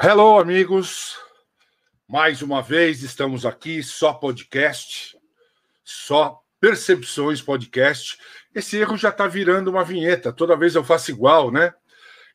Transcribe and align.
Hello, 0.00 0.38
amigos. 0.38 1.16
Mais 2.08 2.40
uma 2.40 2.62
vez 2.62 3.02
estamos 3.02 3.44
aqui, 3.44 3.82
só 3.82 4.12
podcast, 4.12 5.16
só 5.84 6.40
Percepções 6.60 7.42
Podcast. 7.42 8.16
Esse 8.54 8.78
erro 8.78 8.96
já 8.96 9.10
está 9.10 9.26
virando 9.26 9.70
uma 9.70 9.84
vinheta, 9.84 10.32
toda 10.32 10.56
vez 10.56 10.74
eu 10.74 10.82
faço 10.82 11.10
igual, 11.10 11.50
né? 11.50 11.74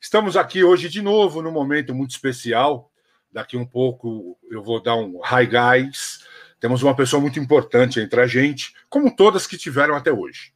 Estamos 0.00 0.36
aqui 0.36 0.62
hoje 0.62 0.88
de 0.88 1.02
novo 1.02 1.42
num 1.42 1.50
momento 1.50 1.94
muito 1.94 2.10
especial. 2.10 2.90
Daqui 3.32 3.56
um 3.56 3.66
pouco 3.66 4.38
eu 4.50 4.62
vou 4.62 4.80
dar 4.80 4.96
um 4.96 5.20
hi 5.24 5.46
guys. 5.46 6.24
Temos 6.60 6.82
uma 6.82 6.94
pessoa 6.94 7.20
muito 7.20 7.40
importante 7.40 7.98
entre 7.98 8.20
a 8.20 8.26
gente, 8.26 8.74
como 8.88 9.16
todas 9.16 9.46
que 9.46 9.58
tiveram 9.58 9.94
até 9.96 10.12
hoje. 10.12 10.52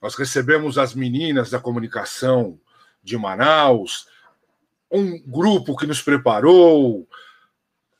Nós 0.00 0.14
recebemos 0.14 0.78
as 0.78 0.94
meninas 0.94 1.50
da 1.50 1.58
comunicação 1.58 2.58
de 3.04 3.16
Manaus, 3.16 4.08
um 4.90 5.20
grupo 5.20 5.76
que 5.76 5.86
nos 5.86 6.02
preparou, 6.02 7.06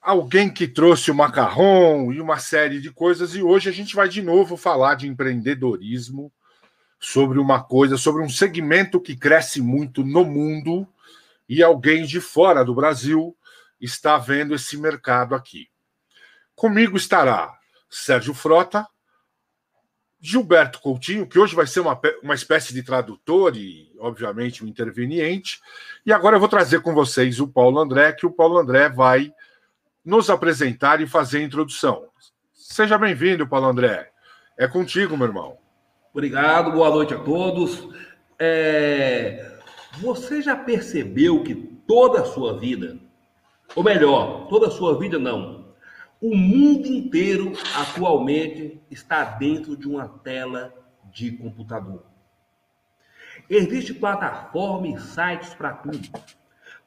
alguém 0.00 0.52
que 0.52 0.66
trouxe 0.66 1.10
o 1.10 1.14
macarrão 1.14 2.12
e 2.12 2.20
uma 2.20 2.38
série 2.38 2.80
de 2.80 2.90
coisas. 2.90 3.34
E 3.34 3.42
hoje 3.42 3.68
a 3.68 3.72
gente 3.72 3.94
vai 3.94 4.08
de 4.08 4.22
novo 4.22 4.56
falar 4.56 4.94
de 4.94 5.06
empreendedorismo, 5.06 6.32
sobre 7.04 7.38
uma 7.38 7.62
coisa, 7.62 7.98
sobre 7.98 8.22
um 8.22 8.30
segmento 8.30 8.98
que 8.98 9.14
cresce 9.14 9.60
muito 9.60 10.02
no 10.02 10.24
mundo 10.24 10.88
e 11.46 11.62
alguém 11.62 12.06
de 12.06 12.18
fora 12.18 12.64
do 12.64 12.74
Brasil 12.74 13.36
está 13.78 14.16
vendo 14.16 14.54
esse 14.54 14.78
mercado 14.78 15.34
aqui. 15.34 15.68
Comigo 16.54 16.96
estará 16.96 17.58
Sérgio 17.90 18.32
Frota, 18.32 18.86
Gilberto 20.26 20.80
Coutinho, 20.80 21.26
que 21.26 21.38
hoje 21.38 21.54
vai 21.54 21.66
ser 21.66 21.80
uma, 21.80 22.00
uma 22.22 22.34
espécie 22.34 22.72
de 22.72 22.82
tradutor 22.82 23.54
e, 23.58 23.92
obviamente, 24.00 24.64
um 24.64 24.66
interveniente. 24.66 25.60
E 26.06 26.10
agora 26.10 26.36
eu 26.36 26.40
vou 26.40 26.48
trazer 26.48 26.80
com 26.80 26.94
vocês 26.94 27.40
o 27.40 27.46
Paulo 27.46 27.78
André, 27.78 28.10
que 28.12 28.24
o 28.24 28.30
Paulo 28.30 28.56
André 28.56 28.88
vai 28.88 29.30
nos 30.02 30.30
apresentar 30.30 31.02
e 31.02 31.06
fazer 31.06 31.38
a 31.38 31.42
introdução. 31.42 32.06
Seja 32.54 32.96
bem-vindo, 32.96 33.46
Paulo 33.46 33.66
André. 33.66 34.10
É 34.56 34.66
contigo, 34.66 35.14
meu 35.14 35.26
irmão. 35.26 35.58
Obrigado, 36.10 36.72
boa 36.72 36.88
noite 36.88 37.12
a 37.12 37.18
todos. 37.18 37.86
É... 38.38 39.58
Você 39.98 40.40
já 40.40 40.56
percebeu 40.56 41.44
que 41.44 41.54
toda 41.86 42.22
a 42.22 42.24
sua 42.24 42.58
vida, 42.58 42.98
ou 43.76 43.84
melhor, 43.84 44.46
toda 44.48 44.68
a 44.68 44.70
sua 44.70 44.98
vida 44.98 45.18
não, 45.18 45.63
o 46.24 46.34
mundo 46.34 46.86
inteiro 46.86 47.52
atualmente 47.76 48.80
está 48.90 49.22
dentro 49.24 49.76
de 49.76 49.86
uma 49.86 50.08
tela 50.08 50.74
de 51.12 51.32
computador. 51.32 52.02
Existe 53.50 53.92
plataforma 53.92 54.88
e 54.88 54.98
sites 54.98 55.52
para 55.52 55.74
tudo. 55.74 56.08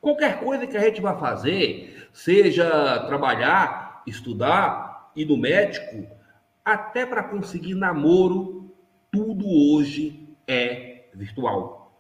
Qualquer 0.02 0.40
coisa 0.40 0.66
que 0.66 0.76
a 0.76 0.80
gente 0.80 1.00
vá 1.00 1.16
fazer, 1.20 2.10
seja 2.12 3.06
trabalhar, 3.06 4.02
estudar, 4.08 5.12
ir 5.16 5.26
no 5.26 5.38
médico, 5.38 6.08
até 6.66 7.06
para 7.06 7.22
conseguir 7.22 7.76
namoro, 7.76 8.74
tudo 9.12 9.46
hoje 9.48 10.36
é 10.48 11.10
virtual. 11.14 11.96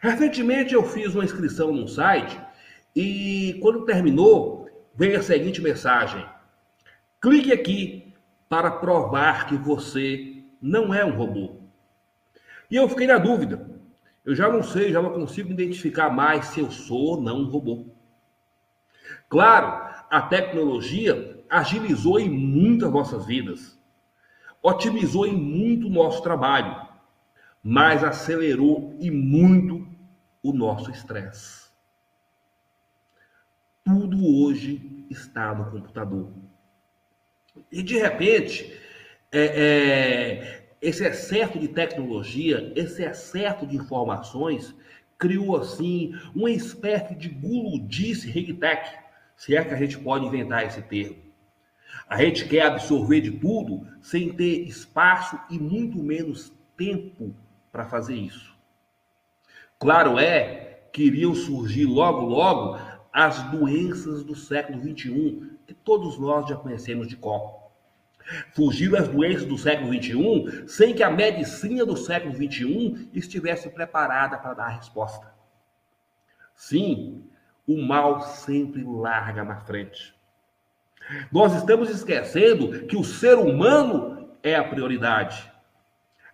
Recentemente 0.00 0.74
eu 0.74 0.82
fiz 0.82 1.14
uma 1.14 1.24
inscrição 1.24 1.70
num 1.70 1.86
site 1.86 2.36
e 2.96 3.56
quando 3.62 3.84
terminou, 3.84 4.67
vem 4.98 5.14
a 5.14 5.22
seguinte 5.22 5.62
mensagem: 5.62 6.26
clique 7.22 7.52
aqui 7.52 8.12
para 8.48 8.68
provar 8.68 9.46
que 9.46 9.56
você 9.56 10.42
não 10.60 10.92
é 10.92 11.04
um 11.04 11.16
robô. 11.16 11.60
E 12.68 12.74
eu 12.74 12.88
fiquei 12.88 13.06
na 13.06 13.16
dúvida. 13.16 13.78
Eu 14.24 14.34
já 14.34 14.48
não 14.48 14.62
sei, 14.62 14.92
já 14.92 15.00
não 15.00 15.12
consigo 15.12 15.52
identificar 15.52 16.10
mais 16.10 16.46
se 16.46 16.60
eu 16.60 16.70
sou 16.70 17.16
ou 17.16 17.20
não 17.20 17.42
um 17.42 17.48
robô. 17.48 17.86
Claro, 19.28 19.88
a 20.10 20.20
tecnologia 20.20 21.44
agilizou 21.48 22.18
em 22.18 22.28
muito 22.28 22.84
as 22.84 22.92
nossas 22.92 23.24
vidas, 23.24 23.78
otimizou 24.60 25.26
em 25.26 25.34
muito 25.34 25.86
o 25.86 25.90
nosso 25.90 26.22
trabalho, 26.22 26.88
mas 27.62 28.02
acelerou 28.02 28.96
em 29.00 29.10
muito 29.10 29.86
o 30.42 30.52
nosso 30.52 30.90
estresse. 30.90 31.57
Tudo 33.88 34.44
hoje 34.44 35.06
está 35.08 35.54
no 35.54 35.70
computador. 35.70 36.30
E 37.72 37.82
de 37.82 37.96
repente, 37.96 38.70
é, 39.32 39.40
é, 39.40 40.68
esse 40.82 41.02
excesso 41.06 41.58
de 41.58 41.68
tecnologia, 41.68 42.70
esse 42.76 43.02
excesso 43.02 43.66
de 43.66 43.76
informações, 43.76 44.74
criou 45.16 45.56
assim 45.56 46.12
uma 46.34 46.50
espécie 46.50 47.14
de 47.14 47.30
guludice 47.30 48.30
regtech, 48.30 48.94
se 49.34 49.56
é 49.56 49.64
que 49.64 49.72
a 49.72 49.78
gente 49.78 49.98
pode 49.98 50.26
inventar 50.26 50.66
esse 50.66 50.82
termo. 50.82 51.16
A 52.06 52.22
gente 52.22 52.46
quer 52.46 52.66
absorver 52.66 53.22
de 53.22 53.30
tudo 53.30 53.86
sem 54.02 54.34
ter 54.34 54.68
espaço 54.68 55.40
e 55.48 55.58
muito 55.58 55.96
menos 56.02 56.52
tempo 56.76 57.34
para 57.72 57.86
fazer 57.86 58.16
isso. 58.16 58.54
Claro 59.78 60.18
é 60.18 60.80
que 60.92 61.04
iriam 61.04 61.34
surgir 61.34 61.86
logo, 61.86 62.26
logo 62.26 62.78
as 63.12 63.42
doenças 63.50 64.22
do 64.22 64.34
século 64.34 64.80
XXI, 64.80 65.50
que 65.66 65.74
todos 65.74 66.18
nós 66.18 66.48
já 66.48 66.56
conhecemos 66.56 67.08
de 67.08 67.16
cor. 67.16 67.68
Fugiram 68.54 68.98
as 68.98 69.08
doenças 69.08 69.46
do 69.46 69.56
século 69.56 69.92
XXI 69.92 70.68
sem 70.68 70.94
que 70.94 71.02
a 71.02 71.10
medicina 71.10 71.84
do 71.86 71.96
século 71.96 72.34
XXI 72.34 73.08
estivesse 73.14 73.70
preparada 73.70 74.36
para 74.36 74.54
dar 74.54 74.64
a 74.66 74.76
resposta. 74.76 75.32
Sim, 76.54 77.24
o 77.66 77.80
mal 77.80 78.20
sempre 78.20 78.84
larga 78.84 79.44
na 79.44 79.60
frente. 79.60 80.14
Nós 81.32 81.54
estamos 81.54 81.88
esquecendo 81.88 82.86
que 82.86 82.96
o 82.96 83.04
ser 83.04 83.38
humano 83.38 84.28
é 84.42 84.54
a 84.54 84.64
prioridade. 84.64 85.50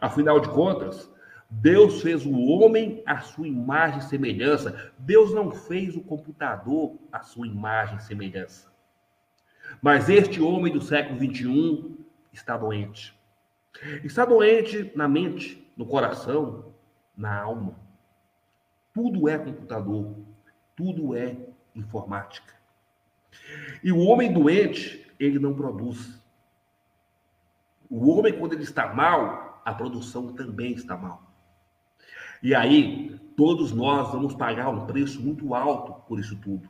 Afinal 0.00 0.40
de 0.40 0.48
contas, 0.48 1.10
Deus 1.50 2.02
fez 2.02 2.24
o 2.26 2.32
homem 2.32 3.02
à 3.06 3.20
sua 3.20 3.46
imagem 3.46 3.98
e 3.98 4.04
semelhança. 4.04 4.92
Deus 4.98 5.32
não 5.32 5.50
fez 5.50 5.96
o 5.96 6.00
computador 6.00 6.96
à 7.12 7.22
sua 7.22 7.46
imagem 7.46 7.96
e 7.96 8.02
semelhança. 8.02 8.72
Mas 9.80 10.08
este 10.08 10.40
homem 10.40 10.72
do 10.72 10.82
século 10.82 11.18
21 11.18 11.96
está 12.32 12.56
doente. 12.56 13.18
Está 14.02 14.24
doente 14.24 14.92
na 14.94 15.08
mente, 15.08 15.70
no 15.76 15.86
coração, 15.86 16.72
na 17.16 17.40
alma. 17.40 17.76
Tudo 18.92 19.28
é 19.28 19.38
computador, 19.38 20.16
tudo 20.76 21.16
é 21.16 21.36
informática. 21.74 22.54
E 23.82 23.90
o 23.90 23.98
homem 23.98 24.32
doente, 24.32 25.12
ele 25.18 25.38
não 25.38 25.54
produz. 25.54 26.22
O 27.90 28.08
homem, 28.10 28.32
quando 28.38 28.52
ele 28.52 28.62
está 28.62 28.92
mal, 28.94 29.60
a 29.64 29.74
produção 29.74 30.32
também 30.32 30.72
está 30.72 30.96
mal. 30.96 31.23
E 32.44 32.54
aí, 32.54 33.18
todos 33.38 33.72
nós 33.72 34.12
vamos 34.12 34.34
pagar 34.34 34.68
um 34.68 34.84
preço 34.84 35.22
muito 35.22 35.54
alto 35.54 35.94
por 36.06 36.20
isso 36.20 36.36
tudo. 36.36 36.68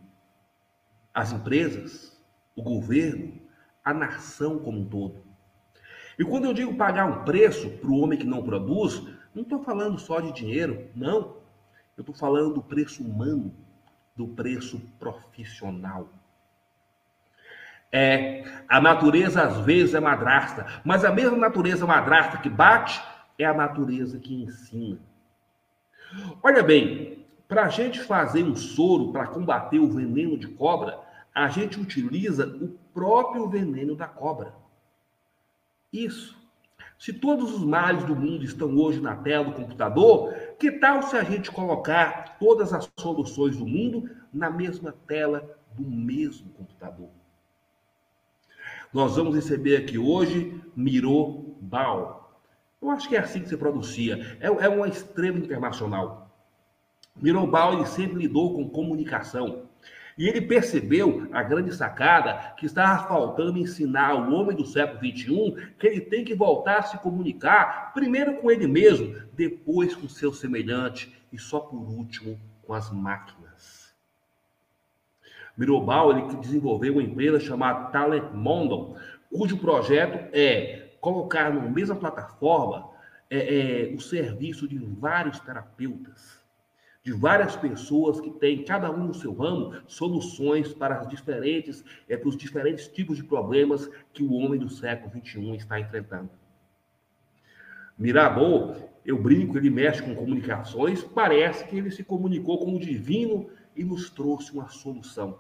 As 1.13 1.33
empresas, 1.33 2.17
o 2.55 2.63
governo, 2.63 3.41
a 3.85 3.93
nação 3.93 4.61
como 4.61 4.83
um 4.83 4.85
todo. 4.85 5.25
E 6.17 6.25
quando 6.25 6.45
eu 6.45 6.55
digo 6.55 6.77
pagar 6.77 7.07
um 7.07 7.25
preço 7.25 7.69
para 7.71 7.91
o 7.91 7.99
homem 7.99 8.17
que 8.17 8.25
não 8.25 8.45
produz, 8.45 9.03
não 9.35 9.43
estou 9.43 9.65
falando 9.65 9.99
só 9.99 10.21
de 10.21 10.31
dinheiro, 10.31 10.89
não. 10.95 11.39
Eu 11.97 12.03
estou 12.03 12.15
falando 12.15 12.55
do 12.55 12.63
preço 12.63 13.03
humano, 13.03 13.53
do 14.15 14.29
preço 14.29 14.81
profissional. 15.01 16.09
É, 17.91 18.45
a 18.69 18.81
natureza 18.81 19.43
às 19.43 19.59
vezes 19.59 19.93
é 19.93 19.99
madrasta, 19.99 20.67
mas 20.85 21.05
a 21.05 21.11
mesma 21.11 21.37
natureza 21.37 21.85
madrasta 21.85 22.39
que 22.39 22.49
bate 22.49 23.03
é 23.37 23.45
a 23.45 23.53
natureza 23.53 24.21
que 24.21 24.41
ensina. 24.41 25.01
Olha 26.43 26.63
bem, 26.63 27.25
para 27.49 27.65
a 27.65 27.69
gente 27.69 28.01
fazer 28.01 28.43
um 28.43 28.57
soro 28.57 29.13
para 29.13 29.27
combater 29.27 29.79
o 29.79 29.91
veneno 29.91 30.37
de 30.37 30.49
cobra, 30.49 30.99
a 31.35 31.49
gente 31.49 31.81
utiliza 31.81 32.47
o 32.47 32.69
próprio 32.93 33.49
veneno 33.49 33.97
da 33.97 34.07
cobra. 34.07 34.55
Isso. 35.93 36.37
Se 36.99 37.13
todos 37.13 37.53
os 37.53 37.65
males 37.65 38.05
do 38.05 38.15
mundo 38.15 38.45
estão 38.45 38.77
hoje 38.77 39.01
na 39.01 39.17
tela 39.17 39.45
do 39.45 39.53
computador, 39.53 40.33
que 40.59 40.71
tal 40.73 41.03
se 41.03 41.17
a 41.17 41.25
gente 41.25 41.51
colocar 41.51 42.39
todas 42.39 42.73
as 42.73 42.91
soluções 42.99 43.57
do 43.57 43.67
mundo 43.67 44.09
na 44.33 44.49
mesma 44.49 44.95
tela 45.07 45.59
do 45.77 45.83
mesmo 45.83 46.49
computador? 46.51 47.11
Nós 48.93 49.17
vamos 49.17 49.35
receber 49.35 49.77
aqui 49.77 49.99
hoje 49.99 50.63
Miro 50.77 51.57
Bal. 51.61 52.24
Eu 52.85 52.91
acho 52.91 53.09
que 53.09 53.17
é 53.17 53.19
assim 53.19 53.41
que 53.41 53.49
se 53.49 53.57
pronuncia. 53.57 54.37
É, 54.39 54.47
é 54.47 54.69
uma 54.69 54.87
estrela 54.87 55.39
internacional. 55.39 56.31
Mirobal 57.17 57.73
ele 57.73 57.87
sempre 57.87 58.19
lidou 58.19 58.55
com 58.55 58.69
comunicação. 58.69 59.71
E 60.19 60.29
ele 60.29 60.43
percebeu 60.43 61.27
a 61.33 61.43
grande 61.43 61.75
sacada 61.75 62.55
que 62.59 62.67
estava 62.67 63.09
faltando 63.09 63.59
ensinar 63.59 64.11
ao 64.11 64.31
homem 64.31 64.55
do 64.55 64.67
século 64.67 65.01
XXI 65.01 65.73
que 65.79 65.87
ele 65.87 66.01
tem 66.03 66.25
que 66.25 66.35
voltar 66.35 66.81
a 66.81 66.83
se 66.83 66.99
comunicar, 66.99 67.95
primeiro 67.95 68.37
com 68.37 68.51
ele 68.51 68.67
mesmo, 68.67 69.17
depois 69.33 69.97
com 69.97 70.07
seu 70.07 70.31
semelhante 70.31 71.11
e 71.33 71.39
só 71.39 71.61
por 71.61 71.89
último 71.89 72.39
com 72.63 72.75
as 72.75 72.93
máquinas. 72.93 73.95
Mirobal 75.57 76.11
ele 76.11 76.37
desenvolveu 76.37 76.93
uma 76.93 77.03
empresa 77.03 77.41
chamada 77.41 77.87
Talent 77.87 78.31
Mondo, 78.35 78.95
cujo 79.31 79.57
projeto 79.57 80.29
é 80.35 80.84
colocar 81.05 81.53
na 81.53 81.61
mesma 81.61 81.95
plataforma 81.95 82.89
é, 83.31 83.91
é, 83.91 83.95
o 83.95 84.01
serviço 84.01 84.67
de 84.67 84.79
vários 84.79 85.39
terapeutas, 85.39 86.43
de 87.03 87.13
várias 87.13 87.55
pessoas 87.55 88.23
que 88.23 88.31
têm, 88.31 88.65
cada 88.65 88.91
um 88.91 89.09
no 89.09 89.13
seu 89.13 89.35
ramo, 89.35 89.75
soluções 89.87 90.73
para 90.73 90.99
as 91.01 91.07
diferentes, 91.07 91.85
é, 92.09 92.17
para 92.17 92.31
os 92.31 92.39
diferentes 92.39 92.89
tipos 92.89 93.19
de 93.19 93.23
problemas 93.23 93.87
que 94.15 94.23
o 94.23 94.33
homem 94.33 94.59
do 94.59 94.71
século 94.71 95.13
XXI 95.13 95.57
está 95.57 95.79
enfrentando. 95.79 96.31
Mirabô, 97.99 98.75
eu 99.05 99.21
brinco, 99.21 99.59
ele 99.59 99.69
mexe 99.69 100.03
com 100.03 100.15
comunicações, 100.15 101.05
parece 101.05 101.67
que 101.67 101.77
ele 101.77 101.91
se 101.91 102.03
comunicou 102.03 102.59
com 102.61 102.75
o 102.75 102.81
divino 102.81 103.51
e 103.77 103.85
nos 103.85 104.09
trouxe 104.09 104.51
uma 104.53 104.71
solução. 104.71 105.39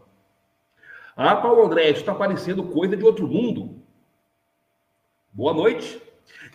Ah, 1.16 1.37
Paulo 1.37 1.64
André, 1.64 1.88
isso 1.88 2.00
está 2.00 2.14
parecendo 2.14 2.64
coisa 2.64 2.94
de 2.94 3.05
outro 3.05 3.26
mundo. 3.26 3.84
Boa 5.37 5.53
noite. 5.53 6.01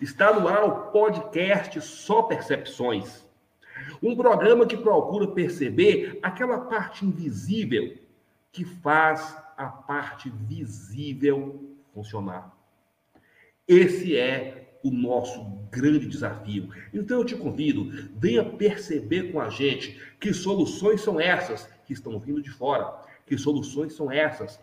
Está 0.01 0.31
no 0.31 0.47
ar 0.47 0.63
o 0.63 0.91
podcast 0.91 1.81
Só 1.81 2.21
Percepções. 2.21 3.25
Um 4.01 4.15
programa 4.15 4.65
que 4.65 4.77
procura 4.77 5.27
perceber 5.27 6.17
aquela 6.23 6.61
parte 6.61 7.05
invisível 7.05 7.97
que 8.53 8.63
faz 8.63 9.35
a 9.57 9.65
parte 9.65 10.29
visível 10.29 11.75
funcionar. 11.93 12.55
Esse 13.67 14.15
é 14.15 14.79
o 14.81 14.89
nosso 14.91 15.43
grande 15.69 16.07
desafio. 16.07 16.69
Então 16.93 17.17
eu 17.17 17.25
te 17.25 17.35
convido, 17.35 18.09
venha 18.15 18.45
perceber 18.45 19.33
com 19.33 19.41
a 19.41 19.49
gente 19.49 20.01
que 20.21 20.33
soluções 20.33 21.01
são 21.01 21.19
essas 21.19 21.69
que 21.85 21.91
estão 21.91 22.17
vindo 22.17 22.41
de 22.41 22.49
fora, 22.49 22.97
que 23.27 23.37
soluções 23.37 23.91
são 23.91 24.09
essas 24.09 24.57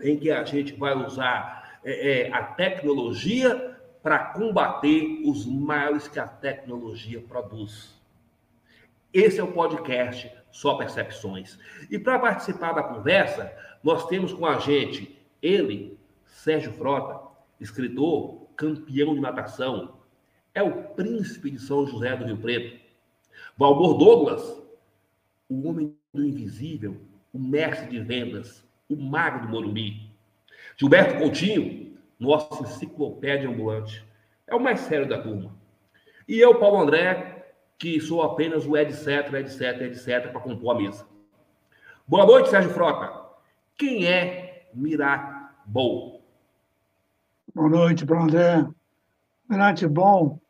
em 0.00 0.16
que 0.16 0.30
a 0.30 0.44
gente 0.44 0.74
vai 0.74 0.94
usar 0.94 1.63
é, 1.84 2.28
é, 2.28 2.32
a 2.32 2.42
tecnologia 2.42 3.78
para 4.02 4.18
combater 4.18 5.22
os 5.24 5.46
males 5.46 6.08
que 6.08 6.18
a 6.18 6.26
tecnologia 6.26 7.20
produz. 7.20 7.94
Esse 9.12 9.38
é 9.38 9.44
o 9.44 9.52
podcast 9.52 10.30
Só 10.50 10.74
Percepções. 10.74 11.58
E 11.90 11.98
para 11.98 12.18
participar 12.18 12.72
da 12.72 12.82
conversa, 12.82 13.52
nós 13.82 14.06
temos 14.06 14.32
com 14.32 14.46
a 14.46 14.58
gente 14.58 15.18
ele, 15.40 15.98
Sérgio 16.26 16.72
Frota, 16.72 17.20
escritor, 17.60 18.46
campeão 18.56 19.14
de 19.14 19.20
natação, 19.20 19.98
é 20.54 20.62
o 20.62 20.84
príncipe 20.94 21.50
de 21.50 21.58
São 21.58 21.86
José 21.86 22.16
do 22.16 22.24
Rio 22.24 22.38
Preto. 22.38 22.80
Valmor 23.56 23.98
Douglas, 23.98 24.62
o 25.48 25.68
homem 25.68 25.96
do 26.12 26.24
invisível, 26.24 27.00
o 27.32 27.38
mestre 27.38 27.88
de 27.88 28.00
vendas, 28.00 28.64
o 28.88 28.96
mago 28.96 29.46
do 29.46 29.48
Morumbi. 29.48 30.13
Gilberto 30.76 31.18
Coutinho, 31.18 31.96
nossa 32.18 32.62
enciclopédia 32.62 33.48
ambulante, 33.48 34.04
é 34.46 34.54
o 34.54 34.60
mais 34.60 34.80
sério 34.80 35.08
da 35.08 35.20
turma. 35.20 35.54
E 36.26 36.38
eu, 36.38 36.58
Paulo 36.58 36.80
André, 36.80 37.44
que 37.78 38.00
sou 38.00 38.22
apenas 38.22 38.66
o 38.66 38.76
etc, 38.76 39.32
etc, 39.34 39.82
etc, 39.82 40.30
para 40.30 40.40
compor 40.40 40.74
a 40.74 40.78
mesa. 40.78 41.06
Boa 42.06 42.26
noite, 42.26 42.50
Sérgio 42.50 42.70
Frota. 42.70 43.24
Quem 43.76 44.06
é 44.06 44.68
Mirabol? 44.74 46.22
Boa 47.54 47.68
noite 47.68 48.04
para 48.04 48.18
o 48.18 48.22
André. 48.22 48.66
Bom 49.90 50.40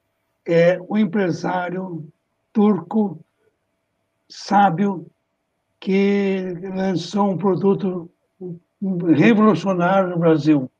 é 0.46 0.80
um 0.88 0.96
empresário 0.96 2.06
turco 2.52 3.24
sábio 4.28 5.10
que 5.80 6.54
lançou 6.74 7.30
um 7.30 7.36
produto 7.36 8.10
revolucionário 9.14 10.10
no 10.10 10.18
Brasil. 10.18 10.70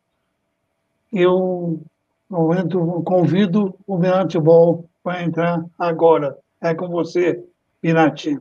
Eu, 1.13 1.81
momento, 2.29 3.03
convido 3.05 3.75
o 3.87 3.97
Mirante 3.97 4.39
Bom 4.39 4.85
para 5.03 5.23
entrar 5.23 5.65
agora. 5.79 6.37
É 6.61 6.75
com 6.75 6.89
você, 6.89 7.43
Mirante. 7.83 8.39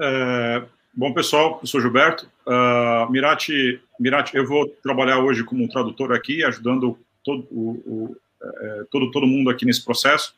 É, 0.00 0.64
bom, 0.94 1.12
pessoal, 1.12 1.58
eu 1.60 1.66
sou 1.66 1.80
Gilberto. 1.80 2.30
Uh, 2.46 3.10
Mirati, 3.10 3.80
Mirati, 3.98 4.36
eu 4.36 4.46
vou 4.46 4.66
trabalhar 4.82 5.18
hoje 5.18 5.42
como 5.42 5.68
tradutor 5.68 6.12
aqui, 6.12 6.44
ajudando 6.44 6.96
todo, 7.24 7.46
o, 7.50 7.70
o 7.84 8.16
é, 8.42 8.84
todo, 8.90 9.10
todo 9.10 9.26
mundo 9.26 9.50
aqui 9.50 9.64
nesse 9.64 9.84
processo. 9.84 10.34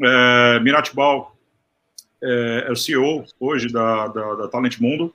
É, 0.00 0.60
Mirati 0.60 0.94
Bal 0.94 1.36
é, 2.22 2.66
é, 2.68 2.72
o 2.72 2.76
CEO 2.76 3.24
hoje 3.38 3.68
da, 3.72 4.08
da, 4.08 4.34
da, 4.34 4.48
Talent 4.48 4.78
Mundo 4.78 5.14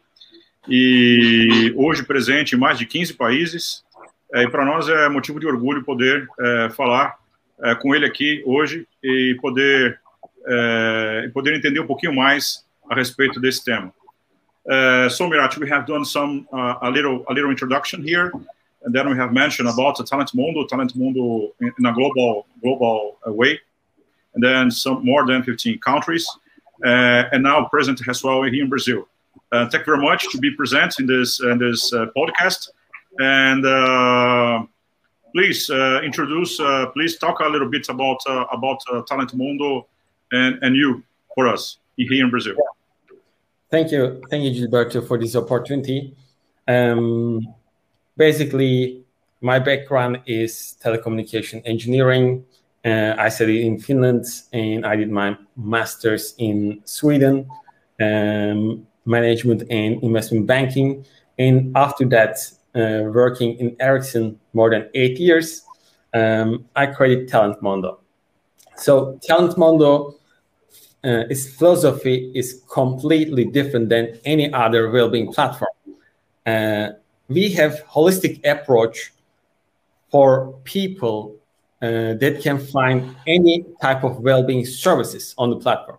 e 0.67 1.73
hoje 1.75 2.03
presente 2.03 2.55
em 2.55 2.59
mais 2.59 2.77
de 2.77 2.85
15 2.85 3.13
países. 3.13 3.83
É, 4.33 4.43
e 4.43 4.49
para 4.49 4.65
nós 4.65 4.89
é 4.89 5.07
motivo 5.07 5.39
de 5.39 5.47
orgulho 5.47 5.83
poder 5.83 6.27
é, 6.39 6.69
falar 6.71 7.17
é, 7.63 7.75
com 7.75 7.95
ele 7.95 8.05
aqui 8.05 8.43
hoje 8.45 8.87
e 9.03 9.37
poder, 9.41 9.99
poder 11.33 11.55
entender 11.55 11.79
um 11.79 11.87
pouquinho 11.87 12.15
mais 12.15 12.65
a 12.89 12.95
respeito 12.95 13.39
desse 13.39 13.63
tema. 13.63 13.93
Uh, 14.67 15.09
so 15.09 15.29
Mirat, 15.29 15.57
we 15.57 15.69
have 15.69 15.85
done 15.85 16.03
some 16.03 16.45
uh, 16.51 16.75
a 16.81 16.89
little 16.89 17.23
a 17.29 17.33
little 17.33 17.49
introduction 17.49 18.03
here, 18.03 18.33
and 18.87 18.95
then 18.95 19.09
we 19.09 19.17
have 19.17 19.33
mentioned 19.33 19.67
about 19.67 19.97
the 19.97 20.03
Talent 20.05 20.33
Mundo, 20.33 20.65
Talent 20.65 20.95
Mundo 20.95 21.53
in, 21.59 21.85
a 21.85 21.93
global 21.93 22.47
global 22.63 23.17
uh, 23.27 23.33
way, 23.33 23.59
and 24.33 24.41
then 24.41 24.71
some 24.71 25.03
more 25.03 25.27
than 25.27 25.43
15 25.43 25.77
countries, 25.79 26.25
uh, 26.85 27.23
and 27.33 27.43
now 27.43 27.65
present 27.65 27.99
as 28.07 28.23
well 28.23 28.43
here 28.43 28.63
in 28.63 28.69
Brazil. 28.69 29.05
Uh, 29.51 29.67
thank 29.69 29.85
you 29.85 29.93
very 29.93 30.01
much 30.01 30.29
to 30.31 30.37
be 30.37 30.51
present 30.55 30.95
in 30.99 31.05
this 31.05 31.41
in 31.41 31.57
this 31.57 31.91
uh, 31.91 32.05
podcast, 32.15 32.69
and 33.19 34.67
please 35.33 35.69
introduce, 35.69 36.55
please 36.93 37.17
talk 37.17 37.41
a 37.41 37.49
little 37.49 37.69
bit 37.69 37.89
about 37.89 38.21
about 38.53 38.79
Talent 39.05 39.33
Mundo 39.33 39.85
and 40.31 40.63
and 40.63 40.77
you 40.77 41.03
for 41.35 41.49
us 41.49 41.79
here 41.97 42.23
in 42.23 42.29
Brazil. 42.29 42.55
Thank 43.69 43.91
you. 43.91 44.23
Thank 44.29 44.45
you, 44.45 44.51
Gilberto, 44.55 45.05
for 45.05 45.19
this 45.19 45.35
opportunity. 45.35 46.15
Um, 46.69 47.53
basically, 48.17 49.03
my 49.41 49.59
background 49.59 50.19
is 50.25 50.75
telecommunication 50.83 51.61
engineering. 51.65 52.45
Uh, 52.83 53.15
I 53.17 53.29
studied 53.29 53.65
in 53.65 53.79
Finland 53.79 54.25
and 54.53 54.85
I 54.85 54.95
did 54.95 55.11
my 55.11 55.37
master's 55.55 56.33
in 56.37 56.81
Sweden, 56.85 57.47
um, 58.01 58.87
management 59.05 59.63
and 59.69 60.01
investment 60.03 60.47
banking. 60.47 61.05
And 61.37 61.75
after 61.75 62.05
that, 62.05 62.37
uh, 62.75 63.09
working 63.11 63.57
in 63.59 63.75
Ericsson 63.79 64.39
more 64.53 64.69
than 64.69 64.89
eight 64.93 65.19
years, 65.19 65.63
um, 66.13 66.65
I 66.75 66.87
created 66.87 67.27
Talent 67.27 67.61
Mondo. 67.61 67.99
So, 68.75 69.19
Talent 69.23 69.57
Mondo 69.57 70.17
uh, 71.03 71.23
its 71.29 71.47
philosophy 71.55 72.31
is 72.35 72.63
completely 72.69 73.45
different 73.45 73.89
than 73.89 74.19
any 74.25 74.51
other 74.51 74.89
well-being 74.89 75.31
platform. 75.31 75.71
We 77.29 77.51
have 77.53 77.83
holistic 77.85 78.45
approach 78.45 79.11
for 80.09 80.53
people 80.63 81.35
uh, 81.81 82.13
that 82.15 82.39
can 82.41 82.57
find 82.57 83.15
any 83.27 83.65
type 83.81 84.03
of 84.03 84.19
well-being 84.19 84.65
services 84.65 85.35
on 85.37 85.49
the 85.49 85.57
platform. 85.57 85.97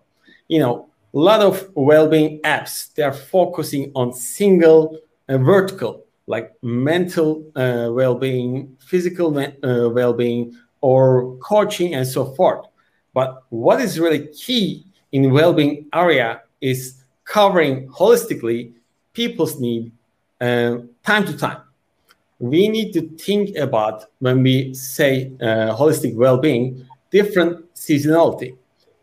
You 0.48 0.60
know, 0.60 0.88
a 1.14 1.18
lot 1.18 1.40
of 1.40 1.70
well-being 1.74 2.40
apps 2.42 2.92
they 2.94 3.02
are 3.02 3.12
focusing 3.12 3.92
on 3.94 4.12
single 4.12 4.98
uh, 5.28 5.38
vertical, 5.38 6.04
like 6.26 6.52
mental 6.62 7.44
uh, 7.54 7.88
well-being, 7.92 8.76
physical 8.80 9.36
uh, 9.38 9.88
well-being, 9.90 10.56
or 10.80 11.36
coaching 11.38 11.94
and 11.94 12.06
so 12.06 12.34
forth. 12.34 12.66
But 13.14 13.44
what 13.50 13.80
is 13.80 13.98
really 13.98 14.28
key 14.28 14.86
in 15.12 15.30
well-being 15.30 15.86
area 15.92 16.42
is 16.60 17.02
covering 17.24 17.88
holistically 17.88 18.72
people's 19.12 19.60
need 19.60 19.92
time 20.40 21.24
to 21.26 21.36
time. 21.36 21.62
We 22.38 22.68
need 22.68 22.92
to 22.92 23.08
think 23.18 23.56
about 23.56 24.04
when 24.20 24.42
we 24.42 24.72
say 24.74 25.32
uh, 25.40 25.76
holistic 25.76 26.14
well-being, 26.14 26.86
different 27.10 27.74
seasonality, 27.74 28.56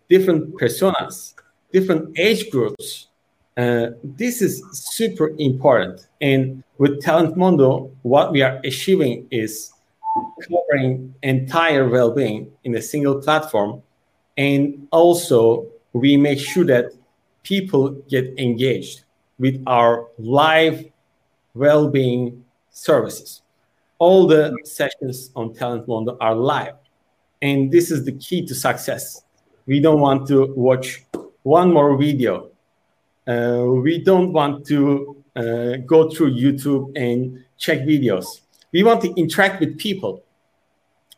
different 0.09 0.55
personas, 0.55 1.33
different 1.71 2.17
age 2.17 2.49
groups. 2.49 3.07
Uh, 3.57 3.87
this 4.03 4.41
is 4.41 4.63
super 4.71 5.33
important. 5.37 6.07
And 6.21 6.63
with 6.77 7.01
Talent 7.01 7.35
Mundo, 7.35 7.91
what 8.03 8.31
we 8.31 8.41
are 8.41 8.59
achieving 8.63 9.27
is 9.31 9.73
covering 10.41 11.13
entire 11.23 11.87
well-being 11.89 12.51
in 12.63 12.75
a 12.75 12.81
single 12.81 13.21
platform 13.21 13.81
and 14.37 14.87
also 14.91 15.65
we 15.93 16.17
make 16.17 16.39
sure 16.39 16.65
that 16.65 16.91
people 17.43 17.91
get 18.09 18.25
engaged 18.37 19.03
with 19.39 19.61
our 19.67 20.07
live 20.17 20.85
well-being 21.55 22.43
services. 22.71 23.41
all 23.97 24.27
the 24.27 24.55
sessions 24.63 25.31
on 25.35 25.53
Talent 25.53 25.87
Mondo 25.87 26.17
are 26.19 26.35
live. 26.35 26.75
And 27.41 27.71
this 27.71 27.91
is 27.91 28.05
the 28.05 28.11
key 28.13 28.45
to 28.45 28.55
success. 28.55 29.23
We 29.65 29.79
don't 29.79 29.99
want 29.99 30.27
to 30.27 30.53
watch 30.55 31.05
one 31.43 31.73
more 31.73 31.97
video. 31.97 32.49
Uh, 33.27 33.65
we 33.83 34.03
don't 34.03 34.33
want 34.33 34.65
to 34.67 35.23
uh, 35.35 35.77
go 35.85 36.09
through 36.09 36.35
YouTube 36.35 36.91
and 36.95 37.43
check 37.57 37.79
videos. 37.79 38.41
We 38.71 38.83
want 38.83 39.01
to 39.01 39.13
interact 39.15 39.59
with 39.59 39.77
people. 39.77 40.23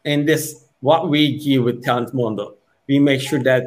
And 0.06 0.28
this 0.28 0.66
what 0.82 1.10
we 1.10 1.38
give 1.38 1.64
with 1.64 1.84
Talent 1.84 2.14
Mondo. 2.14 2.56
We 2.88 3.00
make 3.00 3.22
sure 3.22 3.42
that 3.44 3.64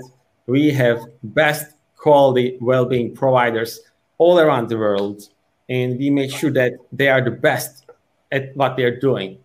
we 0.47 0.71
have 0.71 1.01
best 1.23 1.75
quality 1.97 2.57
well-being 2.61 3.15
providers 3.15 3.81
all 4.19 4.39
around 4.39 4.69
the 4.69 4.79
world 4.79 5.29
and 5.71 5.97
we 5.99 6.11
make 6.11 6.31
sure 6.33 6.51
that 6.51 6.73
they 6.93 7.09
are 7.09 7.23
the 7.23 7.31
best 7.31 7.87
at 8.33 8.55
what 8.57 8.77
they're 8.77 8.99
doing. 8.99 9.39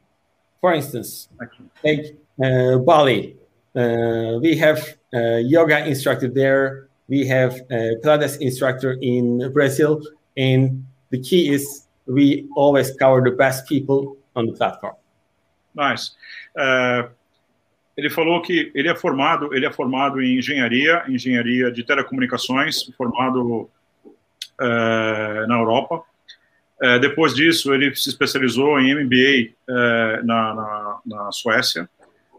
For 0.59 0.73
instance, 0.73 1.29
like 1.83 2.17
uh, 2.43 2.79
Bali, 2.79 3.37
uh, 3.75 4.39
we 4.41 4.57
have 4.57 4.97
a 5.13 5.39
yoga 5.39 5.85
instructor 5.85 6.27
there. 6.27 6.87
We 7.07 7.27
have 7.27 7.53
a 7.69 7.95
Pilates 8.03 8.41
instructor 8.41 8.97
in 9.01 9.53
Brazil, 9.53 10.01
and 10.35 10.83
the 11.11 11.21
key 11.21 11.53
is 11.53 11.85
we 12.07 12.49
always 12.55 12.95
cover 12.97 13.21
the 13.21 13.35
best 13.35 13.67
people 13.67 14.17
on 14.35 14.47
the 14.47 14.53
platform. 14.53 14.95
Nice. 15.75 16.15
Uh, 16.57 17.03
ele 17.95 18.09
falou 18.09 18.41
que 18.41 18.71
ele 18.73 18.89
é 18.89 18.95
formado, 18.95 19.53
ele 19.53 19.65
é 19.65 19.71
formado 19.71 20.21
em 20.21 20.37
engenharia, 20.37 21.03
engenharia 21.07 21.71
de 21.71 21.83
telecomunicações, 21.83 22.83
formado 22.97 23.69
uh, 24.59 25.47
na 25.47 25.59
Europa. 25.59 26.03
É, 26.81 26.99
depois 26.99 27.33
disso, 27.33 27.73
ele 27.73 27.95
se 27.95 28.09
especializou 28.09 28.79
em 28.79 28.93
MBA 28.95 29.53
é, 29.69 30.23
na, 30.23 30.53
na, 30.53 30.99
na, 31.05 31.31
Suécia 31.31 31.89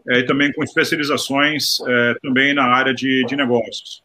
é, 0.07 0.19
e 0.19 0.23
também 0.25 0.53
com 0.53 0.63
especializações 0.63 1.79
é, 1.87 2.15
também 2.21 2.53
na 2.53 2.65
área 2.65 2.93
de, 2.93 3.25
de 3.25 3.35
negócios. 3.35 4.03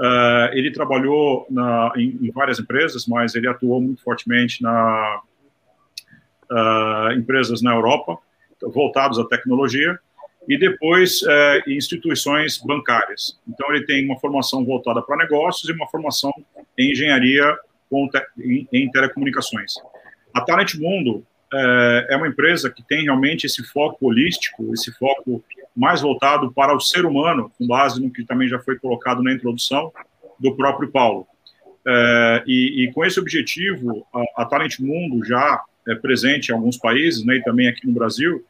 É, 0.00 0.50
ele 0.54 0.72
trabalhou 0.72 1.46
na, 1.48 1.92
em, 1.96 2.18
em, 2.22 2.30
várias 2.32 2.58
empresas, 2.58 3.06
mas 3.06 3.34
ele 3.34 3.48
atuou 3.48 3.80
muito 3.80 4.02
fortemente 4.02 4.62
na 4.62 5.20
é, 6.50 7.14
empresas 7.14 7.62
na 7.62 7.72
Europa 7.74 8.18
voltados 8.60 9.18
à 9.18 9.24
tecnologia 9.24 9.98
e 10.48 10.58
depois 10.58 11.20
em 11.66 11.76
instituições 11.76 12.58
bancárias. 12.58 13.38
Então, 13.46 13.70
ele 13.72 13.84
tem 13.84 14.04
uma 14.06 14.18
formação 14.18 14.64
voltada 14.64 15.02
para 15.02 15.18
negócios 15.18 15.68
e 15.68 15.72
uma 15.72 15.86
formação 15.88 16.32
em 16.76 16.90
engenharia 16.90 17.54
em, 18.38 18.68
em 18.72 18.90
telecomunicações. 18.90 19.74
A 20.34 20.40
Talent 20.42 20.74
Mundo 20.74 21.24
é, 21.52 22.08
é, 22.10 22.16
uma 22.16 22.28
empresa 22.28 22.70
que 22.70 22.82
tem 22.82 23.04
realmente 23.04 23.46
esse 23.46 23.64
foco 23.64 24.06
holístico, 24.06 24.72
esse 24.74 24.92
foco 24.92 25.42
mais 25.74 26.02
voltado 26.02 26.52
para 26.52 26.76
o 26.76 26.80
ser 26.80 27.06
humano, 27.06 27.50
com 27.56 27.66
base 27.66 28.02
no 28.02 28.10
que 28.10 28.24
também 28.24 28.48
já 28.48 28.58
foi 28.58 28.78
colocado 28.78 29.22
na 29.22 29.32
introdução 29.32 29.92
do 30.38 30.54
próprio 30.54 30.90
Paulo. 30.90 31.26
É, 31.86 32.42
e, 32.46 32.84
e, 32.84 32.92
com 32.92 33.04
esse 33.04 33.18
objetivo, 33.18 34.06
a, 34.12 34.42
a, 34.42 34.44
Talent 34.44 34.78
Mundo 34.78 35.24
já 35.24 35.62
é 35.86 35.94
presente 35.94 36.50
em 36.50 36.54
alguns 36.54 36.76
países, 36.76 37.24
né, 37.24 37.36
e 37.36 37.42
também 37.42 37.66
aqui 37.66 37.86
no 37.86 37.94
Brasil, 37.94 38.44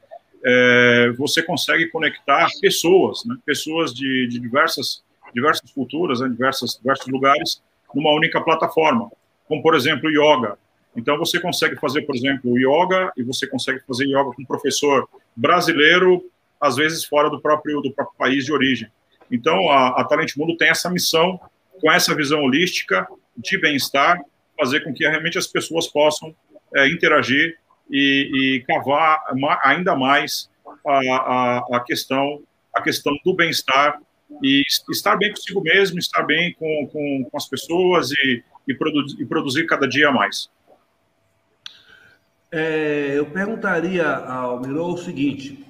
é, 0.45 1.13
você 1.17 1.43
consegue 1.43 1.87
conectar 1.87 2.49
pessoas, 2.61 3.25
né, 3.25 3.37
pessoas 3.47 3.95
de, 3.95 4.27
de 4.27 4.41
diversas, 4.41 5.05
diversas 5.33 5.71
culturas, 5.71 6.21
né, 6.21 6.29
diversas, 6.29 6.77
diversos 6.79 7.07
lugares, 7.07 7.63
numa 7.95 8.13
única 8.13 8.41
plataforma 8.41 9.09
como 9.49 9.63
por 9.63 9.75
exemplo 9.75 10.11
yoga. 10.11 10.57
Então 10.95 11.19
você 11.19 11.41
consegue 11.41 11.77
fazer, 11.77 12.03
por 12.03 12.15
exemplo, 12.15 12.59
yoga 12.59 13.13
e 13.17 13.23
você 13.23 13.47
consegue 13.47 13.81
fazer 13.87 14.05
yoga 14.07 14.33
com 14.35 14.43
um 14.43 14.45
professor 14.45 15.09
brasileiro, 15.35 16.25
às 16.61 16.77
vezes 16.77 17.05
fora 17.05 17.31
do 17.31 17.41
próprio 17.41 17.81
do 17.81 17.93
próprio 17.93 18.17
país 18.19 18.45
de 18.45 18.53
origem. 18.53 18.89
Então 19.31 19.71
a, 19.71 20.01
a 20.01 20.05
Talent 20.05 20.37
Mundo 20.37 20.57
tem 20.57 20.69
essa 20.69 20.91
missão 20.91 21.41
com 21.81 21.91
essa 21.91 22.15
visão 22.15 22.43
holística 22.43 23.07
de 23.37 23.57
bem-estar, 23.59 24.19
fazer 24.59 24.81
com 24.81 24.93
que 24.93 25.07
realmente 25.07 25.39
as 25.39 25.47
pessoas 25.47 25.87
possam 25.87 26.35
é, 26.75 26.89
interagir 26.89 27.57
e, 27.91 28.31
e 28.35 28.65
cavar 28.67 29.23
ainda 29.63 29.95
mais 29.95 30.51
a, 30.87 30.99
a, 30.99 31.77
a 31.77 31.81
questão 31.81 32.43
a 32.75 32.83
questão 32.83 33.17
do 33.25 33.35
bem-estar 33.35 34.01
e 34.43 34.63
estar 34.91 35.17
bem 35.17 35.31
consigo 35.31 35.61
mesmo, 35.63 35.99
estar 35.99 36.23
bem 36.23 36.55
com, 36.55 36.89
com, 36.93 37.25
com 37.31 37.37
as 37.37 37.49
pessoas 37.49 38.11
e, 38.13 38.43
e, 38.69 38.75
produ 38.75 39.07
e 39.19 39.27
produzir 39.27 39.67
cada 39.67 39.89
dia 39.89 40.13
mais? 40.13 40.51
É, 42.51 43.19
eu 43.19 43.27
perguntaria 43.27 44.07
ao 44.07 44.61
Miró 44.61 44.89
o 44.89 44.99
seguinte: 44.99 45.65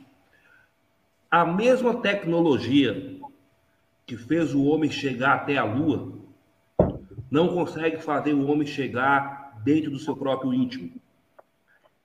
a 1.30 1.44
mesma 1.44 2.00
tecnologia 2.00 3.18
que 4.06 4.16
fez 4.16 4.54
o 4.54 4.64
homem 4.64 4.90
chegar 4.90 5.34
até 5.34 5.56
a 5.56 5.64
Lua 5.64 6.18
não 7.30 7.48
consegue 7.48 7.98
fazer 8.02 8.32
o 8.32 8.46
homem 8.46 8.66
chegar 8.66 9.60
dentro 9.62 9.90
do 9.90 9.98
seu 9.98 10.16
próprio 10.16 10.54
íntimo. 10.54 10.92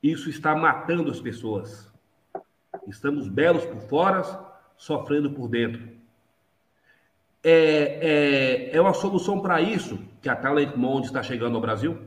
Isso 0.02 0.28
está 0.28 0.54
matando 0.54 1.10
as 1.10 1.20
pessoas. 1.20 1.90
Estamos 2.86 3.26
belos 3.26 3.64
por 3.64 3.80
fora, 3.88 4.22
sofrendo 4.76 5.30
por 5.30 5.48
dentro. 5.48 5.88
É, 7.44 8.70
é, 8.72 8.76
é 8.76 8.80
uma 8.80 8.94
solução 8.94 9.40
para 9.40 9.60
isso 9.60 9.98
que 10.22 10.28
a 10.28 10.34
Talent 10.34 10.74
Monde 10.76 11.06
está 11.06 11.22
chegando 11.22 11.56
ao 11.56 11.60
Brasil? 11.60 11.98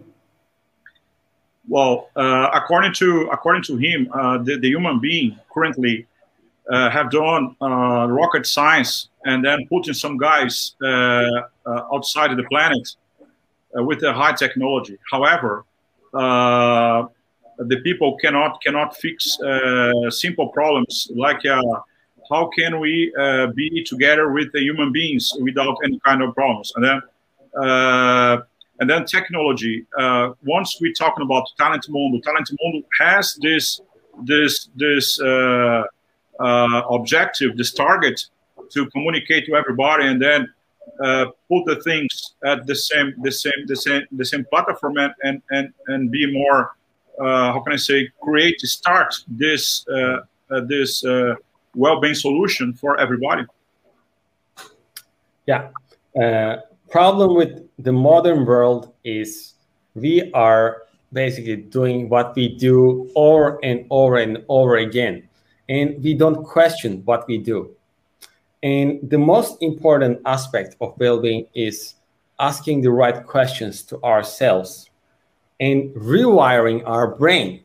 Well, 1.70 2.10
uh, 2.16 2.50
according 2.54 2.94
to 2.94 3.30
according 3.32 3.64
to 3.64 3.76
him, 3.76 4.10
uh, 4.14 4.38
the, 4.38 4.58
the, 4.58 4.70
human 4.70 5.00
being 5.00 5.38
currently 5.54 6.08
uh, 6.72 6.90
have 6.90 7.10
done 7.12 7.56
uh, 7.62 8.08
rocket 8.08 8.48
science 8.48 9.10
and 9.26 9.44
then 9.44 9.68
putting 9.68 9.94
some 9.94 10.18
guys 10.18 10.76
uh, 10.82 10.88
uh, 11.66 11.94
outside 11.94 12.32
of 12.32 12.38
the 12.38 12.46
planet 12.50 12.96
with 13.74 14.00
the 14.00 14.14
high 14.14 14.32
technology. 14.32 14.98
However, 15.12 15.66
the 16.14 17.82
people 17.84 18.18
cannot 18.18 18.62
cannot 18.64 18.96
fix 18.96 19.38
simple 20.10 20.48
problems 20.48 21.12
like 21.14 21.42
how 22.30 22.50
can 22.58 22.80
we 22.80 23.14
uh, 23.20 23.48
be 23.48 23.84
together 23.84 24.32
with 24.32 24.52
the 24.54 24.62
human 24.62 24.92
beings 24.92 25.34
without 25.42 25.78
any 25.84 26.00
kind 26.06 26.22
of 26.22 26.34
problems? 26.36 26.74
And 26.76 26.84
then 26.84 27.02
uh, 27.58 28.42
and 28.80 28.90
then 28.90 29.06
technology 29.06 29.86
uh, 30.00 30.32
once 30.46 30.78
we're 30.80 30.94
talking 30.94 31.24
about 31.24 31.48
talent 31.58 31.86
mundo 31.90 32.20
talent 32.20 32.50
mundo 32.62 32.86
has 33.00 33.38
this 33.42 33.82
this 34.24 34.70
this 34.76 35.20
uh, 35.20 35.84
uh, 36.40 36.82
objective 36.92 37.58
this 37.58 37.74
target 37.74 38.22
to 38.72 38.86
communicate 38.92 39.46
to 39.46 39.56
everybody 39.56 40.06
and 40.06 40.22
then 40.22 40.48
uh, 41.04 41.26
put 41.50 41.66
the 41.66 41.82
things 41.84 42.36
at 42.46 42.66
the 42.68 42.76
same 42.76 43.14
the 43.24 43.32
same 43.32 43.66
the 43.66 43.76
same 43.76 44.04
the 44.12 44.26
same 44.26 44.46
platform 44.46 44.98
and 44.98 45.14
and 45.24 45.42
and, 45.52 45.74
and 45.88 46.12
be 46.12 46.32
more 46.32 46.72
how 47.20 47.60
can 47.62 47.74
i 47.74 47.78
say 47.78 48.08
create 48.22 48.60
start 48.62 49.16
this 49.28 49.86
this 50.68 51.04
well-being 51.78 52.16
solution 52.16 52.74
for 52.74 53.00
everybody. 53.00 53.46
Yeah. 55.46 55.70
Uh, 56.20 56.58
problem 56.90 57.36
with 57.36 57.68
the 57.78 57.92
modern 57.92 58.46
world 58.46 58.94
is 59.04 59.54
we 59.96 60.32
are 60.34 60.84
basically 61.14 61.56
doing 61.56 62.10
what 62.10 62.36
we 62.36 62.58
do 62.58 63.10
over 63.16 63.60
and 63.64 63.86
over 63.90 64.18
and 64.18 64.44
over 64.50 64.78
again, 64.78 65.28
and 65.70 66.04
we 66.04 66.14
don't 66.14 66.44
question 66.44 67.02
what 67.06 67.28
we 67.28 67.38
do. 67.38 67.72
And 68.64 69.00
the 69.04 69.18
most 69.18 69.62
important 69.62 70.20
aspect 70.26 70.76
of 70.82 70.98
well-being 70.98 71.46
is 71.54 71.94
asking 72.40 72.82
the 72.82 72.92
right 72.92 73.26
questions 73.26 73.84
to 73.84 74.02
ourselves 74.04 74.90
and 75.60 75.94
rewiring 75.96 76.84
our 76.86 77.16
brain. 77.16 77.64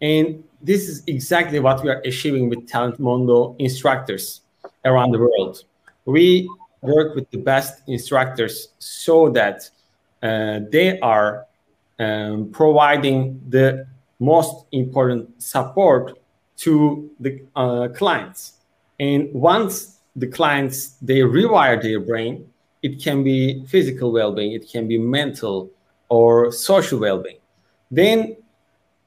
And 0.00 0.44
this 0.60 0.88
is 0.88 1.02
exactly 1.06 1.60
what 1.60 1.82
we 1.82 1.90
are 1.90 2.00
achieving 2.04 2.48
with 2.48 2.68
Talent 2.68 2.98
Mondo 2.98 3.54
instructors 3.58 4.40
around 4.84 5.12
the 5.12 5.18
world. 5.18 5.64
We 6.04 6.48
work 6.80 7.14
with 7.14 7.30
the 7.30 7.38
best 7.38 7.82
instructors 7.86 8.68
so 8.78 9.28
that 9.30 9.70
uh, 10.22 10.60
they 10.70 10.98
are 11.00 11.46
um, 11.98 12.50
providing 12.50 13.40
the 13.48 13.86
most 14.18 14.66
important 14.72 15.40
support 15.42 16.18
to 16.58 17.10
the 17.20 17.42
uh, 17.54 17.88
clients. 17.94 18.54
And 18.98 19.32
once 19.32 19.98
the 20.16 20.26
clients 20.26 20.96
they 21.00 21.20
rewire 21.20 21.80
their 21.80 22.00
brain, 22.00 22.50
it 22.82 23.00
can 23.02 23.22
be 23.22 23.64
physical 23.66 24.12
well-being, 24.12 24.52
it 24.52 24.68
can 24.68 24.88
be 24.88 24.98
mental 24.98 25.70
or 26.08 26.50
social 26.50 26.98
well-being. 26.98 27.38
Then 27.90 28.36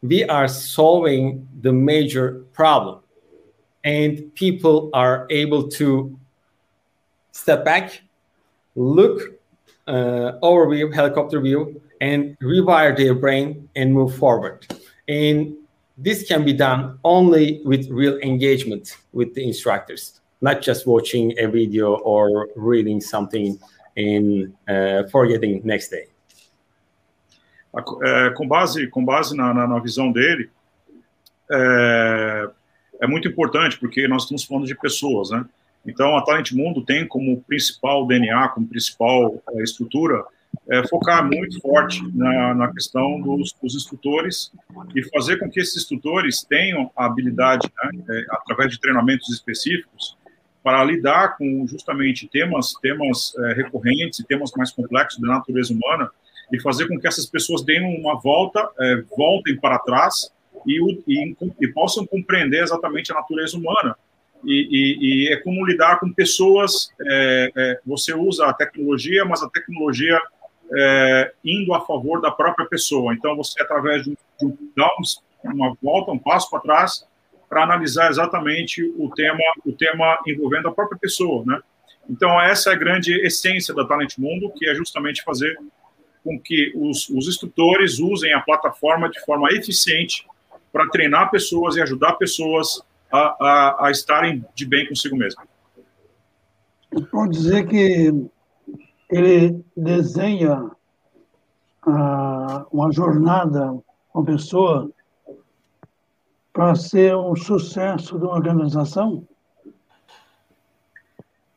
we 0.01 0.23
are 0.25 0.47
solving 0.47 1.47
the 1.61 1.71
major 1.71 2.43
problem 2.53 2.99
and 3.83 4.33
people 4.35 4.89
are 4.93 5.27
able 5.29 5.67
to 5.67 6.17
step 7.31 7.65
back 7.65 8.01
look 8.75 9.39
uh, 9.87 10.33
overview 10.43 10.93
helicopter 10.93 11.39
view 11.39 11.81
and 12.01 12.37
rewire 12.39 12.95
their 12.95 13.13
brain 13.13 13.67
and 13.75 13.93
move 13.93 14.15
forward 14.15 14.65
and 15.07 15.55
this 15.97 16.27
can 16.27 16.43
be 16.43 16.53
done 16.53 16.97
only 17.03 17.61
with 17.63 17.89
real 17.89 18.17
engagement 18.19 18.97
with 19.13 19.35
the 19.35 19.45
instructors, 19.45 20.19
not 20.41 20.61
just 20.61 20.87
watching 20.87 21.33
a 21.37 21.47
video 21.47 21.95
or 21.97 22.49
reading 22.55 22.99
something 22.99 23.59
and 23.97 24.53
uh, 24.67 25.03
forgetting 25.11 25.61
next 25.63 25.89
day. 25.89 26.05
É, 28.03 28.29
com 28.31 28.47
base, 28.47 28.87
com 28.87 29.03
base 29.03 29.35
na, 29.35 29.53
na, 29.53 29.65
na 29.65 29.79
visão 29.79 30.11
dele, 30.11 30.49
é, 31.49 32.49
é, 33.01 33.07
muito 33.07 33.27
importante 33.27 33.79
porque 33.79 34.07
nós 34.07 34.23
estamos 34.23 34.43
falando 34.43 34.65
de 34.65 34.75
pessoas, 34.75 35.29
né? 35.29 35.45
Então, 35.85 36.15
a 36.15 36.23
Talent 36.23 36.51
Mundo 36.51 36.83
tem 36.83 37.07
como 37.07 37.41
principal 37.41 38.05
DNA, 38.05 38.49
como 38.49 38.67
principal 38.67 39.41
é, 39.53 39.63
estrutura, 39.63 40.23
é, 40.69 40.87
focar 40.87 41.25
muito 41.25 41.59
forte 41.59 42.01
na, 42.13 42.53
na 42.53 42.73
questão 42.73 43.19
dos, 43.21 43.53
dos, 43.61 43.75
instrutores 43.75 44.51
e 44.95 45.03
fazer 45.09 45.37
com 45.37 45.49
que 45.49 45.59
esses 45.59 45.77
instrutores 45.77 46.43
tenham 46.43 46.91
a 46.95 47.05
habilidade, 47.05 47.67
né, 47.83 48.03
é, 48.09 48.25
através 48.31 48.71
de 48.71 48.79
treinamentos 48.79 49.29
específicos, 49.29 50.17
para 50.63 50.83
lidar 50.83 51.37
com 51.37 51.65
justamente 51.67 52.27
temas, 52.27 52.73
temas 52.81 53.33
é, 53.35 53.53
recorrentes 53.53 54.19
e 54.19 54.27
temas 54.27 54.51
mais 54.55 54.71
complexos 54.71 55.19
da 55.19 55.27
natureza 55.27 55.73
humana 55.73 56.11
e 56.51 56.59
fazer 56.59 56.87
com 56.87 56.99
que 56.99 57.07
essas 57.07 57.25
pessoas 57.25 57.63
deem 57.63 57.99
uma 57.99 58.19
volta, 58.19 58.69
é, 58.79 59.03
voltem 59.15 59.55
para 59.57 59.79
trás 59.79 60.31
e, 60.65 60.79
e, 61.07 61.35
e, 61.59 61.67
possam 61.69 62.05
compreender 62.05 62.61
exatamente 62.61 63.11
a 63.11 63.15
natureza 63.15 63.57
humana. 63.57 63.95
E, 64.43 64.97
e, 65.01 65.33
é 65.33 65.37
como 65.37 65.65
lidar 65.65 65.99
com 65.99 66.11
pessoas. 66.11 66.89
É, 67.01 67.51
é, 67.55 67.79
você 67.85 68.13
usa 68.13 68.47
a 68.47 68.53
tecnologia, 68.53 69.23
mas 69.23 69.41
a 69.41 69.49
tecnologia 69.49 70.19
é, 70.73 71.31
indo 71.43 71.73
a 71.73 71.81
favor 71.81 72.21
da 72.21 72.31
própria 72.31 72.67
pessoa. 72.67 73.13
Então, 73.13 73.35
você, 73.35 73.61
através 73.61 74.03
de, 74.03 74.11
de 74.11 74.53
dar 74.75 74.89
uma 75.43 75.75
volta, 75.81 76.11
um 76.11 76.19
passo 76.19 76.49
para 76.49 76.59
trás, 76.59 77.05
para 77.49 77.63
analisar 77.63 78.09
exatamente 78.09 78.83
o 78.97 79.09
tema, 79.09 79.39
o 79.65 79.73
tema 79.73 80.17
envolvendo 80.25 80.69
a 80.69 80.71
própria 80.71 80.97
pessoa, 80.97 81.43
né? 81.45 81.59
Então, 82.09 82.41
essa 82.41 82.71
é 82.71 82.73
a 82.73 82.77
grande 82.77 83.13
essência 83.25 83.73
da 83.73 83.85
Talent 83.85 84.17
Mundo, 84.17 84.51
que 84.57 84.67
é 84.67 84.73
justamente 84.73 85.23
fazer 85.23 85.55
com 86.23 86.39
que 86.39 86.71
os, 86.75 87.09
os 87.09 87.27
instrutores 87.27 87.99
usem 87.99 88.33
a 88.33 88.41
plataforma 88.41 89.09
de 89.09 89.19
forma 89.25 89.49
eficiente 89.51 90.25
para 90.71 90.87
treinar 90.89 91.29
pessoas 91.31 91.75
e 91.75 91.81
ajudar 91.81 92.13
pessoas 92.13 92.81
a, 93.11 93.35
a, 93.39 93.87
a 93.87 93.91
estarem 93.91 94.45
de 94.55 94.65
bem 94.65 94.87
consigo 94.87 95.15
mesmo. 95.15 95.41
Pode 97.11 97.31
dizer 97.31 97.67
que 97.67 98.13
ele 99.09 99.63
desenha 99.75 100.71
uh, 101.87 102.65
uma 102.71 102.91
jornada 102.91 103.77
com 104.09 104.21
a 104.21 104.25
pessoa 104.25 104.91
para 106.53 106.75
ser 106.75 107.15
um 107.15 107.35
sucesso 107.35 108.17
de 108.17 108.25
uma 108.25 108.35
organização? 108.35 109.25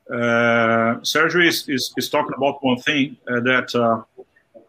Uh, 0.09 1.04
Sergio 1.04 1.42
is, 1.42 1.66
is, 1.68 1.92
is 1.97 2.09
talking 2.09 2.35
about 2.37 2.59
one 2.62 2.78
thing 2.78 3.16
uh, 3.28 3.40
that, 3.40 3.75
uh, 3.75 4.02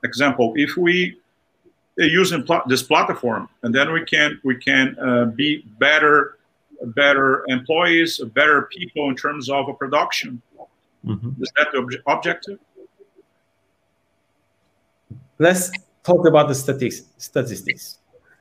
example, 0.05 0.53
if 0.55 0.77
we 0.77 1.17
using 1.97 2.43
pl 2.43 2.61
this 2.67 2.83
platform, 2.83 3.47
and 3.63 3.73
then 3.73 3.91
we 3.91 4.03
can 4.13 4.39
we 4.43 4.55
can 4.67 4.85
uh, 4.99 5.25
be 5.25 5.65
better 5.79 6.37
better 7.01 7.43
employees, 7.47 8.19
better 8.33 8.63
people 8.63 9.09
in 9.09 9.15
terms 9.15 9.49
of 9.49 9.69
a 9.69 9.73
production. 9.73 10.41
Mm 11.03 11.19
-hmm. 11.19 11.41
Is 11.43 11.51
that 11.55 11.67
the 11.71 11.77
ob 11.77 11.91
objective? 12.05 12.57
Let's 15.37 15.71
talk 16.03 16.27
about 16.27 16.47
the 16.47 16.55
statistics. 16.55 17.09
statistics. 17.17 17.99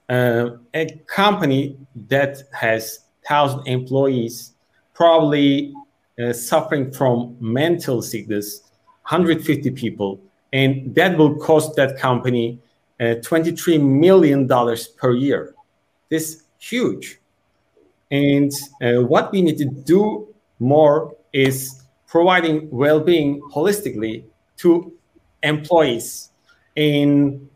Uh, 0.09 0.45
a 0.75 0.85
company 1.07 1.77
that 2.09 2.33
has 2.53 2.83
thousand 3.29 3.67
employees 3.67 4.55
probably 4.95 5.73
uh, 6.19 6.33
suffering 6.33 6.93
from 6.93 7.37
mental 7.41 8.03
sickness 8.03 8.47
150 9.05 9.71
people 9.71 10.21
and 10.55 10.95
that 10.95 11.19
will 11.19 11.35
cost 11.35 11.75
that 11.75 11.99
company 11.99 12.61
uh, 13.01 13.17
23 13.23 13.77
million 13.79 14.47
dollars 14.47 14.87
per 14.87 15.13
year. 15.13 15.53
This 16.09 16.45
huge. 16.59 17.19
And 18.11 18.53
uh, 18.81 19.03
what 19.03 19.33
we 19.33 19.43
need 19.43 19.59
to 19.59 19.65
do 19.65 20.29
more 20.61 21.15
is 21.33 21.83
providing 22.07 22.71
well-being 22.71 23.43
holistically 23.53 24.25
to 24.59 24.93
employees. 25.43 26.31
And 26.77 27.49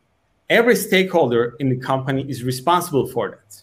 every 0.51 0.75
stakeholder 0.75 1.55
in 1.61 1.69
the 1.69 1.77
company 1.77 2.29
is 2.29 2.43
responsible 2.43 3.07
for 3.07 3.31
that. 3.31 3.63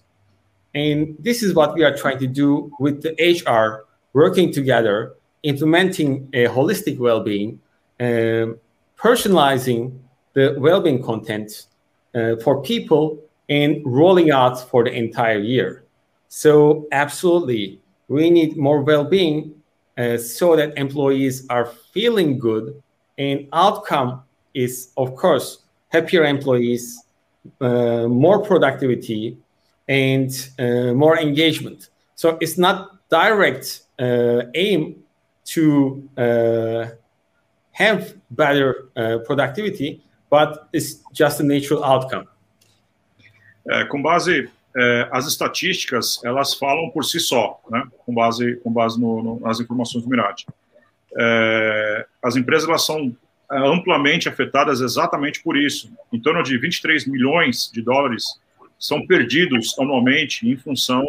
And 0.74 1.18
this 1.20 1.44
is 1.44 1.54
what 1.54 1.74
we 1.74 1.84
are 1.84 1.96
trying 1.98 2.20
to 2.20 2.28
do 2.28 2.72
with 2.80 3.02
the 3.02 3.12
HR 3.20 3.86
working 4.14 4.54
together, 4.54 5.16
implementing 5.44 6.30
a 6.34 6.46
holistic 6.46 6.98
well-being, 6.98 7.60
uh, 8.00 8.56
personalizing 8.98 9.98
the 10.34 10.56
well-being 10.58 11.02
content 11.02 11.68
uh, 12.14 12.36
for 12.38 12.62
people 12.62 13.20
and 13.50 13.82
rolling 13.86 14.32
out 14.32 14.70
for 14.70 14.84
the 14.84 14.92
entire 14.92 15.40
year. 15.40 15.84
So 16.28 16.88
absolutely, 16.92 17.80
we 18.08 18.30
need 18.30 18.58
more 18.58 18.82
well-being 18.82 19.54
uh, 19.98 20.18
so 20.18 20.56
that 20.56 20.78
employees 20.78 21.46
are 21.50 21.68
feeling 21.94 22.38
good 22.38 22.82
and 23.18 23.48
outcome 23.54 24.24
is, 24.54 24.92
of 24.98 25.16
course, 25.16 25.60
happier 25.90 26.26
employees, 26.26 27.04
uh, 27.62 28.08
more 28.08 28.42
productivity, 28.44 29.38
and 29.88 30.50
uh, 30.60 30.94
more 30.94 31.18
engagement. 31.18 31.90
So 32.16 32.38
it's 32.42 32.58
not 32.58 33.10
direct 33.10 33.82
uh, 34.00 34.44
aim 34.56 35.04
to 35.46 36.10
uh, 36.18 36.86
have 37.78 38.16
better 38.32 38.90
uh, 38.96 39.20
productivity, 39.26 40.02
but 40.30 40.68
it's 40.74 41.04
just 41.14 41.40
a 41.40 41.44
natural 41.44 41.84
outcome. 41.84 42.28
É, 43.68 43.84
com 43.86 44.02
base 44.02 44.48
é, 44.78 45.10
as 45.12 45.26
estatísticas 45.26 46.24
elas 46.24 46.54
falam 46.54 46.90
por 46.92 47.04
si 47.04 47.20
só, 47.20 47.60
né? 47.70 47.84
com 48.06 48.14
base 48.14 48.58
com 48.58 48.72
base 48.72 49.00
no, 49.00 49.24
no, 49.24 49.40
nas 49.40 49.60
informações 49.60 50.04
do 50.04 50.10
Mirati. 50.10 50.46
É, 51.18 52.06
as 52.22 52.36
empresas 52.36 52.68
elas 52.68 52.86
são 52.86 53.16
é, 53.52 53.58
amplamente 53.58 54.30
afetadas 54.30 54.82
exatamente 54.82 55.42
por 55.42 55.58
isso. 55.58 55.92
Em 56.12 56.20
torno 56.20 56.44
de 56.44 56.58
23 56.58 57.08
milhões 57.08 57.72
de 57.74 57.82
dólares 57.82 58.26
são 58.78 59.06
perdidos 59.08 59.78
anualmente 59.80 60.48
em 60.48 60.56
função 60.58 61.04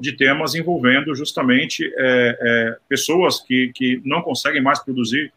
de 0.00 0.12
temas 0.12 0.54
envolvendo 0.54 1.14
justamente 1.14 1.90
é, 1.96 2.38
é, 2.40 2.76
pessoas 2.88 3.40
que, 3.40 3.72
que 3.74 4.02
não 4.04 4.20
conseguem 4.22 4.60
mais 4.60 4.80
produzir 4.80 5.32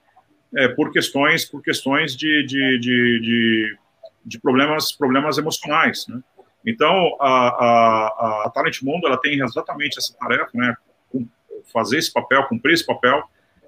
é, 0.55 0.67
por 0.69 0.91
questões 0.91 1.45
por 1.45 1.61
questões 1.61 2.15
de, 2.15 2.45
de, 2.45 2.79
de, 2.79 3.19
de, 3.21 3.77
de 4.25 4.39
problemas 4.39 4.91
problemas 4.91 5.37
emocionais, 5.37 6.05
né? 6.07 6.19
Então 6.65 7.15
a, 7.19 7.29
a, 7.29 8.43
a 8.45 8.51
Talent 8.53 8.81
Mundo 8.81 9.07
ela 9.07 9.17
tem 9.17 9.41
exatamente 9.41 9.97
essa 9.97 10.13
tarefa, 10.17 10.51
né? 10.53 10.75
Fazer 11.73 11.97
esse 11.97 12.11
papel, 12.11 12.43
cumprir 12.45 12.73
esse 12.73 12.85
papel 12.85 13.23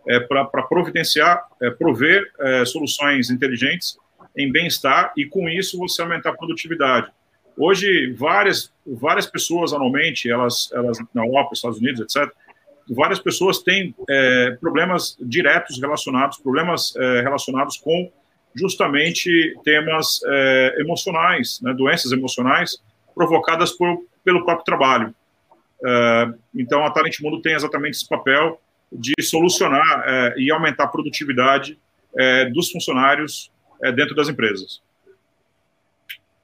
é, 0.07 0.19
para 0.19 0.63
providenciar, 0.63 1.45
é, 1.61 1.69
prover 1.69 2.23
é, 2.39 2.65
soluções 2.65 3.29
inteligentes 3.29 3.97
em 4.35 4.51
bem-estar 4.51 5.13
e, 5.17 5.25
com 5.25 5.49
isso, 5.49 5.77
você 5.77 6.01
aumentar 6.01 6.31
a 6.31 6.35
produtividade. 6.35 7.11
Hoje, 7.57 8.13
várias, 8.13 8.73
várias 8.85 9.25
pessoas, 9.25 9.73
anualmente, 9.73 10.29
elas, 10.29 10.71
elas 10.73 10.97
na 11.13 11.25
Europa, 11.25 11.51
Estados 11.53 11.79
Unidos, 11.79 11.99
etc., 11.99 12.33
várias 12.93 13.19
pessoas 13.19 13.59
têm 13.59 13.93
é, 14.09 14.51
problemas 14.59 15.15
diretos 15.19 15.79
relacionados, 15.79 16.37
problemas 16.37 16.93
é, 16.95 17.21
relacionados 17.21 17.77
com 17.77 18.11
justamente 18.55 19.55
temas 19.63 20.21
é, 20.25 20.75
emocionais, 20.79 21.59
né, 21.61 21.73
doenças 21.73 22.11
emocionais 22.11 22.81
provocadas 23.13 23.71
por, 23.71 24.03
pelo 24.23 24.43
próprio 24.43 24.65
trabalho. 24.65 25.15
É, 25.85 26.33
então, 26.55 26.85
a 26.85 26.91
Talent 26.91 27.19
Mundo 27.21 27.41
tem 27.41 27.53
exatamente 27.53 27.95
esse 27.95 28.07
papel 28.07 28.59
de 28.91 29.13
solucionar 29.21 30.03
é, 30.07 30.33
e 30.37 30.51
aumentar 30.51 30.85
a 30.85 30.87
produtividade 30.87 31.77
dos 32.53 32.71
funcionários 32.71 33.51
dentro 33.95 34.15
das 34.15 34.27
empresas. 34.27 34.81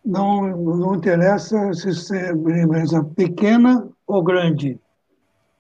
Não, 0.06 0.46
não 0.56 0.96
interessa 0.96 1.74
se 1.74 2.16
é 2.16 2.32
uma 2.32 2.60
empresa 2.60 3.04
pequena 3.04 3.90
ou 4.06 4.24
grande. 4.24 4.80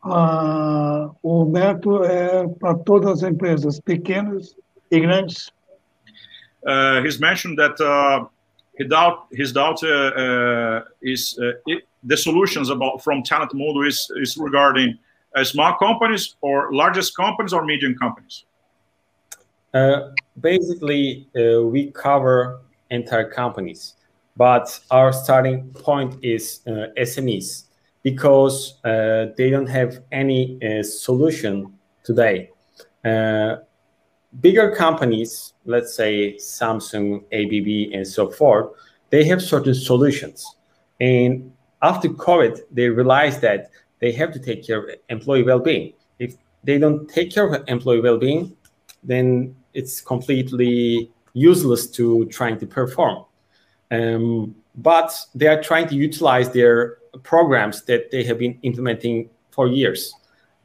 Ah, 0.05 1.09
o 1.23 1.45
método 1.45 2.03
é 2.03 2.47
para 2.47 2.75
todas 2.75 3.23
as 3.23 3.29
empresas, 3.29 3.79
pequenas 3.79 4.55
e 4.91 4.99
grandes. 4.99 5.51
Uh, 6.63 7.01
he's 7.03 7.19
mentioned 7.19 7.57
that 7.57 7.79
uh, 7.81 8.25
his 8.77 8.87
doubt, 8.87 9.27
his 9.31 9.51
doubt 9.51 9.83
uh, 9.83 9.87
uh 9.87 10.81
is 11.01 11.37
uh, 11.39 11.53
it, 11.67 11.87
the 12.03 12.17
solutions 12.17 12.69
about 12.69 13.03
from 13.03 13.23
Talent 13.23 13.53
Mundo 13.53 13.81
is, 13.81 14.07
is 14.21 14.37
regarding 14.37 14.97
uh, 15.35 15.43
small 15.43 15.75
companies 15.77 16.35
or 16.41 16.71
largest 16.71 17.15
companies 17.15 17.53
or 17.53 17.65
medium 17.65 17.95
companies? 17.95 18.45
Uh, 19.73 20.11
basically, 20.39 21.27
uh, 21.35 21.61
we 21.61 21.91
cover 21.91 22.61
entire 22.89 23.29
companies. 23.29 23.95
but 24.37 24.79
our 24.91 25.13
starting 25.13 25.69
point 25.73 26.15
is 26.23 26.61
uh, 26.67 26.87
SMEs 26.97 27.64
because 28.05 28.75
uh, 28.83 29.33
they 29.35 29.49
don't 29.49 29.65
have 29.65 30.03
any 30.11 30.59
uh, 30.61 30.83
solution 30.83 31.73
today. 32.03 32.51
Uh, 33.03 33.55
bigger 34.41 34.75
companies, 34.75 35.53
let's 35.65 35.95
say 35.95 36.35
Samsung, 36.35 37.23
ABB, 37.33 37.95
and 37.95 38.07
so 38.07 38.29
forth, 38.29 38.67
they 39.09 39.23
have 39.23 39.41
certain 39.41 39.73
solutions. 39.73 40.45
And 41.01 41.51
after 41.81 42.09
COVID, 42.09 42.59
they 42.69 42.89
realized 42.89 43.41
that 43.41 43.71
they 43.97 44.11
have 44.11 44.31
to 44.33 44.39
take 44.39 44.63
care 44.63 44.83
of 44.83 44.99
employee 45.09 45.41
well-being. 45.41 45.93
If 46.19 46.35
they 46.63 46.77
don't 46.77 47.09
take 47.09 47.31
care 47.33 47.51
of 47.51 47.63
employee 47.67 48.01
well-being, 48.01 48.55
then 49.03 49.55
it's 49.73 49.99
completely 49.99 51.09
useless 51.33 51.89
to 51.97 52.25
trying 52.25 52.59
to 52.59 52.67
perform. 52.67 53.25
Um, 53.89 54.55
but 54.75 55.11
they 55.33 55.47
are 55.47 55.61
trying 55.63 55.87
to 55.87 55.95
utilize 55.95 56.51
their 56.51 56.97
programs 57.23 57.83
that 57.83 58.11
they 58.11 58.23
have 58.23 58.39
been 58.39 58.57
implementing 58.63 59.29
for 59.51 59.67
years. 59.67 60.13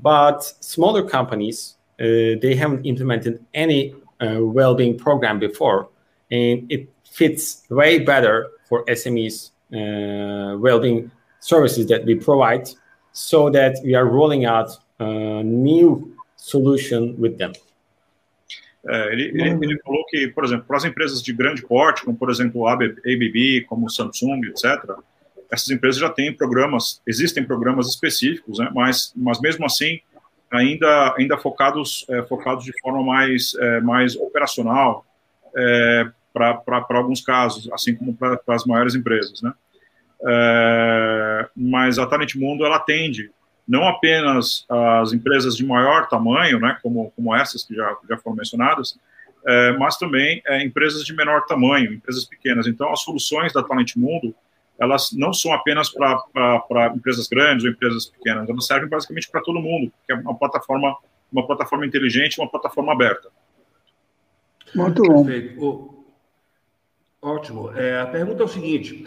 But 0.00 0.42
smaller 0.60 1.02
companies, 1.08 1.76
uh, 2.00 2.40
they 2.40 2.54
haven't 2.56 2.84
implemented 2.86 3.44
any 3.54 3.94
uh, 4.20 4.38
well-being 4.40 4.98
program 4.98 5.38
before, 5.38 5.88
and 6.30 6.70
it 6.70 6.88
fits 7.04 7.62
way 7.70 7.98
better 7.98 8.50
for 8.68 8.84
SMEs 8.86 9.50
uh, 9.72 10.56
well-being 10.58 11.10
services 11.40 11.86
that 11.88 12.04
we 12.04 12.14
provide, 12.14 12.68
so 13.12 13.50
that 13.50 13.76
we 13.84 13.94
are 13.94 14.06
rolling 14.06 14.44
out 14.44 14.70
a 14.98 15.42
new 15.42 16.16
solution 16.36 17.18
with 17.20 17.38
them. 17.38 17.52
É, 18.86 19.12
ele, 19.12 19.42
ele, 19.42 19.78
falou 19.82 20.04
que, 20.06 20.28
por 20.28 20.44
exemplo, 20.44 20.64
para 20.66 20.78
as 20.78 20.84
empresas 20.84 21.22
de 21.22 21.32
grande 21.34 21.62
porte, 21.62 22.02
como 22.02 22.16
por 22.16 22.30
exemplo 22.30 22.66
a 22.66 22.72
ABB, 22.72 23.66
como 23.68 23.90
Samsung, 23.90 24.40
etc., 24.46 24.96
essas 25.52 25.70
empresas 25.70 26.00
já 26.00 26.08
têm 26.08 26.32
programas, 26.32 27.00
existem 27.06 27.44
programas 27.44 27.88
específicos, 27.88 28.58
né, 28.58 28.70
mas, 28.74 29.12
mas 29.16 29.40
mesmo 29.40 29.66
assim 29.66 30.00
ainda, 30.50 31.14
ainda 31.16 31.38
focados, 31.38 32.04
é, 32.08 32.22
focados 32.22 32.64
de 32.64 32.72
forma 32.80 33.02
mais, 33.02 33.54
é, 33.54 33.80
mais 33.80 34.16
operacional 34.16 35.04
é, 35.56 36.10
para 36.32 36.84
alguns 36.90 37.20
casos, 37.20 37.70
assim 37.72 37.94
como 37.94 38.14
para 38.14 38.40
as 38.48 38.64
maiores 38.64 38.94
empresas. 38.94 39.40
Né? 39.42 39.52
É, 40.26 41.48
mas 41.56 41.98
a 41.98 42.06
Talent 42.06 42.34
Mundo 42.34 42.64
ela 42.64 42.76
atende 42.76 43.30
não 43.66 43.86
apenas 43.86 44.66
as 44.68 45.12
empresas 45.12 45.56
de 45.56 45.64
maior 45.64 46.08
tamanho, 46.08 46.58
né, 46.58 46.76
como, 46.82 47.12
como 47.14 47.34
essas 47.34 47.62
que 47.62 47.72
já, 47.72 47.96
já 48.08 48.16
foram 48.16 48.36
mencionadas, 48.36 48.98
é, 49.46 49.72
mas 49.72 49.96
também 49.96 50.42
é, 50.44 50.64
empresas 50.64 51.04
de 51.04 51.14
menor 51.14 51.46
tamanho, 51.46 51.92
empresas 51.92 52.24
pequenas. 52.24 52.66
Então, 52.66 52.92
as 52.92 53.02
soluções 53.02 53.52
da 53.52 53.62
Talent 53.62 53.94
Mundo, 53.96 54.34
elas 54.80 55.12
não 55.12 55.32
são 55.32 55.52
apenas 55.52 55.90
para 55.90 56.94
empresas 56.96 57.28
grandes 57.28 57.64
ou 57.64 57.70
empresas 57.70 58.06
pequenas, 58.06 58.48
elas 58.48 58.66
servem 58.66 58.88
basicamente 58.88 59.30
para 59.30 59.42
todo 59.42 59.60
mundo, 59.60 59.92
que 60.06 60.12
é 60.12 60.16
uma 60.16 60.34
plataforma, 60.34 60.96
uma 61.30 61.46
plataforma 61.46 61.86
inteligente, 61.86 62.40
uma 62.40 62.48
plataforma 62.48 62.92
aberta. 62.92 63.28
Muito 64.74 65.02
bom. 65.02 65.24
Perfeito. 65.24 66.04
Ótimo. 67.20 67.70
É, 67.76 68.00
a 68.00 68.06
pergunta 68.06 68.42
é 68.42 68.46
o 68.46 68.48
seguinte: 68.48 69.06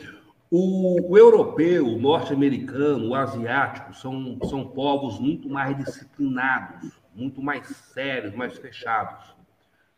o, 0.52 1.12
o 1.12 1.18
europeu, 1.18 1.88
o 1.88 2.00
norte-americano, 2.00 3.10
o 3.10 3.16
asiático 3.16 3.96
são, 3.96 4.38
são 4.44 4.68
povos 4.68 5.20
muito 5.20 5.50
mais 5.50 5.76
disciplinados, 5.76 6.92
muito 7.16 7.42
mais 7.42 7.66
sérios, 7.68 8.36
mais 8.36 8.56
fechados. 8.58 9.34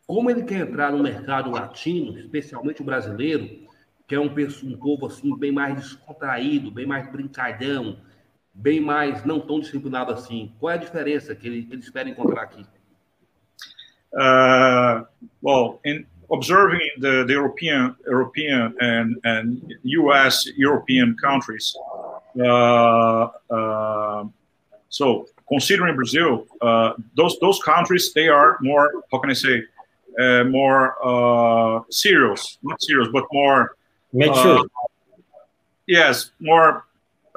Como 0.07 0.29
ele 0.29 0.43
quer 0.43 0.61
entrar 0.61 0.91
no 0.91 1.03
mercado 1.03 1.49
latino, 1.51 2.17
especialmente 2.17 2.81
o 2.81 2.85
brasileiro, 2.85 3.64
que 4.07 4.15
é 4.15 4.19
um, 4.19 4.29
um 4.63 4.77
povo 4.77 5.07
assim 5.07 5.35
bem 5.37 5.51
mais 5.51 5.75
descontraído, 5.75 6.71
bem 6.71 6.85
mais 6.85 7.11
brincalhão, 7.11 7.97
bem 8.53 8.79
mais 8.79 9.25
não 9.25 9.39
tão 9.39 9.59
disciplinado 9.59 10.11
assim. 10.11 10.53
Qual 10.59 10.71
é 10.71 10.75
a 10.75 10.77
diferença 10.77 11.35
que 11.35 11.47
ele, 11.47 11.63
que 11.63 11.73
ele 11.73 11.81
espera 11.81 12.09
encontrar 12.09 12.43
aqui? 12.43 12.65
Uh, 14.13 15.05
well, 15.41 15.79
in, 15.85 16.05
observing 16.29 16.89
the, 16.99 17.25
the 17.25 17.33
European, 17.33 17.95
European 18.05 18.73
and, 18.79 19.17
and 19.23 19.73
U.S. 19.83 20.47
European 20.55 21.15
countries. 21.17 21.75
Uh, 22.39 23.27
uh, 23.49 24.23
so 24.89 25.27
considering 25.47 25.95
Brazil, 25.95 26.47
uh, 26.61 26.93
those 27.15 27.37
those 27.39 27.61
countries 27.63 28.13
they 28.13 28.27
are 28.27 28.57
more 28.61 29.03
how 29.11 29.19
can 29.19 29.29
I 29.29 29.33
say 29.33 29.63
uh, 30.19 30.43
more 30.45 30.95
uh, 31.03 31.81
serious, 31.89 32.57
not 32.63 32.81
serious, 32.81 33.09
but 33.11 33.25
more 33.31 33.75
mature. 34.15 34.59
Uh, 34.59 34.63
yes, 35.87 36.31
more. 36.39 36.85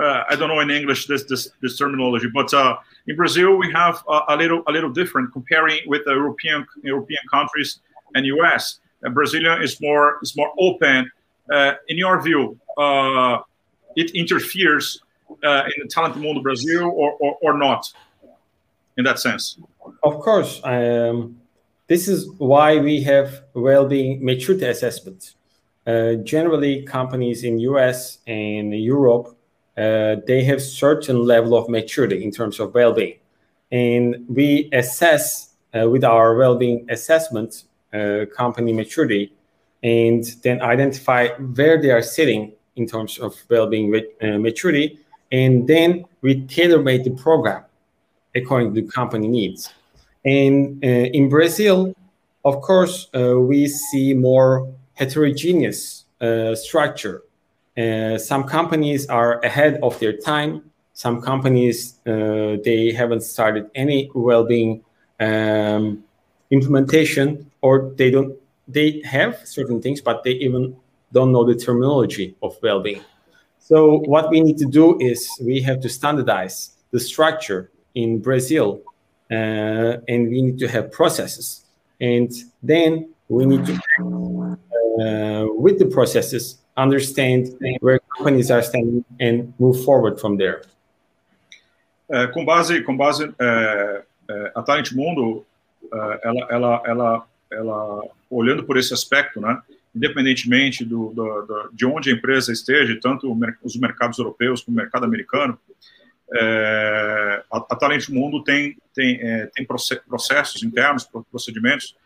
I 0.01 0.37
don't 0.37 0.49
know 0.49 0.61
in 0.61 0.71
English 0.71 1.07
this 1.07 1.25
this, 1.25 1.51
this 1.61 1.77
terminology, 1.77 2.29
but 2.33 2.55
uh, 2.55 2.77
in 3.09 3.17
Brazil 3.17 3.57
we 3.57 3.73
have 3.73 4.03
a, 4.09 4.21
a, 4.29 4.37
little 4.37 4.63
a 4.69 4.73
little 4.73 4.91
different 4.91 5.33
comparing 5.33 5.81
with 5.87 6.05
the 6.05 6.13
European 6.13 6.65
European 6.83 7.21
countries 7.31 7.81
and 8.15 8.25
US. 8.27 8.79
Uh, 9.05 9.11
Brazilian 9.11 9.61
is 9.61 9.81
more 9.81 10.19
is 10.23 10.37
more 10.37 10.53
open. 10.59 11.11
Uh, 11.53 11.73
in 11.89 11.97
your 11.99 12.21
view, 12.23 12.59
uh, 12.77 13.39
it 13.97 14.11
interferes 14.15 15.01
uh, 15.43 15.65
in 15.65 15.83
the 15.83 15.89
talent 15.89 16.17
mundo 16.17 16.41
Brazil 16.43 16.85
or, 16.85 17.13
or, 17.21 17.39
or 17.43 17.59
not 17.59 17.91
in 18.99 19.05
that 19.05 19.19
sense? 19.19 19.59
Of 20.03 20.19
course. 20.19 20.61
Um, 20.65 21.41
this 21.87 22.09
is 22.09 22.29
why 22.37 22.79
we 22.79 23.01
have 23.05 23.43
well-being 23.55 24.23
maturity 24.23 24.67
assessment. 24.67 25.35
Uh, 25.89 26.17
generally, 26.17 26.83
companies 26.83 27.45
in 27.45 27.59
US 27.61 28.19
and 28.27 28.75
Europe, 28.75 29.35
uh, 29.79 30.17
they 30.27 30.45
have 30.45 30.61
certain 30.61 31.25
level 31.25 31.57
of 31.57 31.67
maturity 31.71 32.23
in 32.23 32.31
terms 32.31 32.61
of 32.61 32.75
well-being. 32.75 33.17
And 33.73 34.27
we 34.29 34.69
assess 34.75 35.55
uh, 35.75 35.89
with 35.89 36.05
our 36.05 36.37
well-being 36.37 36.87
assessment 36.91 37.65
company 38.37 38.71
maturity 38.75 39.33
and 39.83 40.23
then 40.43 40.61
identify 40.61 41.29
where 41.55 41.81
they 41.81 41.91
are 41.91 42.03
sitting 42.03 42.53
in 42.77 42.87
terms 42.87 43.19
of 43.19 43.35
well-being 43.49 43.91
maturity 44.21 44.99
and 45.33 45.67
then 45.67 46.05
we 46.21 46.43
tailor-made 46.49 47.03
the 47.05 47.11
program 47.13 47.65
according 48.35 48.75
to 48.75 48.83
the 48.83 48.87
company 48.89 49.27
needs 49.27 49.73
and 50.27 50.85
in 50.85 51.31
brazil 51.31 51.95
of 52.45 52.61
course 52.61 53.09
we 53.15 53.67
see 53.67 54.13
more 54.13 54.69
heterogeneous 54.99 56.05
uh, 56.21 56.55
structure. 56.55 57.23
Uh, 57.77 58.19
some 58.19 58.43
companies 58.45 59.07
are 59.09 59.41
ahead 59.41 59.79
of 59.83 59.99
their 60.01 60.17
time. 60.17 60.71
Some 60.93 61.23
companies 61.23 61.95
they 62.05 62.93
haven't 62.93 63.21
started 63.21 63.71
any 63.77 64.11
well-being 64.15 64.83
um, 65.21 66.03
implementation 66.51 67.51
or 67.61 67.93
they 67.97 68.11
don't 68.11 68.35
they 68.67 69.01
have 69.05 69.47
certain 69.47 69.81
things 69.81 70.01
but 70.01 70.25
they 70.25 70.33
even 70.47 70.77
don't 71.13 71.31
know 71.31 71.45
the 71.45 71.55
terminology 71.55 72.35
of 72.43 72.57
well-being. 72.63 73.03
So 73.61 73.99
what 74.13 74.31
we 74.31 74.41
need 74.41 74.59
to 74.59 74.67
do 74.67 74.99
is 74.99 75.29
we 75.41 75.61
have 75.63 75.81
to 75.83 75.89
standardize 75.89 76.71
the 76.91 76.99
structure 76.99 77.71
in 77.95 78.19
brazil 78.19 78.83
uh, 79.31 79.99
and 80.09 80.29
we 80.31 80.43
need 80.43 80.59
to 80.59 80.69
have 80.69 80.91
processes. 80.91 81.65
And 82.01 82.33
then 82.63 83.11
we 83.29 83.45
need 83.45 83.67
to 83.67 83.75
uh, 83.75 84.68
with 85.57 85.79
the 85.79 85.87
processes 85.87 86.59
understand 86.77 87.57
where 87.81 88.01
companies 88.17 88.51
are 88.51 88.63
standing 88.63 89.05
and 89.21 89.53
move 89.59 89.85
forward 89.85 90.21
from 90.21 90.37
there. 90.37 90.63
Uh, 92.11 92.27
com 92.33 92.45
base 92.45 92.83
com 92.83 92.97
base 92.97 93.25
uh, 93.25 94.03
a 94.55 94.63
Talent 94.63 94.93
Mundo 94.95 95.45
ela, 96.23 96.47
ela, 96.51 96.83
ela 96.87 97.27
ela 97.51 98.03
olhando 98.31 98.65
por 98.65 98.77
esse 98.77 98.93
aspecto, 98.93 99.41
né, 99.41 99.61
independentemente 99.95 100.85
do, 100.85 101.13
do, 101.15 101.43
do, 101.43 101.71
de 101.73 101.87
onde 101.87 102.11
a 102.11 102.15
empresa 102.15 102.53
esteja, 102.53 102.99
tanto 103.01 103.37
os 103.63 103.77
mercados 103.77 104.19
europeus 104.19 104.63
como 104.63 104.77
o 104.77 104.81
mercado 104.81 105.05
americano, 105.05 105.59
é, 106.35 107.43
a, 107.51 107.57
a 107.57 107.77
Talent 107.77 108.09
Mundo 108.11 108.45
tem, 108.45 108.77
tem, 108.95 109.19
é, 109.21 109.47
tem 109.47 109.67
processos 109.67 110.63
internos, 110.63 111.09
procedimentos, 111.31 111.97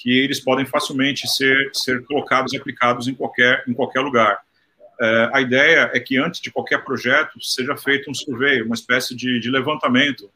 que 0.00 0.18
eles 0.18 0.40
podem 0.40 0.64
facilmente 0.64 1.28
ser, 1.28 1.70
ser 1.74 2.02
colocados 2.04 2.54
e 2.54 2.56
aplicados 2.56 3.06
em 3.06 3.14
qualquer, 3.14 3.62
em 3.68 3.74
qualquer 3.74 4.00
lugar. 4.00 4.38
É, 4.98 5.30
a 5.32 5.40
ideia 5.42 5.90
é 5.92 6.00
que 6.00 6.16
antes 6.16 6.40
de 6.40 6.50
qualquer 6.50 6.82
projeto 6.82 7.42
seja 7.42 7.76
feito 7.76 8.10
um 8.10 8.14
survey, 8.14 8.62
uma 8.62 8.74
espécie 8.74 9.14
de, 9.14 9.38
de 9.38 9.50
levantamento 9.50 10.30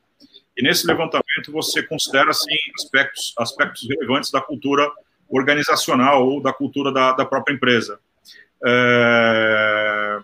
e 0.57 0.63
nesse 0.63 0.87
levantamento 0.87 1.51
você 1.51 1.83
considera 1.83 2.31
assim 2.31 2.55
aspectos 2.77 3.35
aspectos 3.39 3.89
relevantes 3.89 4.31
da 4.31 4.41
cultura 4.41 4.91
organizacional 5.29 6.27
ou 6.27 6.41
da 6.41 6.53
cultura 6.53 6.93
da, 6.93 7.13
da 7.13 7.25
própria 7.25 7.55
empresa. 7.55 7.99
É, 8.65 10.21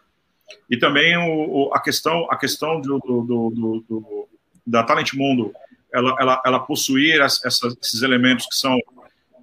e 0.70 0.76
também 0.76 1.16
o, 1.16 1.70
a 1.74 1.81
questão 1.81 2.31
a 2.31 2.37
questão 2.37 2.81
do, 2.81 2.98
do, 2.98 3.22
do, 3.22 3.85
do 3.88 4.29
da 4.66 4.85
Talent 4.85 5.14
Mundo, 5.14 5.53
ela, 5.92 6.14
ela, 6.20 6.42
ela 6.44 6.61
possuir 6.61 7.20
as, 7.20 7.44
essas, 7.44 7.76
esses 7.83 8.03
elementos 8.03 8.46
que 8.46 8.55
são 8.55 8.79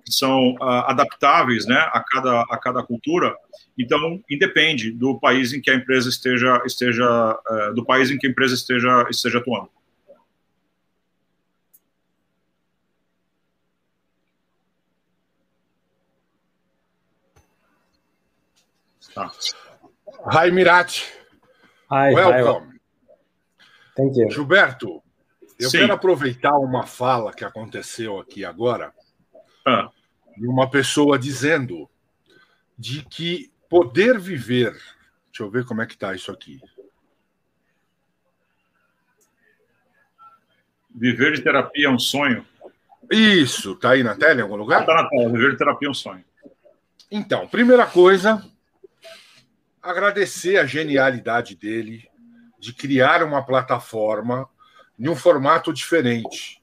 que 0.07 0.13
são 0.13 0.53
uh, 0.53 0.85
adaptáveis 0.87 1.65
né, 1.65 1.75
a, 1.91 2.01
cada, 2.01 2.41
a 2.43 2.57
cada 2.57 2.81
cultura. 2.81 3.35
Então, 3.77 4.23
independe 4.29 4.89
do 4.89 5.19
país 5.19 5.51
em 5.51 5.59
que 5.59 5.69
a 5.69 5.75
empresa 5.75 6.07
esteja, 6.07 6.63
esteja 6.65 7.37
uh, 7.37 7.75
do 7.75 7.83
país 7.83 8.09
em 8.09 8.17
que 8.17 8.25
a 8.25 8.29
empresa 8.29 8.55
esteja, 8.55 9.05
esteja 9.09 9.39
atuando. 9.39 9.69
Tá. 19.13 19.29
Hi, 20.31 20.51
Mirati. 20.51 21.03
Hi, 21.91 22.13
Welcome. 22.13 22.67
Hi. 22.71 22.77
Thank 23.93 24.17
you. 24.17 24.31
Gilberto, 24.31 25.03
eu 25.59 25.69
Sim. 25.69 25.79
quero 25.79 25.93
aproveitar 25.93 26.53
uma 26.53 26.85
fala 26.85 27.33
que 27.33 27.43
aconteceu 27.43 28.19
aqui 28.19 28.45
agora, 28.45 28.93
Ah, 29.67 29.89
de 30.37 30.47
uma 30.47 30.69
pessoa 30.69 31.17
dizendo 31.17 31.89
de 32.77 33.03
que 33.03 33.51
poder 33.69 34.19
viver. 34.19 34.71
Deixa 35.31 35.43
eu 35.43 35.49
ver 35.49 35.65
como 35.65 35.81
é 35.81 35.85
que 35.85 35.97
tá 35.97 36.13
isso 36.13 36.31
aqui. 36.31 36.61
viver 40.97 41.33
de 41.33 41.41
terapia 41.41 41.87
é 41.87 41.89
um 41.89 41.99
sonho. 41.99 42.45
Isso, 43.11 43.75
tá 43.75 43.91
aí 43.91 44.03
na 44.03 44.15
tela 44.15 44.39
em 44.39 44.43
algum 44.43 44.55
lugar? 44.55 44.81
Está 44.81 44.95
na 44.95 45.07
tela, 45.07 45.31
viver 45.31 45.51
de 45.51 45.57
terapia 45.57 45.87
é 45.87 45.91
um 45.91 45.93
sonho. 45.93 46.25
Então, 47.09 47.47
primeira 47.47 47.85
coisa, 47.85 48.43
agradecer 49.81 50.57
a 50.57 50.65
genialidade 50.65 51.55
dele 51.55 52.09
de 52.59 52.73
criar 52.73 53.23
uma 53.23 53.45
plataforma 53.45 54.49
em 54.99 55.07
um 55.07 55.15
formato 55.15 55.71
diferente. 55.71 56.56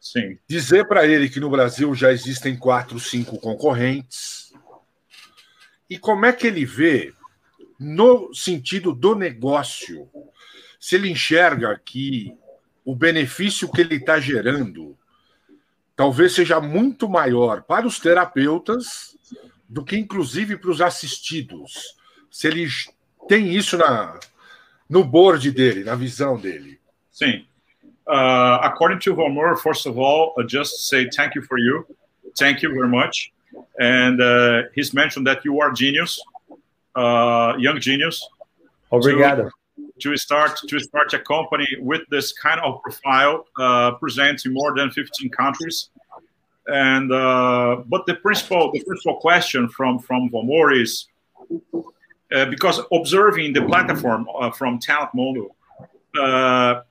Sim, 0.00 0.38
Dizer 0.48 0.86
para 0.86 1.06
ele 1.06 1.28
que 1.28 1.40
no 1.40 1.50
Brasil 1.50 1.94
já 1.94 2.12
existem 2.12 2.56
quatro, 2.56 3.00
cinco 3.00 3.38
concorrentes. 3.38 4.52
E 5.90 5.98
como 5.98 6.24
é 6.24 6.32
que 6.32 6.46
ele 6.46 6.64
vê, 6.64 7.12
no 7.78 8.32
sentido 8.32 8.92
do 8.92 9.14
negócio, 9.14 10.08
se 10.78 10.94
ele 10.94 11.10
enxerga 11.10 11.80
que 11.84 12.32
o 12.84 12.94
benefício 12.94 13.70
que 13.70 13.80
ele 13.80 13.96
está 13.96 14.20
gerando 14.20 14.96
talvez 15.96 16.32
seja 16.32 16.60
muito 16.60 17.08
maior 17.08 17.62
para 17.62 17.86
os 17.86 17.98
terapeutas 17.98 19.16
do 19.68 19.84
que, 19.84 19.96
inclusive, 19.96 20.56
para 20.56 20.70
os 20.70 20.80
assistidos. 20.80 21.96
Se 22.30 22.46
ele 22.46 22.68
tem 23.28 23.52
isso 23.52 23.76
na, 23.76 24.18
no 24.88 25.02
board 25.04 25.50
dele, 25.50 25.82
na 25.82 25.96
visão 25.96 26.38
dele. 26.38 26.80
sim. 27.10 27.44
Uh, 28.08 28.58
according 28.62 28.98
to 29.00 29.14
Valmor, 29.14 29.56
first 29.58 29.86
of 29.86 29.98
all, 29.98 30.34
uh, 30.38 30.42
just 30.42 30.88
say 30.88 31.08
thank 31.10 31.34
you 31.34 31.42
for 31.42 31.58
you. 31.58 31.86
Thank 32.38 32.62
you 32.62 32.70
very 32.70 32.88
much. 32.88 33.32
And 33.78 34.20
uh, 34.20 34.62
he's 34.74 34.94
mentioned 34.94 35.26
that 35.26 35.44
you 35.44 35.60
are 35.60 35.70
genius, 35.72 36.20
uh, 36.94 37.54
young 37.58 37.80
genius. 37.80 38.26
Obrigado. 38.90 39.50
to 40.00 40.16
start 40.16 40.56
to 40.68 40.78
start 40.78 41.12
a 41.12 41.18
company 41.18 41.66
with 41.80 42.02
this 42.10 42.32
kind 42.32 42.60
of 42.60 42.80
profile, 42.82 43.46
uh, 43.58 43.92
present 43.92 44.46
in 44.46 44.52
more 44.52 44.74
than 44.74 44.90
15 44.90 45.28
countries. 45.30 45.90
And 46.66 47.12
uh, 47.12 47.82
but 47.86 48.06
the 48.06 48.14
principal 48.14 48.70
the 48.72 48.82
principal 48.84 49.16
question 49.16 49.68
from 49.68 49.98
from 49.98 50.30
Vomor 50.30 50.80
is 50.80 51.08
uh, 52.32 52.46
because 52.46 52.80
observing 52.92 53.54
the 53.54 53.62
platform 53.62 54.28
uh, 54.38 54.50
from 54.50 54.78
Talent 54.78 55.14
Mondo, 55.14 55.54
uh, 56.20 56.82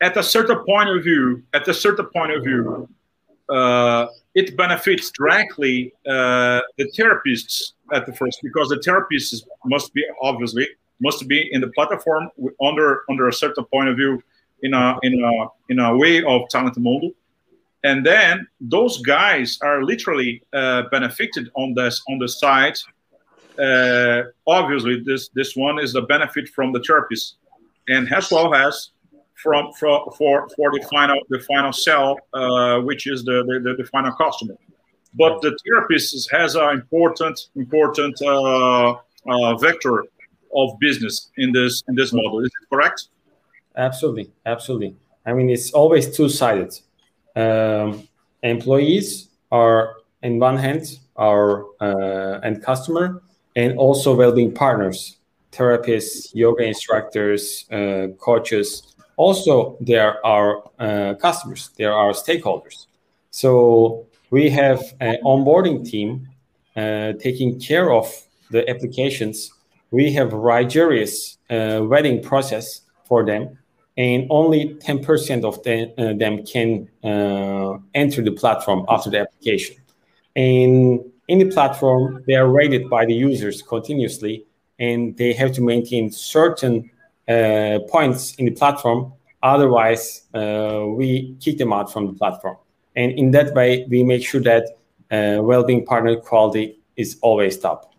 at 0.00 0.16
a 0.16 0.22
certain 0.22 0.58
point 0.64 0.88
of 0.88 1.02
view, 1.02 1.42
at 1.52 1.66
a 1.68 1.74
certain 1.74 2.06
point 2.06 2.32
of 2.32 2.42
view, 2.42 2.88
uh, 3.48 4.06
it 4.34 4.56
benefits 4.56 5.10
directly 5.10 5.92
uh, 6.06 6.60
the 6.78 6.90
therapists 6.96 7.72
at 7.92 8.06
the 8.06 8.12
first 8.12 8.38
because 8.42 8.68
the 8.68 8.76
therapists 8.76 9.42
must 9.64 9.92
be 9.92 10.04
obviously 10.22 10.66
must 11.00 11.26
be 11.26 11.48
in 11.52 11.60
the 11.60 11.68
platform 11.68 12.28
under 12.62 13.02
under 13.10 13.28
a 13.28 13.32
certain 13.32 13.64
point 13.64 13.88
of 13.88 13.96
view 13.96 14.22
in 14.62 14.72
a 14.74 14.96
in 15.02 15.22
a 15.24 15.46
in 15.70 15.78
a 15.80 15.96
way 15.96 16.22
of 16.22 16.48
talent 16.48 16.78
model 16.78 17.10
and 17.82 18.04
then 18.04 18.46
those 18.60 19.00
guys 19.00 19.58
are 19.62 19.82
literally 19.82 20.42
uh, 20.52 20.82
benefited 20.90 21.50
on 21.54 21.74
this 21.74 22.02
on 22.08 22.18
the 22.18 22.28
side. 22.28 22.76
Uh, 23.58 24.22
obviously 24.46 25.00
this 25.00 25.28
this 25.34 25.56
one 25.56 25.78
is 25.78 25.92
the 25.92 26.02
benefit 26.02 26.48
from 26.48 26.72
the 26.72 26.80
therapist. 26.80 27.36
And 27.88 28.12
as 28.12 28.30
well 28.30 28.54
as 28.54 28.90
from 29.42 29.72
for 29.78 30.12
for, 30.16 30.46
the 30.56 30.86
final 30.92 31.18
the 31.28 31.40
final 31.40 31.72
sell 31.72 32.18
uh, 32.34 32.80
which 32.80 33.06
is 33.06 33.24
the, 33.24 33.42
the 33.64 33.74
the 33.82 33.88
final 33.88 34.12
customer 34.12 34.56
but 35.14 35.40
the 35.42 35.56
therapist 35.64 36.30
has 36.30 36.54
an 36.54 36.70
important 36.70 37.48
important 37.56 38.16
uh, 38.22 38.94
uh, 39.26 39.56
vector 39.56 40.04
of 40.54 40.78
business 40.78 41.30
in 41.36 41.52
this 41.52 41.82
in 41.88 41.94
this 41.94 42.12
model. 42.12 42.40
Is 42.40 42.46
it 42.46 42.68
correct? 42.68 43.08
Absolutely, 43.76 44.30
absolutely. 44.46 44.96
I 45.26 45.32
mean, 45.32 45.50
it's 45.50 45.72
always 45.72 46.16
two-sided. 46.16 46.72
Um, 47.36 48.08
employees 48.42 49.28
are, 49.52 49.96
in 50.22 50.38
one 50.38 50.56
hand, 50.56 50.98
our 51.16 51.66
uh, 51.80 52.40
end 52.42 52.62
customer, 52.62 53.22
and 53.54 53.78
also 53.78 54.14
well-being 54.16 54.52
partners, 54.52 55.18
therapists, 55.52 56.34
yoga 56.34 56.64
instructors, 56.64 57.66
uh, 57.70 58.08
coaches. 58.18 58.96
Also, 59.20 59.76
they 59.80 59.98
are 59.98 60.62
uh, 60.78 61.14
customers. 61.20 61.70
They 61.76 61.84
are 61.84 62.12
stakeholders. 62.12 62.86
So 63.30 64.06
we 64.30 64.48
have 64.48 64.80
an 65.00 65.18
onboarding 65.22 65.84
team 65.84 66.26
uh, 66.74 67.12
taking 67.26 67.60
care 67.60 67.92
of 67.92 68.06
the 68.50 68.68
applications 68.70 69.52
we 69.90 70.12
have 70.12 70.32
rigorous 70.32 71.38
uh, 71.50 71.82
vetting 71.90 72.22
process 72.22 72.82
for 73.04 73.24
them 73.26 73.58
and 73.96 74.26
only 74.30 74.74
10% 74.76 75.44
of 75.44 75.62
the, 75.64 75.92
uh, 75.98 76.16
them 76.16 76.46
can 76.46 76.88
uh, 77.04 77.76
enter 77.94 78.22
the 78.22 78.30
platform 78.30 78.86
after 78.88 79.10
the 79.10 79.20
application 79.20 79.76
and 80.36 81.00
in 81.28 81.38
the 81.38 81.50
platform 81.50 82.22
they 82.26 82.34
are 82.34 82.48
rated 82.48 82.88
by 82.88 83.04
the 83.04 83.14
users 83.14 83.62
continuously 83.62 84.46
and 84.78 85.16
they 85.16 85.32
have 85.32 85.52
to 85.52 85.60
maintain 85.60 86.10
certain 86.10 86.88
points 87.88 88.34
in 88.38 88.44
the 88.46 88.52
platform. 88.52 89.12
Otherwise 89.42 90.22
uh, 90.34 90.84
we 90.86 91.36
kick 91.40 91.58
them 91.58 91.72
out 91.72 91.92
from 91.92 92.06
the 92.06 92.12
platform. 92.12 92.56
And 92.96 93.12
in 93.12 93.30
that 93.32 93.54
way 93.54 93.86
we 93.88 94.02
make 94.04 94.24
sure 94.24 94.42
that 94.42 94.64
uh, 95.10 95.42
well-being 95.42 95.84
partner 95.84 96.16
quality 96.16 96.78
is 96.96 97.18
always 97.22 97.58
top. 97.58 97.90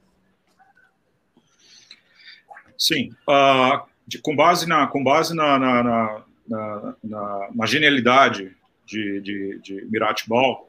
Sim, 2.78 3.12
uh, 3.28 3.82
de, 4.08 4.18
com 4.18 4.36
base 4.36 4.68
na 4.68 4.88
com 4.88 5.04
base 5.04 5.36
na, 5.36 5.60
na, 5.60 5.84
na, 5.84 6.96
na, 7.04 7.50
na 7.54 7.66
genialidade 7.66 8.56
de, 8.88 9.22
de, 9.22 9.60
de 9.60 9.86
Mirat 9.90 10.28
Ball, 10.28 10.68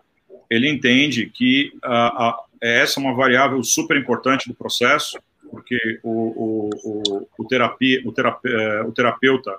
ele 0.50 0.68
entende 0.68 1.26
que 1.26 1.72
uh, 1.82 2.28
uh, 2.30 2.34
essa 2.60 3.00
é 3.00 3.02
uma 3.02 3.14
variável 3.14 3.62
super 3.64 3.96
importante 3.96 4.46
do 4.46 4.54
processo, 4.54 5.18
porque 5.52 6.00
o, 6.02 6.10
o, 6.10 6.70
o, 6.82 7.28
o, 7.38 7.46
terapia, 7.46 8.00
o, 8.06 8.12
terapeuta, 8.12 8.88
o 8.88 8.92
terapeuta 8.92 9.56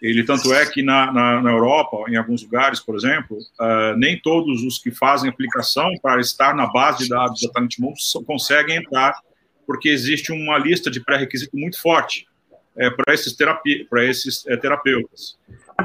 ele 0.00 0.22
tanto 0.22 0.54
é 0.54 0.64
que 0.64 0.82
na, 0.82 1.12
na, 1.12 1.42
na, 1.42 1.50
Europa, 1.50 2.04
em 2.08 2.16
alguns 2.16 2.42
lugares, 2.42 2.78
por 2.78 2.94
exemplo, 2.94 3.36
uh, 3.36 3.96
nem 3.96 4.20
todos 4.20 4.62
os 4.62 4.78
que 4.78 4.92
fazem 4.92 5.28
aplicação 5.28 5.90
para 6.00 6.20
estar 6.20 6.54
na 6.54 6.66
base 6.66 7.04
de 7.04 7.08
dados 7.08 7.40
da 7.40 7.50
Talent 7.50 7.78
Mundo 7.78 7.96
conseguem 8.24 8.76
entrar 8.76 9.18
porque 9.66 9.88
existe 9.88 10.30
uma 10.30 10.58
lista 10.58 10.90
de 10.90 11.00
pré-requisito 11.00 11.56
muito 11.56 11.80
forte 11.82 12.26
é, 12.76 12.88
para 12.88 13.12
esses, 13.12 13.34
terapia, 13.34 13.84
esses 14.02 14.46
é, 14.46 14.56
terapeutas. 14.56 15.36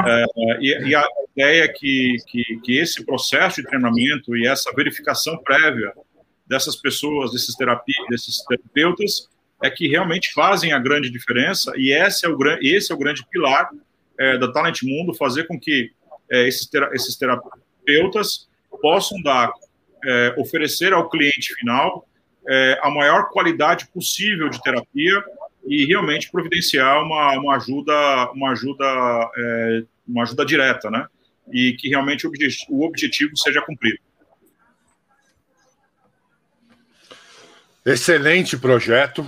É, 0.06 0.26
e, 0.60 0.90
e, 0.90 0.96
a 0.96 1.04
ideia 1.36 1.64
é 1.64 1.68
que, 1.68 2.18
que, 2.28 2.60
que, 2.64 2.78
esse 2.78 3.04
processo 3.04 3.62
de 3.62 3.68
treinamento 3.68 4.38
e 4.38 4.46
essa 4.46 4.72
verificação 4.76 5.38
prévia 5.38 5.94
dessas 6.52 6.76
pessoas, 6.76 7.32
desses, 7.32 7.56
terapia, 7.56 7.96
desses 8.10 8.44
terapeutas, 8.44 9.30
é 9.64 9.70
que 9.70 9.88
realmente 9.88 10.34
fazem 10.34 10.74
a 10.74 10.80
grande 10.80 11.10
diferença, 11.10 11.72
e 11.78 11.94
esse 11.94 12.26
é 12.26 12.30
o, 12.30 12.38
esse 12.62 12.92
é 12.92 12.96
o 12.96 12.98
grande 12.98 13.26
pilar 13.32 13.70
é, 14.20 14.38
da 14.38 14.52
Talent 14.52 14.84
Mundo, 14.84 15.14
fazer 15.14 15.46
com 15.46 15.58
que 15.58 15.92
é, 16.30 16.46
esses, 16.50 16.70
esses 16.92 17.16
terapeutas 17.16 18.50
possam 18.82 19.22
dar, 19.22 19.50
é, 20.06 20.36
oferecer 20.38 20.92
ao 20.92 21.10
cliente 21.10 21.54
final 21.54 22.06
é, 22.50 22.78
a 22.82 22.90
maior 22.90 23.30
qualidade 23.30 23.88
possível 23.94 24.50
de 24.50 24.62
terapia 24.62 25.24
e 25.66 25.86
realmente 25.86 26.30
providenciar 26.30 27.02
uma, 27.02 27.40
uma 27.40 27.56
ajuda 27.56 28.32
uma 28.34 28.52
ajuda 28.52 28.84
é, 29.38 29.84
uma 30.06 30.24
ajuda 30.24 30.44
direta, 30.44 30.90
né? 30.90 31.06
E 31.54 31.74
que 31.74 31.88
realmente 31.88 32.26
o, 32.26 32.30
objet 32.30 32.66
o 32.68 32.84
objetivo 32.84 33.38
seja 33.38 33.62
cumprido. 33.62 34.00
Excelente 37.84 38.56
projeto, 38.58 39.26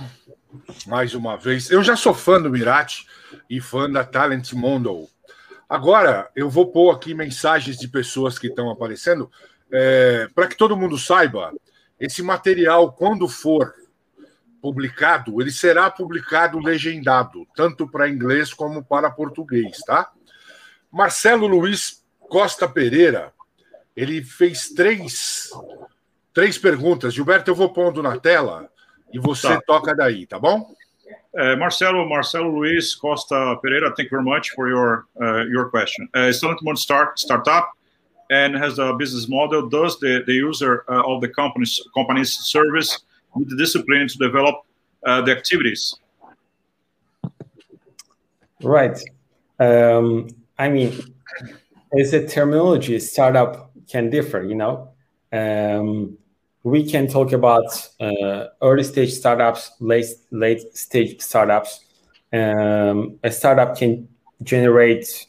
mais 0.86 1.12
uma 1.12 1.36
vez. 1.36 1.72
Eu 1.72 1.82
já 1.82 1.96
sou 1.96 2.14
fã 2.14 2.40
do 2.40 2.48
Mirati 2.48 3.04
e 3.50 3.60
fã 3.60 3.90
da 3.90 4.04
Talent 4.04 4.52
Mondo. 4.52 5.08
Agora, 5.68 6.30
eu 6.36 6.48
vou 6.48 6.70
pôr 6.70 6.92
aqui 6.92 7.14
mensagens 7.14 7.76
de 7.76 7.88
pessoas 7.88 8.38
que 8.38 8.46
estão 8.46 8.70
aparecendo. 8.70 9.28
É, 9.72 10.28
Para 10.32 10.46
que 10.46 10.56
todo 10.56 10.76
mundo 10.76 10.96
saiba, 10.96 11.52
esse 11.98 12.22
material, 12.22 12.92
quando 12.92 13.26
for 13.26 13.74
publicado, 14.62 15.42
ele 15.42 15.50
será 15.50 15.90
publicado 15.90 16.60
legendado, 16.60 17.44
tanto 17.56 17.90
para 17.90 18.08
inglês 18.08 18.54
como 18.54 18.84
para 18.84 19.10
português, 19.10 19.78
tá? 19.78 20.12
Marcelo 20.92 21.48
Luiz 21.48 22.04
Costa 22.20 22.68
Pereira, 22.68 23.32
ele 23.96 24.22
fez 24.22 24.68
três, 24.68 25.50
três 26.34 26.58
perguntas. 26.58 27.14
Gilberto, 27.14 27.50
eu 27.50 27.54
vou 27.54 27.72
pondo 27.72 28.02
na 28.02 28.18
tela 28.18 28.68
e 29.12 29.18
você 29.18 29.48
tá. 29.48 29.60
toca 29.64 29.94
daí, 29.94 30.26
tá 30.26 30.38
bom? 30.38 30.74
Uh, 31.32 31.56
Marcelo, 31.58 32.08
Marcelo 32.08 32.48
Luiz 32.48 32.94
Costa 32.94 33.56
Pereira, 33.56 33.92
thank 33.94 34.10
you 34.10 34.10
very 34.10 34.24
much 34.24 34.50
for 34.54 34.68
your 34.68 35.04
uh, 35.20 35.44
your 35.48 35.70
question. 35.70 36.08
Uh, 36.14 36.32
Student 36.32 36.78
start 36.78 37.18
startup 37.18 37.72
and 38.30 38.56
has 38.56 38.78
a 38.78 38.92
business 38.94 39.28
model. 39.28 39.68
Does 39.68 39.98
the, 40.00 40.22
the 40.26 40.32
user 40.32 40.84
uh, 40.88 41.02
of 41.04 41.20
the 41.20 41.28
company's 41.28 41.80
company's 41.94 42.32
service 42.32 43.04
need 43.34 43.48
the 43.50 43.56
discipline 43.56 44.08
to 44.08 44.18
develop 44.18 44.64
uh, 45.04 45.22
the 45.22 45.32
activities? 45.32 45.96
Right. 48.62 48.98
Um, 49.58 50.28
I 50.58 50.68
mean, 50.68 50.92
as 51.98 52.12
a 52.12 52.26
terminology, 52.26 52.98
startup 53.00 53.72
can 53.88 54.08
differ. 54.08 54.42
You 54.42 54.54
know, 54.54 54.88
um, 55.32 56.16
we 56.64 56.82
can 56.90 57.06
talk 57.06 57.32
about 57.32 57.66
uh, 58.00 58.46
early 58.62 58.82
stage 58.82 59.12
startups, 59.12 59.72
late 59.80 60.06
late 60.30 60.76
stage 60.76 61.20
startups. 61.20 61.84
Um, 62.32 63.20
a 63.22 63.30
startup 63.30 63.76
can 63.76 64.08
generate 64.42 65.26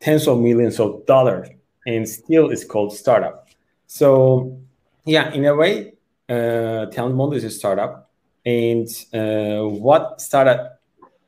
tens 0.00 0.28
of 0.28 0.40
millions 0.40 0.78
of 0.78 1.06
dollars 1.06 1.48
and 1.86 2.06
still 2.06 2.50
it's 2.50 2.64
called 2.64 2.92
startup. 2.92 3.48
So 3.86 4.60
yeah, 5.06 5.32
in 5.32 5.46
a 5.46 5.54
way, 5.54 5.94
uh, 6.28 6.86
Talent 6.86 7.14
Mondo 7.14 7.36
is 7.36 7.44
a 7.44 7.50
startup, 7.50 8.10
and 8.44 8.86
uh, 9.14 9.62
what 9.62 10.20
startup 10.20 10.80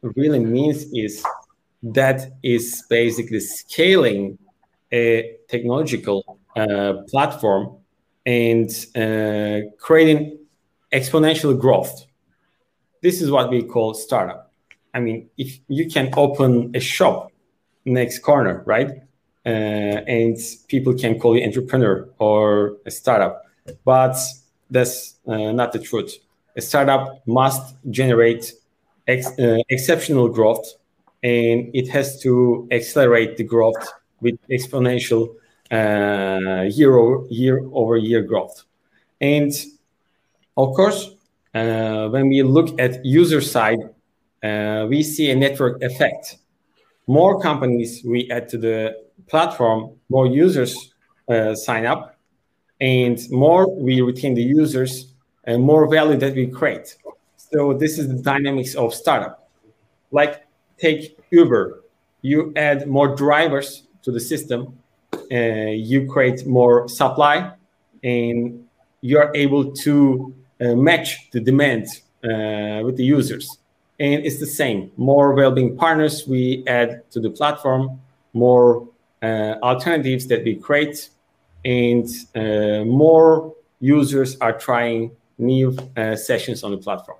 really 0.02 0.40
means 0.40 0.86
is 0.92 1.24
that 1.82 2.32
is 2.42 2.84
basically 2.90 3.40
scaling 3.40 4.38
a 4.92 5.36
technological 5.48 6.38
uh, 6.56 6.94
platform 7.08 7.79
and 8.26 8.70
uh, 8.94 9.70
creating 9.78 10.38
exponential 10.92 11.58
growth. 11.58 12.06
This 13.02 13.22
is 13.22 13.30
what 13.30 13.50
we 13.50 13.62
call 13.62 13.94
startup. 13.94 14.52
I 14.92 15.00
mean, 15.00 15.30
if 15.38 15.58
you 15.68 15.88
can 15.88 16.12
open 16.16 16.72
a 16.74 16.80
shop 16.80 17.32
next 17.84 18.18
corner, 18.20 18.62
right? 18.66 19.02
uh, 19.46 19.48
and 19.48 20.36
people 20.68 20.94
can 20.94 21.18
call 21.18 21.36
you 21.36 21.44
entrepreneur 21.44 22.08
or 22.18 22.76
a 22.86 22.90
startup 22.90 23.44
but 23.84 24.16
that's 24.70 25.16
uh, 25.26 25.52
not 25.52 25.72
the 25.72 25.78
truth 25.78 26.16
a 26.56 26.60
startup 26.60 27.26
must 27.26 27.74
generate 27.90 28.52
ex- 29.06 29.38
uh, 29.38 29.58
exceptional 29.68 30.28
growth 30.28 30.64
and 31.22 31.70
it 31.74 31.88
has 31.88 32.20
to 32.20 32.68
accelerate 32.70 33.36
the 33.36 33.44
growth 33.44 33.92
with 34.20 34.36
exponential 34.48 35.34
uh, 35.70 36.64
year 36.68 36.96
over 36.96 37.26
year 37.28 37.60
over 37.72 37.96
year 37.96 38.22
growth 38.22 38.64
and 39.20 39.52
of 40.56 40.74
course 40.74 41.10
uh, 41.54 42.08
when 42.08 42.28
we 42.28 42.42
look 42.42 42.78
at 42.80 43.04
user 43.04 43.40
side 43.40 43.78
uh, 44.42 44.86
we 44.88 45.02
see 45.02 45.30
a 45.30 45.36
network 45.36 45.82
effect 45.82 46.38
more 47.06 47.40
companies 47.40 48.02
we 48.04 48.30
add 48.30 48.48
to 48.48 48.58
the 48.58 48.94
platform, 49.30 49.92
more 50.08 50.26
users 50.26 50.94
uh, 51.28 51.54
sign 51.54 51.86
up, 51.86 52.16
and 52.80 53.18
more 53.30 53.72
we 53.74 54.00
retain 54.00 54.34
the 54.34 54.42
users, 54.42 55.12
and 55.44 55.62
more 55.62 55.88
value 55.88 56.16
that 56.18 56.34
we 56.34 56.46
create. 56.46 56.96
So 57.36 57.72
this 57.72 57.98
is 57.98 58.08
the 58.08 58.22
dynamics 58.22 58.74
of 58.74 58.92
startup. 58.92 59.48
Like 60.10 60.44
take 60.78 61.18
Uber, 61.30 61.82
you 62.22 62.52
add 62.56 62.86
more 62.86 63.14
drivers 63.14 63.84
to 64.02 64.10
the 64.12 64.20
system, 64.20 64.60
uh, 64.60 64.79
you 65.30 66.06
create 66.06 66.46
more 66.46 66.88
supply, 66.88 67.52
and 68.02 68.66
you 69.00 69.18
are 69.18 69.30
able 69.34 69.72
to 69.72 70.34
uh, 70.60 70.74
match 70.74 71.30
the 71.30 71.40
demand 71.40 71.86
uh, 72.24 72.82
with 72.84 72.96
the 72.96 73.04
users. 73.04 73.58
And 73.98 74.24
it's 74.24 74.40
the 74.40 74.46
same. 74.46 74.90
More 74.96 75.34
well-being 75.34 75.76
partners 75.76 76.26
we 76.26 76.64
add 76.66 77.02
to 77.10 77.20
the 77.20 77.30
platform, 77.30 78.00
more 78.32 78.88
uh, 79.22 79.56
alternatives 79.62 80.26
that 80.28 80.44
we 80.44 80.56
create, 80.56 81.10
and 81.64 82.08
uh, 82.34 82.84
more 82.84 83.54
users 83.80 84.36
are 84.40 84.52
trying 84.52 85.10
new 85.38 85.76
uh, 85.96 86.16
sessions 86.16 86.64
on 86.64 86.70
the 86.70 86.78
platform. 86.78 87.18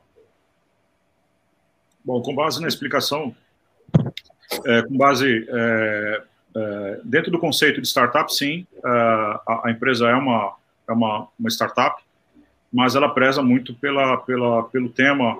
Bom, 2.05 2.23
com 2.23 2.35
base 2.35 2.61
na 2.61 2.69
explicação, 2.69 3.35
com 3.93 4.97
base 4.97 5.47
é, 6.57 6.61
é, 6.61 7.01
dentro 7.05 7.31
do 7.31 7.39
conceito 7.39 7.81
de 7.81 7.89
startup, 7.89 8.33
sim, 8.33 8.67
a, 8.85 9.63
a, 9.65 9.71
empresa 9.71 10.09
é 10.09 10.15
uma 10.15 10.55
é 10.89 10.93
uma, 10.93 11.29
uma 11.39 11.49
startup, 11.49 12.03
mas 12.73 12.97
ela 12.97 13.09
preza 13.09 13.43
muito 13.43 13.75
pela, 13.75 14.17
pela 14.19 14.65
pelo 14.65 14.89
tema 14.89 15.39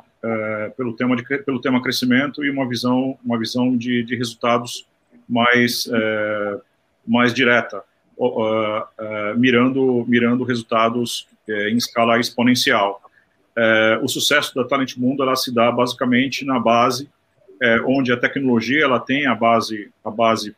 pelo 0.77 0.93
tema 0.93 1.17
de 1.17 1.23
pelo 1.23 1.61
tema 1.61 1.83
crescimento 1.83 2.45
e 2.45 2.51
uma 2.51 2.69
visão 2.69 3.19
uma 3.25 3.39
visão 3.39 3.75
de, 3.77 4.03
de 4.03 4.15
resultados 4.15 4.87
mais, 5.31 5.89
é, 5.93 6.59
mais 7.07 7.33
direta, 7.33 7.83
mirando, 9.37 10.05
mirando 10.09 10.45
resultados 10.45 11.27
é, 11.49 11.71
em 11.71 11.77
escala 11.77 12.19
exponencial. 12.19 13.01
É, 13.57 14.01
o 14.03 14.09
sucesso 14.09 14.55
da 14.55 14.65
Talent 14.65 14.97
Mundo 14.97 15.23
ela 15.23 15.37
se 15.37 15.55
dá 15.55 15.71
basicamente 15.71 16.45
na 16.45 16.59
base 16.59 17.09
é, 17.63 17.81
onde 17.83 18.13
a 18.13 18.17
tecnologia 18.17 18.85
ela 18.85 18.99
tem 18.99 19.27
a 19.27 19.35
base 19.35 19.91
a 20.05 20.11
base 20.11 20.55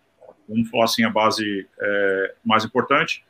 vamos 0.49 0.69
falar 0.71 0.85
assim 0.85 1.05
a 1.05 1.11
base 1.11 1.67
é, 1.81 2.35
mais 2.45 2.65
importante 2.65 3.25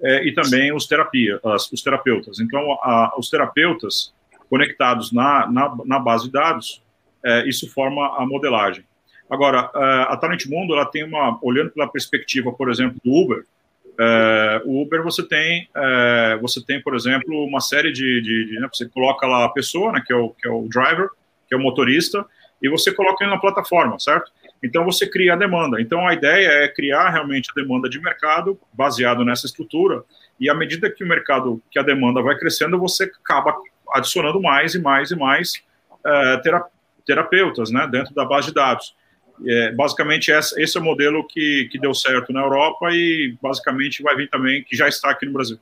é, 0.00 0.26
e 0.26 0.34
também 0.34 0.74
os 0.74 0.86
terapia 0.86 1.40
as, 1.44 1.70
os 1.72 1.82
terapeutas 1.82 2.40
então 2.40 2.72
a, 2.82 3.14
os 3.18 3.28
terapeutas 3.28 4.12
conectados 4.48 5.12
na, 5.12 5.46
na, 5.50 5.76
na 5.84 5.98
base 5.98 6.26
de 6.26 6.32
dados 6.32 6.82
é, 7.24 7.48
isso 7.48 7.70
forma 7.70 8.16
a 8.18 8.26
modelagem 8.26 8.84
Agora, 9.32 9.70
eh, 9.74 10.06
a 10.10 10.16
Talent 10.18 10.44
Mundo, 10.44 10.74
ela 10.74 10.84
tem 10.84 11.02
uma, 11.04 11.38
olhando 11.40 11.70
pela 11.70 11.88
perspectiva, 11.88 12.52
por 12.52 12.70
exemplo, 12.70 13.00
do 13.02 13.10
Uber, 13.10 13.46
é, 13.98 14.62
o 14.66 14.82
Uber 14.82 15.02
você 15.02 15.26
tem, 15.26 15.70
é, 15.74 16.38
você 16.42 16.62
tem, 16.62 16.82
por 16.82 16.94
exemplo, 16.94 17.42
uma 17.42 17.60
série 17.60 17.92
de, 17.92 18.20
de, 18.20 18.44
de 18.46 18.60
né, 18.60 18.68
você 18.70 18.86
coloca 18.86 19.26
lá 19.26 19.46
a 19.46 19.48
pessoa, 19.48 19.90
né, 19.90 20.02
que 20.06 20.12
é 20.12 20.16
o 20.16 20.28
que 20.30 20.46
é 20.46 20.50
o 20.50 20.68
driver, 20.68 21.08
que 21.48 21.54
é 21.54 21.56
o 21.56 21.60
motorista, 21.60 22.26
e 22.62 22.68
você 22.68 22.92
coloca 22.92 23.24
ele 23.24 23.32
na 23.32 23.40
plataforma, 23.40 23.98
certo? 23.98 24.30
Então 24.62 24.84
você 24.84 25.08
cria 25.08 25.32
a 25.32 25.36
demanda. 25.36 25.80
Então 25.80 26.06
a 26.06 26.14
ideia 26.14 26.64
é 26.64 26.68
criar 26.68 27.10
realmente 27.10 27.50
a 27.50 27.60
demanda 27.60 27.88
de 27.88 28.00
mercado 28.00 28.58
baseado 28.72 29.24
nessa 29.24 29.46
estrutura. 29.46 30.04
E 30.38 30.48
à 30.48 30.54
medida 30.54 30.90
que 30.90 31.02
o 31.02 31.08
mercado, 31.08 31.62
que 31.70 31.78
a 31.78 31.82
demanda 31.82 32.22
vai 32.22 32.36
crescendo, 32.36 32.78
você 32.78 33.04
acaba 33.04 33.56
adicionando 33.92 34.40
mais 34.40 34.74
e 34.74 34.80
mais 34.80 35.10
e 35.10 35.16
mais 35.16 35.62
é, 36.04 36.40
terapeutas, 37.04 37.70
né, 37.70 37.88
dentro 37.90 38.14
da 38.14 38.24
base 38.24 38.48
de 38.48 38.54
dados. 38.54 38.94
É, 39.46 39.72
basicamente, 39.72 40.30
esse 40.30 40.76
é 40.76 40.80
o 40.80 40.84
modelo 40.84 41.26
que, 41.26 41.68
que 41.70 41.78
deu 41.78 41.94
certo 41.94 42.32
na 42.32 42.40
Europa 42.40 42.90
e 42.92 43.36
basicamente 43.42 44.02
vai 44.02 44.14
vir 44.14 44.28
também, 44.28 44.62
que 44.62 44.76
já 44.76 44.88
está 44.88 45.10
aqui 45.10 45.26
no 45.26 45.32
Brasil. 45.32 45.58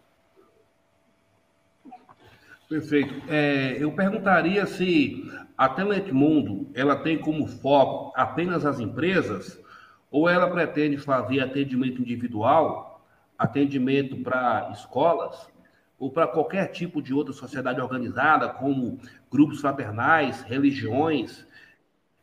Perfeito. 2.71 3.13
É, 3.29 3.83
eu 3.83 3.91
perguntaria 3.91 4.65
se 4.65 5.29
a 5.59 5.69
Teletmundo 5.69 6.71
ela 6.73 6.95
tem 6.95 7.19
como 7.19 7.49
foco 7.49 8.13
apenas 8.15 8.65
as 8.65 8.79
empresas 8.79 9.61
ou 10.09 10.29
ela 10.29 10.49
pretende 10.49 10.97
fazer 10.97 11.41
atendimento 11.41 12.01
individual, 12.01 13.05
atendimento 13.37 14.19
para 14.19 14.71
escolas 14.73 15.51
ou 15.99 16.13
para 16.13 16.29
qualquer 16.29 16.69
tipo 16.69 17.03
de 17.03 17.13
outra 17.13 17.33
sociedade 17.33 17.81
organizada, 17.81 18.49
como 18.49 19.01
grupos 19.29 19.61
fraternais, 19.61 20.43
religiões, 20.43 21.45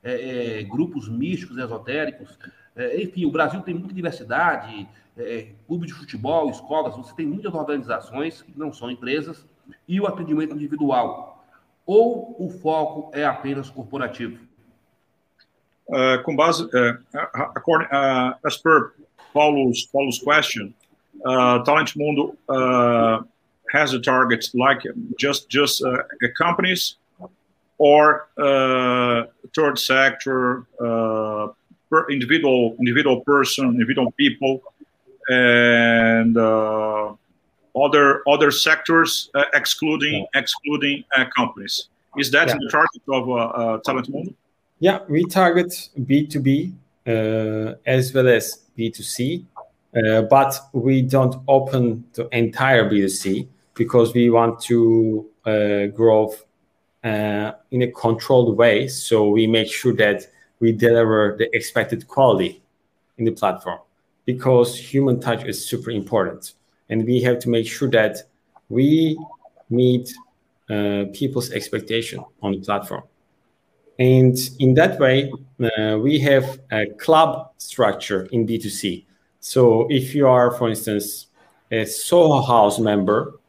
é, 0.02 0.60
é, 0.60 0.64
grupos 0.64 1.10
místicos, 1.10 1.58
esotéricos. 1.58 2.40
É, 2.74 3.04
enfim, 3.04 3.26
o 3.26 3.32
Brasil 3.32 3.60
tem 3.64 3.74
muita 3.74 3.94
diversidade, 3.94 4.88
é, 5.18 5.50
clube 5.68 5.88
de 5.88 5.94
futebol, 5.94 6.50
escolas, 6.50 6.96
você 6.96 7.14
tem 7.14 7.26
muitas 7.26 7.54
organizações 7.54 8.42
que 8.42 8.58
não 8.58 8.72
são 8.72 8.90
empresas, 8.90 9.46
e 9.88 10.00
o 10.00 10.08
atendimento 10.08 10.56
individual. 10.56 11.46
Ou 11.86 12.36
o 12.40 12.50
foco 12.50 13.12
é 13.14 13.26
apenas 13.26 13.70
corporativo? 13.70 14.38
Uh, 15.88 16.22
com 16.24 16.36
base, 16.36 16.64
uh, 16.66 16.98
according, 17.56 17.88
uh, 17.88 18.36
as 18.46 18.58
per 18.58 18.92
Paulo's, 19.34 19.86
Paulo's 19.86 20.20
question, 20.20 20.74
uh, 21.26 21.64
Talent 21.64 21.96
Mundo 21.96 22.38
uh, 22.50 23.24
has 23.72 23.94
a 23.94 24.02
target 24.02 24.50
like 24.54 24.82
just 25.18 25.50
just 25.50 25.82
uh, 25.84 26.04
companies 26.38 26.98
or 27.78 28.28
uh, 28.38 29.26
third 29.56 29.78
sector, 29.78 30.66
uh, 30.82 31.48
per 31.90 32.10
individual 32.10 32.76
individual 32.80 33.22
person, 33.22 33.70
individual 33.70 34.12
people, 34.14 34.62
and 35.30 36.38
other 37.84 38.22
other 38.28 38.52
sectors, 38.52 39.30
uh, 39.36 39.44
excluding 39.54 40.28
yeah. 40.34 40.40
excluding 40.42 41.04
uh, 41.16 41.26
companies. 41.36 41.90
Is 42.18 42.32
that 42.32 42.48
yeah. 42.48 42.56
the 42.60 42.70
target 42.72 43.02
of 43.10 43.30
uh, 43.30 43.34
uh, 43.34 43.78
Talent 43.86 44.10
Mundo? 44.10 44.34
Yeah, 44.80 45.00
we 45.10 45.26
target 45.26 45.90
B2B 46.00 46.74
uh, 47.08 47.76
as 47.86 48.14
well 48.14 48.28
as 48.28 48.62
B2C, 48.78 49.46
uh, 49.96 50.22
but 50.24 50.60
we 50.74 51.02
don't 51.02 51.36
open 51.48 52.04
the 52.14 52.28
entire 52.32 52.90
B2C 52.90 53.48
because 53.74 54.14
we 54.14 54.30
want 54.30 54.60
to 54.62 55.26
uh, 55.46 55.86
grow 55.88 56.36
uh, 57.04 57.52
in 57.72 57.82
a 57.84 57.92
controlled 57.92 58.58
way. 58.58 58.88
So 58.88 59.30
we 59.30 59.48
make 59.48 59.72
sure 59.72 59.94
that 59.94 60.28
we 60.60 60.72
deliver 60.72 61.36
the 61.38 61.56
expected 61.56 62.08
quality 62.08 62.62
in 63.18 63.26
the 63.26 63.32
platform 63.32 63.80
because 64.26 64.78
human 64.78 65.20
touch 65.20 65.46
is 65.46 65.66
super 65.66 65.92
important. 65.92 66.54
And 66.90 67.06
we 67.06 67.22
have 67.22 67.40
to 67.40 67.50
make 67.50 67.68
sure 67.68 67.90
that 67.90 68.24
we 68.70 69.18
meet 69.70 70.14
uh, 70.70 71.06
people's 71.14 71.52
expectation 71.52 72.24
on 72.42 72.52
the 72.54 72.60
platform. 72.60 73.04
And 74.00 74.38
in 74.60 74.76
that 74.76 75.00
way, 75.00 75.32
uh, 75.60 75.98
we 75.98 76.20
have 76.20 76.60
a 76.72 76.86
club 77.00 77.52
structure 77.58 78.28
in 78.32 78.46
B2C. 78.46 79.06
So 79.40 79.88
if 79.90 80.14
you 80.14 80.28
are, 80.28 80.52
for 80.52 80.70
instance, 80.70 81.28
a 81.72 81.86
Soho 81.86 82.42
House 82.42 82.80
member, 82.80 83.40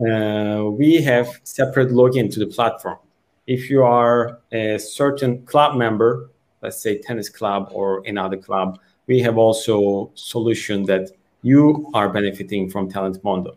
uh, 0.00 0.64
we 0.64 1.00
have 1.02 1.40
separate 1.44 1.90
login 1.90 2.30
to 2.32 2.38
the 2.38 2.46
platform. 2.46 2.98
If 3.46 3.70
you 3.70 3.82
are 3.82 4.40
a 4.52 4.78
certain 4.78 5.46
club 5.46 5.76
member, 5.76 6.30
let's 6.62 6.82
say 6.82 6.98
tennis 6.98 7.28
club 7.28 7.70
or 7.72 8.02
another 8.06 8.36
club, 8.36 8.78
we 9.06 9.20
have 9.20 9.38
also 9.38 10.10
solution 10.14 10.82
that 10.86 11.10
you 11.46 11.88
are 11.94 12.08
benefiting 12.08 12.68
from 12.68 12.90
Talent 12.90 13.22
Mondo. 13.22 13.56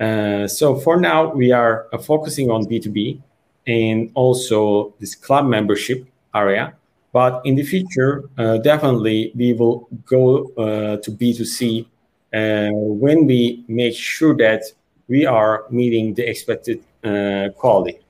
Uh, 0.00 0.46
so 0.48 0.76
for 0.76 0.96
now, 0.98 1.34
we 1.34 1.52
are 1.52 1.86
uh, 1.92 1.98
focusing 1.98 2.50
on 2.50 2.64
B2B 2.64 3.20
and 3.66 4.10
also 4.14 4.94
this 5.00 5.14
club 5.14 5.44
membership 5.46 6.06
area. 6.34 6.74
But 7.12 7.42
in 7.44 7.54
the 7.54 7.62
future, 7.62 8.24
uh, 8.38 8.58
definitely 8.58 9.32
we 9.34 9.52
will 9.52 9.86
go 10.06 10.46
uh, 10.56 10.96
to 11.04 11.10
B2C 11.10 11.84
uh, 11.84 12.70
when 12.72 13.26
we 13.26 13.64
make 13.68 13.94
sure 13.94 14.34
that 14.36 14.62
we 15.08 15.26
are 15.26 15.64
meeting 15.70 16.14
the 16.14 16.28
expected 16.28 16.78
uh, 17.04 17.50
quality. 17.60 18.00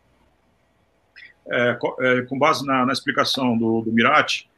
É, 1.49 1.79
com 2.29 2.37
base 2.41 2.67
na, 2.67 2.85
na 2.85 2.93
explicação 2.93 3.57
do, 3.57 3.81
do 3.83 3.93
Mirati, 3.93 4.49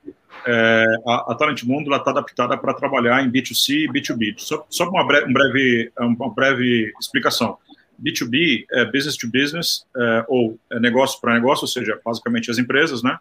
é, 0.47 0.85
a, 1.07 1.33
a 1.33 1.35
Talent 1.35 1.63
Mundo 1.65 1.95
está 1.95 2.11
adaptada 2.11 2.57
para 2.57 2.75
trabalhar 2.75 3.23
em 3.23 3.31
B2C 3.31 3.85
e 3.85 3.89
B2B. 3.89 4.35
Só, 4.39 4.67
só 4.69 4.89
uma, 4.89 5.07
breve, 5.07 5.27
um 5.27 5.33
breve, 5.33 5.93
uma 5.99 6.35
breve 6.35 6.93
explicação. 7.01 7.59
B2B 8.03 8.65
é 8.71 8.85
business 8.85 9.17
to 9.17 9.29
business, 9.29 9.85
é, 9.97 10.25
ou 10.29 10.59
é 10.71 10.79
negócio 10.79 11.21
para 11.21 11.35
negócio, 11.35 11.65
ou 11.65 11.69
seja, 11.69 12.01
basicamente 12.05 12.51
as 12.51 12.59
empresas, 12.59 13.03
né? 13.03 13.19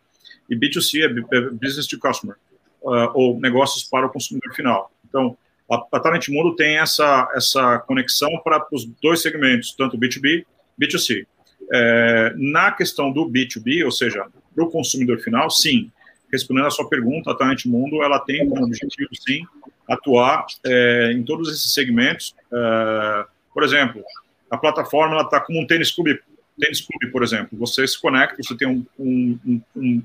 E 0.50 0.56
B2C 0.56 1.02
é, 1.02 1.38
é 1.38 1.42
business 1.50 1.88
to 1.88 2.00
customer, 2.00 2.36
uh, 2.84 3.12
ou 3.14 3.40
negócios 3.40 3.84
para 3.84 4.06
o 4.06 4.10
consumidor 4.10 4.54
final. 4.54 4.92
Então, 5.08 5.38
a, 5.70 5.84
a 5.92 6.00
Talent 6.00 6.30
Mundo 6.30 6.56
tem 6.56 6.78
essa, 6.78 7.30
essa 7.36 7.80
conexão 7.80 8.30
para 8.44 8.66
os 8.72 8.86
dois 8.86 9.22
segmentos, 9.22 9.74
tanto 9.76 9.98
B2B 9.98 10.46
e 10.80 10.86
B2C. 10.86 11.26
É, 11.74 12.34
na 12.38 12.72
questão 12.72 13.12
do 13.12 13.26
B2B, 13.26 13.84
ou 13.84 13.92
seja, 13.92 14.26
para 14.56 14.64
o 14.64 14.70
consumidor 14.70 15.20
final, 15.20 15.50
sim. 15.50 15.92
Respondendo 16.32 16.68
à 16.68 16.72
sua 16.72 16.88
pergunta, 16.90 17.32
a 17.32 17.36
Talent 17.36 17.66
Mundo 17.66 18.04
ela 18.04 18.20
tem 18.20 18.48
como 18.48 18.66
objetivo, 18.66 19.10
sim, 19.14 19.44
atuar 19.90 20.46
é, 20.66 21.12
em 21.14 21.24
todos 21.24 21.50
esses 21.50 21.74
segmentos. 21.74 22.36
É, 22.52 23.26
por 23.54 23.64
exemplo, 23.64 24.04
a 24.50 24.58
plataforma 24.58 25.22
está 25.22 25.40
como 25.40 25.62
um 25.62 25.68
tênis 25.68 25.92
clube, 25.92 26.20
tênis 26.60 26.82
clube, 26.82 27.12
por 27.12 27.24
exemplo. 27.24 27.58
Você 27.60 27.88
se 27.88 28.00
conecta, 28.00 28.42
você 28.42 28.56
tem 28.56 28.68
um, 28.68 28.86
um, 29.00 29.62
um, 29.76 30.04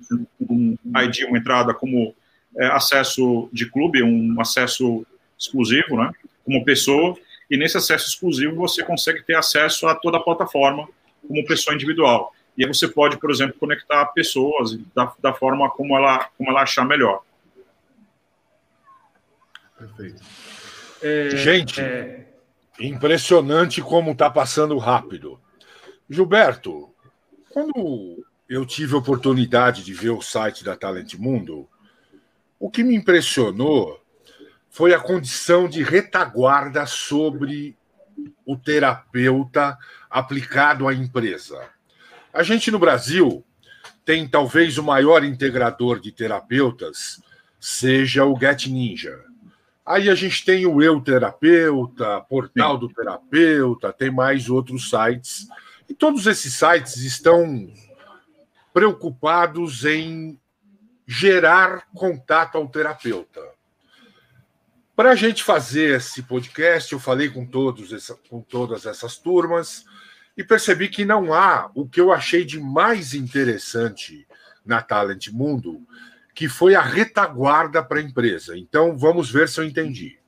um 0.48 0.76
ID, 1.02 1.24
uma 1.28 1.38
entrada 1.38 1.74
como 1.74 2.14
é, 2.56 2.66
acesso 2.66 3.48
de 3.52 3.70
clube, 3.70 4.02
um 4.02 4.40
acesso 4.40 5.04
exclusivo, 5.38 5.96
né? 5.96 6.12
Como 6.44 6.64
pessoa, 6.64 7.16
e 7.50 7.56
nesse 7.56 7.76
acesso 7.76 8.08
exclusivo 8.08 8.56
você 8.56 8.82
consegue 8.82 9.22
ter 9.22 9.34
acesso 9.34 9.86
a 9.86 9.94
toda 9.94 10.16
a 10.16 10.20
plataforma 10.20 10.88
como 11.26 11.44
pessoa 11.46 11.74
individual. 11.74 12.32
E 12.56 12.64
aí 12.64 12.68
você 12.68 12.86
pode, 12.86 13.18
por 13.18 13.30
exemplo, 13.30 13.54
conectar 13.58 14.04
pessoas 14.06 14.76
da, 14.94 15.12
da 15.20 15.32
forma 15.32 15.70
como 15.70 15.96
ela, 15.96 16.30
como 16.36 16.50
ela 16.50 16.62
achar 16.62 16.84
melhor. 16.84 17.22
Perfeito. 19.78 20.22
É, 21.02 21.30
Gente, 21.30 21.80
é... 21.80 22.26
impressionante 22.78 23.80
como 23.80 24.12
está 24.12 24.30
passando 24.30 24.76
rápido. 24.78 25.40
Gilberto, 26.08 26.90
quando 27.50 28.24
eu 28.48 28.66
tive 28.66 28.94
a 28.94 28.98
oportunidade 28.98 29.82
de 29.82 29.94
ver 29.94 30.10
o 30.10 30.20
site 30.20 30.62
da 30.62 30.76
Talent 30.76 31.14
Mundo, 31.14 31.68
o 32.60 32.70
que 32.70 32.84
me 32.84 32.94
impressionou 32.94 34.00
foi 34.70 34.94
a 34.94 35.00
condição 35.00 35.68
de 35.68 35.82
retaguarda 35.82 36.86
sobre 36.86 37.76
o 38.46 38.56
terapeuta 38.56 39.76
aplicado 40.08 40.86
à 40.86 40.94
empresa. 40.94 41.68
A 42.32 42.42
gente 42.42 42.70
no 42.70 42.78
Brasil 42.78 43.44
tem 44.04 44.26
talvez 44.26 44.78
o 44.78 44.82
maior 44.82 45.22
integrador 45.22 46.00
de 46.00 46.10
terapeutas, 46.10 47.22
seja 47.60 48.24
o 48.24 48.38
Get 48.38 48.66
Ninja. 48.66 49.22
Aí 49.84 50.08
a 50.08 50.14
gente 50.14 50.44
tem 50.44 50.64
o 50.64 50.80
Eu 50.80 51.00
Terapeuta, 51.00 52.20
Portal 52.22 52.78
do 52.78 52.88
Terapeuta, 52.88 53.92
tem 53.92 54.10
mais 54.10 54.48
outros 54.48 54.88
sites. 54.88 55.46
E 55.88 55.94
todos 55.94 56.26
esses 56.26 56.54
sites 56.54 56.96
estão 56.98 57.70
preocupados 58.72 59.84
em 59.84 60.40
gerar 61.06 61.86
contato 61.94 62.56
ao 62.56 62.66
terapeuta. 62.68 63.40
Para 64.96 65.10
a 65.10 65.14
gente 65.14 65.42
fazer 65.42 65.96
esse 65.96 66.22
podcast, 66.22 66.92
eu 66.92 67.00
falei 67.00 67.28
com, 67.28 67.44
todos 67.44 67.92
essa, 67.92 68.14
com 68.30 68.40
todas 68.40 68.86
essas 68.86 69.16
turmas 69.16 69.84
e 70.36 70.42
percebi 70.42 70.88
que 70.88 71.04
não 71.04 71.32
há 71.32 71.70
o 71.74 71.86
que 71.86 72.00
eu 72.00 72.12
achei 72.12 72.44
de 72.44 72.58
mais 72.58 73.14
interessante 73.14 74.26
na 74.64 74.80
Talent 74.80 75.28
Mundo, 75.28 75.80
que 76.34 76.48
foi 76.48 76.74
a 76.74 76.80
retaguarda 76.80 77.82
para 77.82 77.98
a 77.98 78.02
empresa. 78.02 78.56
Então, 78.56 78.96
vamos 78.96 79.30
ver 79.30 79.48
se 79.48 79.60
eu 79.60 79.64
entendi. 79.64 80.18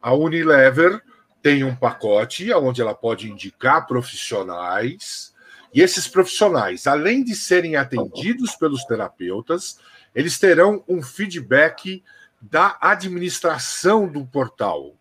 A 0.00 0.14
Unilever 0.14 1.02
tem 1.42 1.64
um 1.64 1.74
pacote 1.74 2.52
onde 2.52 2.80
ela 2.80 2.94
pode 2.94 3.30
indicar 3.30 3.86
profissionais, 3.86 5.32
e 5.74 5.80
esses 5.80 6.06
profissionais, 6.06 6.86
além 6.86 7.24
de 7.24 7.34
serem 7.34 7.76
atendidos 7.76 8.54
pelos 8.54 8.84
terapeutas, 8.84 9.80
eles 10.14 10.38
terão 10.38 10.84
um 10.86 11.02
feedback 11.02 12.04
da 12.40 12.76
administração 12.80 14.06
do 14.06 14.26
portal. 14.26 14.94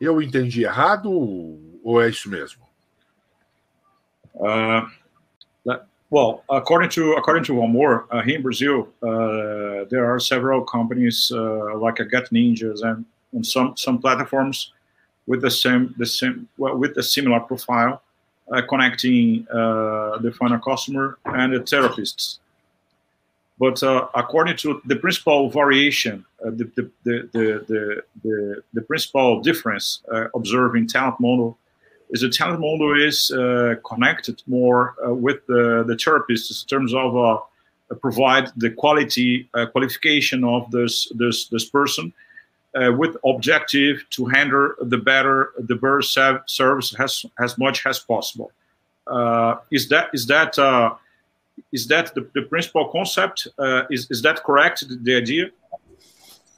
Eu 0.00 0.22
entendi 0.22 0.64
errado 0.64 1.10
ou 1.82 2.02
é 2.02 2.08
isso 2.08 2.30
mesmo? 2.30 2.63
Uh, 4.42 4.86
well, 6.14 6.44
according 6.48 6.90
to 6.90 7.14
according 7.14 7.42
to 7.44 7.54
one 7.54 7.72
more, 7.72 8.06
uh, 8.12 8.22
here 8.22 8.36
in 8.36 8.42
Brazil, 8.42 8.88
uh, 9.02 9.84
there 9.90 10.06
are 10.06 10.20
several 10.20 10.62
companies 10.62 11.32
uh, 11.34 11.76
like 11.76 11.98
a 11.98 12.04
Get 12.04 12.30
Ninjas 12.30 12.84
and, 12.84 13.04
and 13.32 13.44
some 13.44 13.76
some 13.76 13.98
platforms 13.98 14.72
with 15.26 15.40
the 15.40 15.50
same 15.50 15.92
the 15.98 16.06
same 16.06 16.48
well, 16.56 16.76
with 16.76 16.96
a 16.98 17.02
similar 17.02 17.40
profile, 17.40 18.00
uh, 18.52 18.62
connecting 18.68 19.44
uh, 19.50 20.18
the 20.18 20.30
final 20.38 20.60
customer 20.60 21.18
and 21.24 21.52
the 21.52 21.58
therapists. 21.58 22.38
But 23.58 23.82
according 24.14 24.56
to 24.58 24.82
the 24.84 24.96
principal 24.96 25.48
variation, 25.48 26.24
the, 26.40 26.70
the, 26.76 26.90
the, 27.04 27.28
the, 27.32 28.02
the, 28.22 28.62
the, 28.72 28.82
principal 28.82 29.40
difference 29.40 30.02
observed 30.34 30.76
in 30.76 30.88
talent 30.88 31.20
model 31.20 31.56
is 32.10 32.20
the 32.20 32.28
talent 32.28 32.60
model 32.60 33.00
is 33.00 33.30
uh, 33.30 33.74
connected 33.86 34.42
more 34.46 34.94
uh, 35.04 35.12
with 35.12 35.46
the, 35.46 35.84
the 35.86 35.94
therapists 35.94 36.62
in 36.62 36.68
terms 36.68 36.94
of 36.94 37.16
uh, 37.16 37.38
provide 38.00 38.50
the 38.56 38.70
quality 38.70 39.48
uh, 39.54 39.66
qualification 39.66 40.44
of 40.44 40.70
this 40.70 41.10
this 41.16 41.48
this 41.48 41.68
person 41.68 42.12
uh, 42.74 42.92
with 42.92 43.16
objective 43.24 44.04
to 44.10 44.26
handle 44.26 44.72
the 44.82 44.98
better 44.98 45.50
the 45.58 45.74
better 45.74 46.02
service 46.02 46.94
as 46.98 47.26
as 47.38 47.58
much 47.58 47.86
as 47.86 47.98
possible. 47.98 48.50
Uh, 49.06 49.56
is 49.70 49.88
that 49.88 50.08
is 50.12 50.26
that 50.26 50.58
is 51.72 51.86
that 51.88 52.14
the, 52.14 52.26
the 52.34 52.42
principal 52.42 52.88
concept? 52.88 53.48
is 53.90 54.10
is 54.10 54.22
that 54.22 54.42
correct? 54.44 54.84
The 55.04 55.14
idea? 55.14 55.50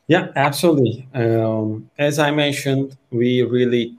Yeah, 0.08 0.28
absolutely. 0.36 1.08
Um, 1.14 1.90
as 1.98 2.20
I 2.20 2.30
mentioned, 2.30 2.96
we 3.10 3.42
really 3.42 3.96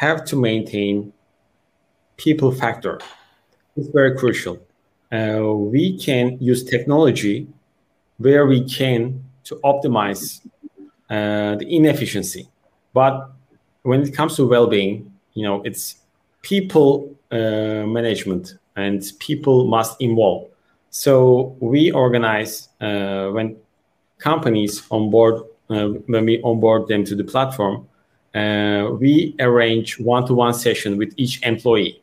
have 0.00 0.24
to 0.24 0.34
maintain 0.34 1.12
people 2.16 2.50
factor. 2.52 2.98
It's 3.76 3.88
very 3.88 4.16
crucial. 4.16 4.56
Uh, 5.12 5.54
we 5.74 5.98
can 5.98 6.38
use 6.40 6.64
technology 6.64 7.46
where 8.16 8.46
we 8.46 8.64
can 8.64 9.22
to 9.44 9.56
optimize 9.56 10.40
uh, 11.10 11.56
the 11.60 11.66
inefficiency. 11.68 12.48
But 12.94 13.30
when 13.82 14.00
it 14.00 14.14
comes 14.14 14.36
to 14.36 14.46
well-being, 14.46 15.12
you 15.34 15.44
know, 15.46 15.60
it's 15.64 15.96
people 16.40 17.14
uh, 17.30 17.84
management 17.98 18.54
and 18.76 19.04
people 19.18 19.66
must 19.66 20.00
involve. 20.00 20.48
So 20.88 21.56
we 21.60 21.90
organize 21.92 22.70
uh, 22.80 23.28
when 23.36 23.56
companies 24.18 24.82
onboard 24.90 25.42
uh, 25.68 25.88
when 26.12 26.24
we 26.24 26.40
onboard 26.42 26.88
them 26.88 27.04
to 27.04 27.14
the 27.14 27.22
platform, 27.22 27.86
uh, 28.34 28.90
we 29.00 29.34
arrange 29.40 29.98
one-to-one 29.98 30.54
session 30.54 30.96
with 30.96 31.12
each 31.16 31.42
employee. 31.42 32.00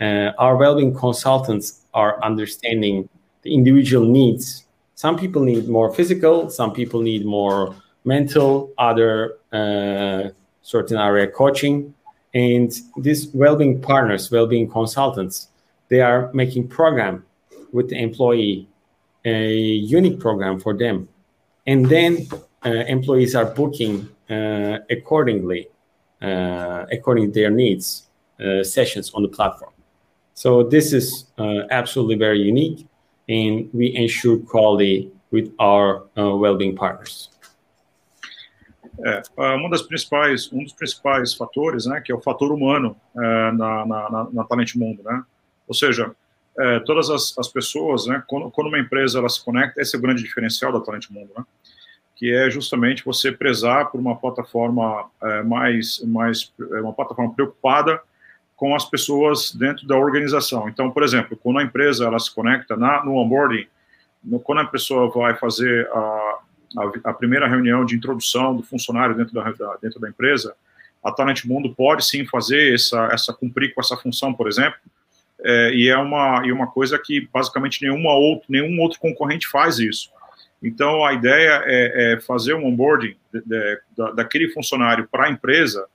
Uh, 0.00 0.32
our 0.38 0.56
well-being 0.56 0.94
consultants 0.94 1.82
are 1.94 2.22
understanding 2.22 3.08
the 3.42 3.54
individual 3.54 4.06
needs. 4.06 4.64
Some 4.94 5.16
people 5.16 5.42
need 5.42 5.68
more 5.68 5.92
physical, 5.92 6.50
some 6.50 6.72
people 6.72 7.00
need 7.00 7.24
more 7.24 7.74
mental, 8.04 8.72
other 8.76 9.38
uh, 9.52 10.30
certain 10.62 10.98
area 10.98 11.26
coaching. 11.26 11.94
And 12.34 12.70
these 12.98 13.28
well-being 13.28 13.80
partners, 13.80 14.30
well-being 14.30 14.68
consultants, 14.68 15.48
they 15.88 16.00
are 16.00 16.30
making 16.34 16.68
program 16.68 17.24
with 17.72 17.88
the 17.88 17.96
employee, 17.96 18.68
a 19.24 19.54
unique 19.54 20.20
program 20.20 20.60
for 20.60 20.76
them. 20.76 21.08
And 21.66 21.86
then 21.86 22.28
employees 22.66 23.34
are 23.34 23.44
booking 23.44 24.08
uh, 24.30 24.78
accordingly, 24.90 25.68
uh, 26.22 26.86
according 26.90 27.26
to 27.26 27.32
their 27.32 27.50
needs, 27.50 28.08
uh, 28.40 28.62
sessions 28.62 29.12
on 29.14 29.22
the 29.22 29.28
platform. 29.28 29.72
So 30.34 30.62
this 30.62 30.92
is 30.92 31.26
uh, 31.38 31.62
absolutely 31.70 32.16
very 32.16 32.40
unique, 32.40 32.86
and 33.28 33.70
we 33.72 33.94
ensure 33.96 34.38
quality 34.38 35.10
with 35.30 35.52
our 35.58 36.04
uh, 36.18 36.36
well-being 36.36 36.76
partners. 36.76 37.30
É, 39.04 39.22
uma 39.54 39.68
das 39.68 39.82
principais, 39.82 40.50
um 40.50 40.64
dos 40.64 40.72
principais 40.72 41.34
fatores, 41.34 41.84
né, 41.84 42.00
que 42.00 42.10
é 42.10 42.14
o 42.14 42.20
fator 42.20 42.50
humano 42.50 42.96
é, 43.14 43.52
na, 43.52 43.86
na, 43.86 44.28
na 44.32 44.44
Talent 44.44 44.74
Mundo, 44.74 45.02
né? 45.02 45.22
Ou 45.68 45.74
seja, 45.74 46.14
é, 46.58 46.80
todas 46.80 47.10
as, 47.10 47.38
as 47.38 47.48
pessoas, 47.48 48.06
né, 48.06 48.22
quando, 48.26 48.50
quando, 48.50 48.68
uma 48.68 48.78
empresa 48.78 49.18
ela 49.18 49.28
se 49.28 49.44
conecta, 49.44 49.82
esse 49.82 49.94
é 49.94 49.98
o 49.98 50.02
grande 50.02 50.22
diferencial 50.22 50.72
da 50.72 50.80
Talent 50.80 51.10
Mundo, 51.10 51.30
né? 51.36 51.44
Que 52.16 52.34
é 52.34 52.50
justamente 52.50 53.04
você 53.04 53.30
prezar 53.30 53.90
por 53.90 54.00
uma 54.00 54.16
plataforma 54.16 55.06
é, 55.22 55.42
mais, 55.42 56.00
mais, 56.04 56.52
é, 56.72 56.80
uma 56.80 56.92
plataforma 56.92 57.32
preocupada 57.32 58.00
com 58.56 58.74
as 58.74 58.88
pessoas 58.88 59.54
dentro 59.54 59.86
da 59.86 59.96
organização. 59.96 60.68
Então, 60.68 60.90
por 60.90 61.02
exemplo, 61.02 61.36
quando 61.36 61.58
a 61.58 61.62
empresa 61.62 62.06
ela 62.06 62.18
se 62.18 62.34
conecta 62.34 62.74
na, 62.74 63.04
no 63.04 63.16
onboarding, 63.16 63.66
no, 64.24 64.40
quando 64.40 64.62
a 64.62 64.64
pessoa 64.64 65.10
vai 65.10 65.36
fazer 65.36 65.88
a, 65.92 66.38
a, 66.78 67.10
a, 67.10 67.12
primeira 67.12 67.46
reunião 67.46 67.84
de 67.84 67.94
introdução 67.94 68.56
do 68.56 68.62
funcionário 68.62 69.14
dentro 69.14 69.34
da, 69.34 69.52
da, 69.52 69.76
dentro 69.80 70.00
da 70.00 70.08
empresa, 70.08 70.56
a 71.04 71.12
Talent 71.12 71.44
Mundo 71.44 71.74
pode 71.74 72.04
sim 72.04 72.26
fazer 72.26 72.74
essa, 72.74 73.08
essa 73.12 73.32
cumprir 73.32 73.74
com 73.74 73.80
essa 73.80 73.96
função, 73.96 74.32
por 74.32 74.48
exemplo, 74.48 74.78
é, 75.44 75.72
e 75.74 75.88
é 75.88 75.96
uma 75.96 76.42
e 76.46 76.50
uma 76.50 76.66
coisa 76.66 76.98
que 76.98 77.28
basicamente 77.32 77.82
nenhuma 77.82 78.14
outro, 78.14 78.46
nenhum 78.48 78.80
outro 78.80 78.98
concorrente 78.98 79.46
faz 79.46 79.78
isso. 79.78 80.10
Então 80.62 81.04
a 81.04 81.12
ideia 81.12 81.62
é, 81.64 82.14
é 82.14 82.20
fazer 82.20 82.54
um 82.54 82.66
onboarding 82.66 83.16
de, 83.32 83.42
de, 83.44 83.80
da, 83.96 84.12
daquele 84.12 84.48
funcionário 84.48 85.08
para 85.10 85.26
a 85.26 85.30
empresa 85.30 85.86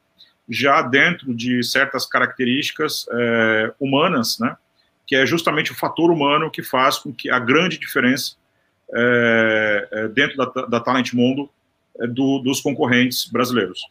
já 0.48 0.82
dentro 0.82 1.34
de 1.34 1.64
certas 1.64 2.06
características 2.06 3.06
é, 3.12 3.74
humanas, 3.80 4.38
né? 4.40 4.56
Que 5.08 5.16
é 5.16 5.26
justamente 5.26 5.72
o 5.72 5.76
fator 5.76 6.12
humano 6.12 6.52
que 6.52 6.62
faz 6.62 6.98
com 6.98 7.14
que 7.14 7.30
a 7.30 7.40
grande 7.40 7.78
diferença 7.78 8.36
é, 8.94 9.88
é, 9.92 10.08
dentro 10.10 10.38
da, 10.38 10.66
da 10.66 10.80
Talent 10.80 11.14
Mundo 11.14 11.50
é, 12.00 12.08
do, 12.08 12.40
dos 12.40 12.60
concorrentes 12.60 13.26
brasileiros. 13.26 13.90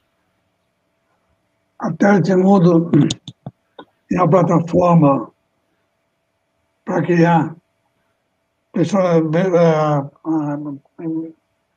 A 1.78 1.90
Talent 1.92 2.28
Mundo 2.36 2.90
é 4.12 4.16
uma 4.16 4.28
plataforma 4.28 5.30
para 6.84 7.02
criar 7.02 7.56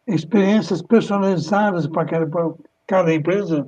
experiências 0.07 0.81
personalizadas 0.81 1.87
para 1.87 2.05
cada, 2.05 2.55
cada 2.87 3.13
empresa 3.13 3.67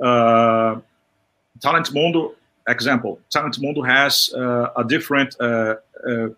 uh, 0.00 0.80
Talent 1.60 1.92
Mundo 1.92 2.34
example. 2.68 3.20
Talent 3.30 3.58
Mundo 3.60 3.82
has 3.82 4.32
uh, 4.34 4.70
a 4.76 4.84
different. 4.84 5.34
Uh, 5.40 5.76
uh, 6.06 6.28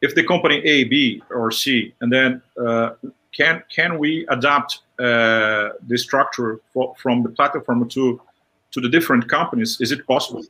if 0.00 0.14
the 0.14 0.24
company 0.24 0.56
A, 0.64 0.84
B, 0.84 1.22
or 1.30 1.50
C, 1.50 1.94
and 2.00 2.12
then 2.12 2.42
uh, 2.60 2.90
can 3.32 3.62
can 3.74 3.98
we 3.98 4.26
adapt 4.28 4.80
uh, 4.98 5.70
the 5.86 5.96
structure 5.96 6.60
for, 6.72 6.94
from 6.98 7.22
the 7.22 7.28
platform 7.28 7.88
to 7.88 8.20
to 8.72 8.80
the 8.80 8.88
different 8.88 9.28
companies? 9.28 9.80
Is 9.80 9.92
it 9.92 10.06
possible? 10.06 10.42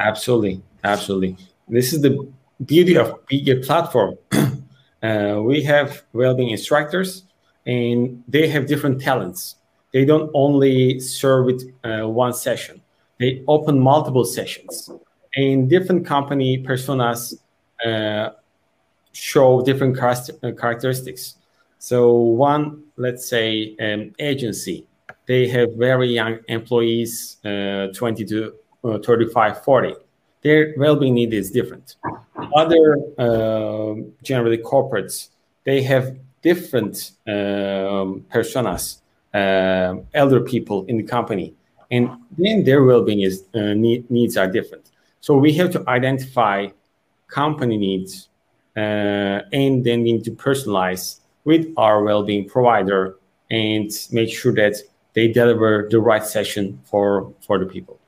Absolutely, 0.00 0.60
absolutely. 0.84 1.36
This 1.68 1.92
is 1.92 2.02
the 2.02 2.26
beauty 2.64 2.96
of 2.96 3.26
being 3.26 3.62
platform. 3.62 4.16
we 5.44 5.62
have 5.62 6.02
well-being 6.12 6.50
instructors, 6.50 7.24
and 7.66 8.22
they 8.28 8.48
have 8.48 8.66
different 8.66 9.00
talents 9.00 9.56
they 9.92 10.04
don't 10.04 10.30
only 10.34 11.00
serve 11.00 11.46
with 11.46 11.72
uh, 11.84 12.06
one 12.08 12.32
session. 12.32 12.80
They 13.18 13.42
open 13.48 13.80
multiple 13.80 14.24
sessions, 14.24 14.90
and 15.34 15.68
different 15.68 16.06
company 16.06 16.62
personas 16.62 17.34
uh, 17.84 18.30
show 19.12 19.62
different 19.62 19.98
uh, 19.98 20.52
characteristics. 20.52 21.36
So 21.78 22.12
one, 22.12 22.84
let's 22.96 23.28
say, 23.28 23.76
an 23.78 24.14
agency, 24.18 24.86
they 25.26 25.48
have 25.48 25.72
very 25.74 26.08
young 26.08 26.38
employees, 26.48 27.38
uh, 27.44 27.88
20 27.94 28.24
to 28.26 28.54
uh, 28.84 28.98
35, 28.98 29.64
40. 29.64 29.94
Their 30.42 30.74
well-being 30.76 31.14
need 31.14 31.34
is 31.34 31.50
different. 31.50 31.96
Other, 32.54 32.96
uh, 33.18 33.94
generally 34.22 34.58
corporates, 34.58 35.28
they 35.64 35.82
have 35.82 36.16
different 36.42 37.12
um, 37.26 38.24
personas 38.32 39.00
uh, 39.34 39.96
elder 40.14 40.40
people 40.40 40.84
in 40.86 40.96
the 40.96 41.02
company, 41.02 41.54
and 41.90 42.10
then 42.36 42.64
their 42.64 42.84
well-being 42.84 43.22
is 43.22 43.44
uh, 43.54 43.74
need, 43.74 44.10
needs 44.10 44.36
are 44.36 44.50
different. 44.50 44.90
So 45.20 45.36
we 45.36 45.52
have 45.54 45.70
to 45.72 45.84
identify 45.88 46.68
company 47.26 47.76
needs, 47.76 48.28
uh, 48.76 49.42
and 49.52 49.84
then 49.84 50.02
we 50.02 50.12
need 50.12 50.24
to 50.24 50.30
personalize 50.30 51.20
with 51.44 51.66
our 51.76 52.02
well-being 52.02 52.48
provider 52.48 53.16
and 53.50 53.90
make 54.12 54.30
sure 54.30 54.54
that 54.54 54.76
they 55.14 55.28
deliver 55.28 55.88
the 55.90 56.00
right 56.00 56.24
session 56.24 56.80
for 56.84 57.32
for 57.44 57.58
the 57.58 57.66
people. 57.66 57.98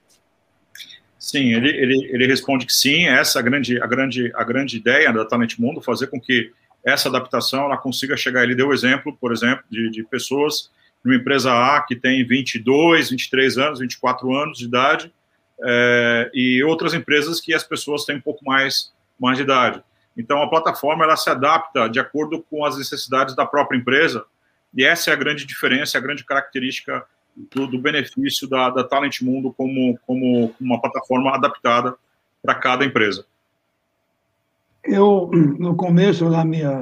Sim, 1.30 1.54
ele, 1.54 1.68
ele, 1.68 2.10
ele 2.12 2.26
responde 2.26 2.66
que 2.66 2.72
sim, 2.72 3.06
essa 3.06 3.38
é 3.38 3.40
a 3.40 3.42
grande, 3.42 3.80
a 3.80 3.86
grande, 3.86 4.32
a 4.34 4.42
grande 4.42 4.76
ideia 4.76 5.12
da 5.12 5.24
Talent 5.24 5.56
Mundo, 5.60 5.80
fazer 5.80 6.08
com 6.08 6.20
que 6.20 6.50
essa 6.84 7.08
adaptação 7.08 7.66
ela 7.66 7.76
consiga 7.76 8.16
chegar. 8.16 8.42
Ele 8.42 8.56
deu 8.56 8.72
exemplo, 8.72 9.16
por 9.16 9.32
exemplo, 9.32 9.62
de, 9.70 9.90
de 9.90 10.02
pessoas 10.02 10.72
uma 11.04 11.14
empresa 11.14 11.52
A 11.52 11.82
que 11.82 11.94
tem 11.94 12.26
22, 12.26 13.10
23 13.10 13.58
anos, 13.58 13.78
24 13.78 14.34
anos 14.34 14.58
de 14.58 14.64
idade, 14.64 15.12
é, 15.62 16.30
e 16.34 16.64
outras 16.64 16.94
empresas 16.94 17.40
que 17.40 17.54
as 17.54 17.62
pessoas 17.62 18.04
têm 18.04 18.16
um 18.16 18.20
pouco 18.20 18.44
mais, 18.44 18.92
mais 19.16 19.36
de 19.36 19.44
idade. 19.44 19.80
Então, 20.16 20.42
a 20.42 20.50
plataforma 20.50 21.04
ela 21.04 21.16
se 21.16 21.30
adapta 21.30 21.88
de 21.88 22.00
acordo 22.00 22.42
com 22.50 22.64
as 22.64 22.76
necessidades 22.76 23.36
da 23.36 23.46
própria 23.46 23.78
empresa, 23.78 24.24
e 24.74 24.84
essa 24.84 25.10
é 25.10 25.14
a 25.14 25.16
grande 25.16 25.46
diferença, 25.46 25.96
a 25.96 26.00
grande 26.00 26.24
característica 26.24 27.06
do, 27.54 27.66
do 27.66 27.78
benefício 27.78 28.48
da, 28.48 28.70
da 28.70 28.84
Talent 28.84 29.20
Mundo 29.22 29.52
como, 29.56 29.98
como 30.06 30.54
uma 30.60 30.80
plataforma 30.80 31.34
adaptada 31.34 31.96
para 32.42 32.54
cada 32.54 32.84
empresa. 32.84 33.24
Eu, 34.82 35.30
no 35.58 35.76
começo 35.76 36.30
da 36.30 36.44
minha 36.44 36.72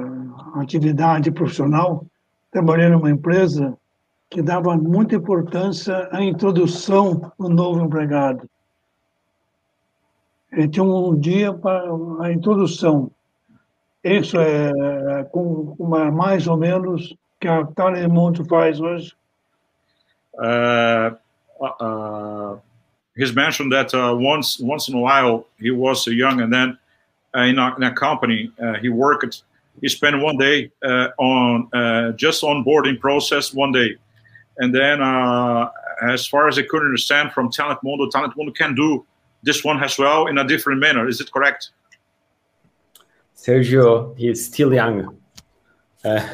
atividade 0.55 1.31
profissional, 1.31 2.05
trabalhei 2.51 2.89
numa 2.89 3.11
empresa 3.11 3.77
que 4.29 4.41
dava 4.41 4.77
muita 4.77 5.15
importância 5.15 6.07
à 6.11 6.23
introdução 6.23 7.31
do 7.37 7.49
novo 7.49 7.83
empregado. 7.83 8.49
Ele 10.51 10.67
tinha 10.67 10.83
um 10.83 11.19
dia 11.19 11.53
para 11.53 11.89
a 12.21 12.31
introdução. 12.31 13.11
Isso 14.03 14.37
é 14.39 15.23
com 15.31 15.75
uma, 15.77 16.09
mais 16.11 16.47
ou 16.47 16.57
menos 16.57 17.15
que 17.39 17.47
a 17.47 17.65
Telemundo 17.65 18.45
faz 18.45 18.79
hoje. 18.79 19.15
Uh, 20.37 21.11
uh, 21.61 22.55
he's 23.15 23.33
mentioned 23.33 23.71
that 23.71 23.93
uh, 23.93 24.15
once 24.15 24.59
once 24.59 24.87
in 24.87 24.95
a 24.95 24.99
while 24.99 25.45
he 25.59 25.71
was 25.71 26.07
young 26.07 26.41
and 26.41 26.53
then 26.53 26.77
uh, 27.35 27.41
in, 27.41 27.59
a, 27.59 27.75
in 27.75 27.83
a 27.83 27.93
company 27.93 28.51
uh, 28.61 28.73
he 28.75 28.89
worked 28.89 29.43
he 29.81 29.89
spent 29.89 30.19
one 30.21 30.37
day 30.37 30.71
uh, 30.83 31.09
on 31.17 32.15
just 32.17 32.43
onboarding 32.43 32.99
process 32.99 33.53
one 33.53 33.71
day 33.71 33.97
And 34.59 34.75
then, 34.75 35.01
uh, 35.01 35.69
as 36.01 36.27
far 36.27 36.49
as 36.49 36.59
I 36.59 36.63
could 36.63 36.81
understand 36.81 37.31
from 37.31 37.49
Talent 37.49 37.79
Mundo, 37.81 38.09
Talent 38.09 38.35
Mundo 38.35 38.51
can 38.51 38.75
do 38.75 39.05
this 39.41 39.63
one 39.63 39.81
as 39.81 39.97
well 39.97 40.27
in 40.27 40.37
a 40.37 40.45
different 40.45 40.81
manner. 40.81 41.07
Is 41.07 41.21
it 41.21 41.31
correct? 41.31 41.69
Sergio, 43.35 44.17
he's 44.17 44.45
still 44.45 44.73
young. 44.73 45.17
Uh, 46.03 46.27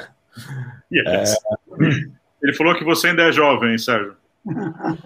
yes. 0.89 1.38
Uh, 1.72 1.91
Ele 2.46 2.54
falou 2.54 2.76
que 2.76 2.84
você 2.84 3.08
ainda 3.08 3.24
é 3.24 3.32
jovem, 3.32 3.76
Sérgio. 3.76 4.16
uh, 4.46 5.00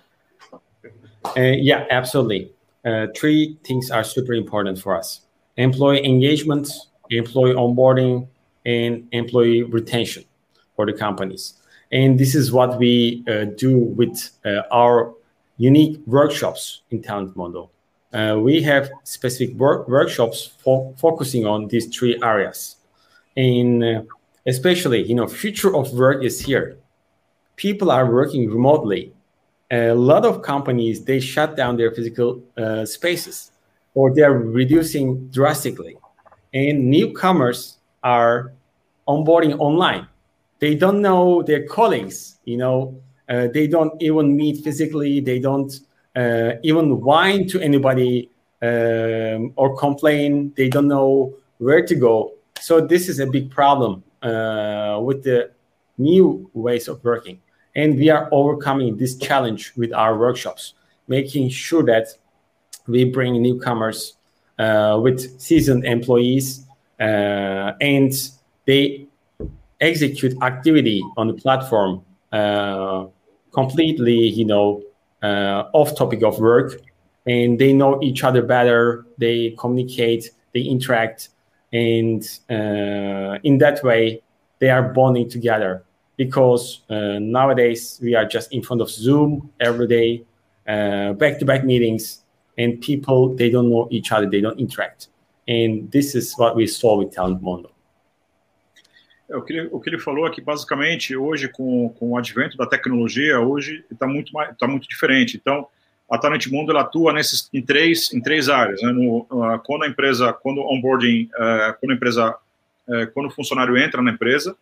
yeah, 1.37 1.87
absolutely. 1.89 2.51
Uh, 2.85 3.07
three 3.15 3.57
things 3.63 3.89
are 3.89 4.03
super 4.03 4.33
important 4.33 4.77
for 4.77 4.93
us: 4.93 5.25
employee 5.55 6.05
engagement, 6.05 6.67
employee 7.09 7.53
onboarding, 7.53 8.27
and 8.65 9.07
employee 9.13 9.63
retention 9.63 10.25
for 10.75 10.85
the 10.85 10.91
companies. 10.91 11.53
And 11.93 12.19
this 12.19 12.35
is 12.35 12.51
what 12.51 12.77
we 12.77 13.23
uh, 13.25 13.45
do 13.55 13.77
with 13.77 14.31
uh, 14.45 14.63
our 14.69 15.13
unique 15.55 16.01
workshops 16.05 16.81
in 16.91 17.01
Talent 17.01 17.37
Mondo. 17.37 17.69
Uh, 18.11 18.35
we 18.37 18.61
have 18.63 18.91
specific 19.05 19.55
work 19.55 19.87
workshops 19.87 20.51
for 20.61 20.93
focusing 20.97 21.45
on 21.45 21.69
these 21.69 21.87
three 21.87 22.19
areas. 22.21 22.75
And 23.37 23.81
uh, 23.81 24.01
especially, 24.45 25.03
you 25.03 25.15
know, 25.15 25.25
future 25.25 25.73
of 25.73 25.93
work 25.93 26.21
is 26.21 26.41
here. 26.41 26.77
People 27.59 27.91
are 27.91 28.09
working 28.09 28.49
remotely. 28.49 29.11
A 29.69 29.91
lot 29.91 30.25
of 30.25 30.41
companies, 30.41 31.03
they 31.03 31.19
shut 31.19 31.57
down 31.57 31.75
their 31.75 31.91
physical 31.91 32.41
uh, 32.57 32.85
spaces 32.85 33.51
or 33.95 34.15
they're 34.15 34.39
reducing 34.61 35.27
drastically. 35.27 35.97
And 36.53 36.89
newcomers 36.89 37.79
are 38.01 38.53
onboarding 39.09 39.59
online. 39.59 40.07
They 40.59 40.73
don't 40.73 41.01
know 41.01 41.43
their 41.43 41.67
colleagues, 41.67 42.39
you 42.45 42.55
know, 42.55 43.01
uh, 43.27 43.47
they 43.53 43.67
don't 43.67 44.01
even 44.01 44.35
meet 44.37 44.63
physically. 44.63 45.19
They 45.19 45.39
don't 45.39 45.71
uh, 46.15 46.53
even 46.63 47.01
whine 47.01 47.45
to 47.49 47.59
anybody 47.59 48.31
um, 48.61 49.53
or 49.57 49.75
complain. 49.77 50.53
They 50.55 50.69
don't 50.69 50.87
know 50.87 51.33
where 51.57 51.85
to 51.85 51.95
go. 51.95 52.33
So 52.59 52.79
this 52.79 53.09
is 53.09 53.19
a 53.19 53.27
big 53.27 53.51
problem 53.51 54.03
uh, 54.23 54.99
with 55.03 55.23
the 55.23 55.51
new 55.97 56.49
ways 56.53 56.87
of 56.87 57.03
working. 57.03 57.39
And 57.75 57.97
we 57.97 58.09
are 58.09 58.27
overcoming 58.31 58.97
this 58.97 59.15
challenge 59.15 59.73
with 59.77 59.93
our 59.93 60.17
workshops, 60.17 60.73
making 61.07 61.49
sure 61.49 61.83
that 61.83 62.07
we 62.87 63.05
bring 63.05 63.41
newcomers 63.41 64.17
uh, 64.57 64.99
with 65.01 65.39
seasoned 65.39 65.85
employees 65.85 66.65
uh, 66.99 67.73
and 67.79 68.11
they 68.65 69.07
execute 69.79 70.35
activity 70.41 71.01
on 71.17 71.27
the 71.27 71.33
platform 71.33 72.03
uh, 72.31 73.05
completely, 73.53 74.13
you 74.13 74.45
know, 74.45 74.83
uh, 75.23 75.63
off 75.73 75.95
topic 75.95 76.23
of 76.23 76.39
work, 76.39 76.73
and 77.25 77.59
they 77.59 77.73
know 77.73 78.01
each 78.01 78.23
other 78.23 78.41
better. 78.41 79.05
They 79.17 79.55
communicate, 79.57 80.29
they 80.53 80.61
interact, 80.61 81.29
and 81.71 82.21
uh, 82.49 83.39
in 83.43 83.57
that 83.59 83.83
way, 83.83 84.21
they 84.59 84.69
are 84.69 84.83
bonding 84.83 85.29
together. 85.29 85.83
Because 86.19 86.81
uh, 86.89 87.17
nowadays 87.17 87.97
we 88.03 88.13
are 88.13 88.27
just 88.27 88.51
in 88.51 88.61
front 88.61 88.81
of 88.81 88.89
Zoom 88.91 89.49
every 89.57 89.87
day, 89.87 90.25
back 90.65 91.39
to 91.39 91.45
back 91.45 91.63
meetings, 91.63 92.23
and 92.57 92.81
people 92.81 93.33
they 93.33 93.49
don't 93.49 93.69
know 93.69 93.87
each 93.89 94.11
other, 94.11 94.29
they 94.29 94.41
don't 94.41 94.59
interact, 94.59 95.07
and 95.47 95.89
this 95.91 96.15
is 96.15 96.35
what 96.37 96.57
we 96.57 96.67
saw 96.67 96.97
with 96.97 97.13
Talent 97.13 97.41
Mondo. 97.41 97.71
É, 99.29 99.37
o, 99.37 99.41
que 99.41 99.53
ele, 99.53 99.69
o 99.71 99.79
que 99.79 99.89
ele 99.89 99.99
falou 99.99 100.27
é 100.27 100.31
que, 100.31 100.41
basicamente, 100.41 101.15
hoje, 101.15 101.47
com, 101.47 101.89
com 101.97 102.11
o 102.11 102.17
advento 102.17 102.57
da 102.57 102.65
tecnologia, 102.65 103.39
hoje 103.39 103.85
está 103.89 104.07
muito, 104.07 104.31
tá 104.57 104.67
muito 104.67 104.89
diferente. 104.89 105.37
Então, 105.37 105.67
a 106.09 106.17
Talent 106.17 106.47
Mundo 106.47 106.71
ela 106.71 106.81
atua 106.81 107.13
nesses, 107.13 107.47
em, 107.53 107.61
três, 107.61 108.11
em 108.11 108.21
três 108.21 108.49
áreas. 108.49 108.81
Né? 108.81 108.91
No, 108.91 109.19
uh, 109.29 109.59
quando 109.63 109.83
a 109.83 109.87
empresa, 109.87 110.33
quando 110.33 110.59
o 110.59 110.73
onboarding, 110.73 111.29
uh, 111.35 111.79
quando 111.79 111.91
a 111.91 111.95
empresa, 111.95 112.35
uh, 112.87 113.11
quando 113.13 113.27
o 113.27 113.29
funcionário 113.29 113.77
entra 113.77 114.01
na 114.01 114.11
empresa, 114.11 114.55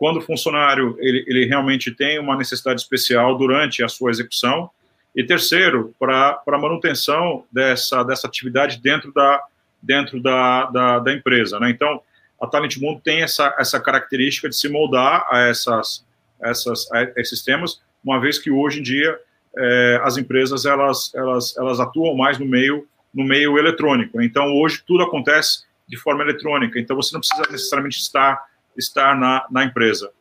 quando 0.00 0.16
o 0.16 0.22
funcionário 0.22 0.96
ele, 0.98 1.22
ele 1.26 1.44
realmente 1.44 1.90
tem 1.90 2.18
uma 2.18 2.34
necessidade 2.34 2.80
especial 2.80 3.36
durante 3.36 3.84
a 3.84 3.88
sua 3.88 4.10
execução, 4.10 4.70
e 5.14 5.22
terceiro, 5.22 5.94
para 5.98 6.40
a 6.46 6.58
manutenção 6.58 7.44
dessa, 7.52 8.02
dessa 8.02 8.26
atividade 8.26 8.80
dentro 8.80 9.12
da, 9.12 9.42
dentro 9.82 10.18
da, 10.22 10.64
da, 10.70 10.98
da 11.00 11.12
empresa. 11.12 11.60
Né? 11.60 11.68
Então, 11.68 12.00
a 12.40 12.46
Talent 12.46 12.78
Mundo 12.78 13.02
tem 13.04 13.20
essa, 13.20 13.54
essa 13.58 13.78
característica 13.78 14.48
de 14.48 14.56
se 14.56 14.70
moldar 14.70 15.26
a, 15.30 15.40
essas, 15.40 16.02
essas, 16.40 16.90
a 16.92 17.02
esses 17.16 17.42
temas, 17.42 17.82
uma 18.02 18.18
vez 18.18 18.38
que 18.38 18.50
hoje 18.50 18.80
em 18.80 18.82
dia 18.82 19.18
é, 19.54 20.00
as 20.02 20.16
empresas 20.16 20.64
elas, 20.64 21.12
elas, 21.14 21.54
elas 21.58 21.78
atuam 21.78 22.16
mais 22.16 22.38
no 22.38 22.46
meio, 22.46 22.88
no 23.12 23.22
meio 23.22 23.58
eletrônico. 23.58 24.22
Então, 24.22 24.46
hoje 24.54 24.82
tudo 24.86 25.02
acontece 25.02 25.64
de 25.86 25.98
forma 25.98 26.22
eletrônica, 26.22 26.80
então 26.80 26.96
você 26.96 27.12
não 27.12 27.20
precisa 27.20 27.42
necessariamente 27.50 27.98
estar, 27.98 28.40
estar 28.76 29.16
na, 29.16 29.46
na 29.50 29.64
empresa. 29.64 30.12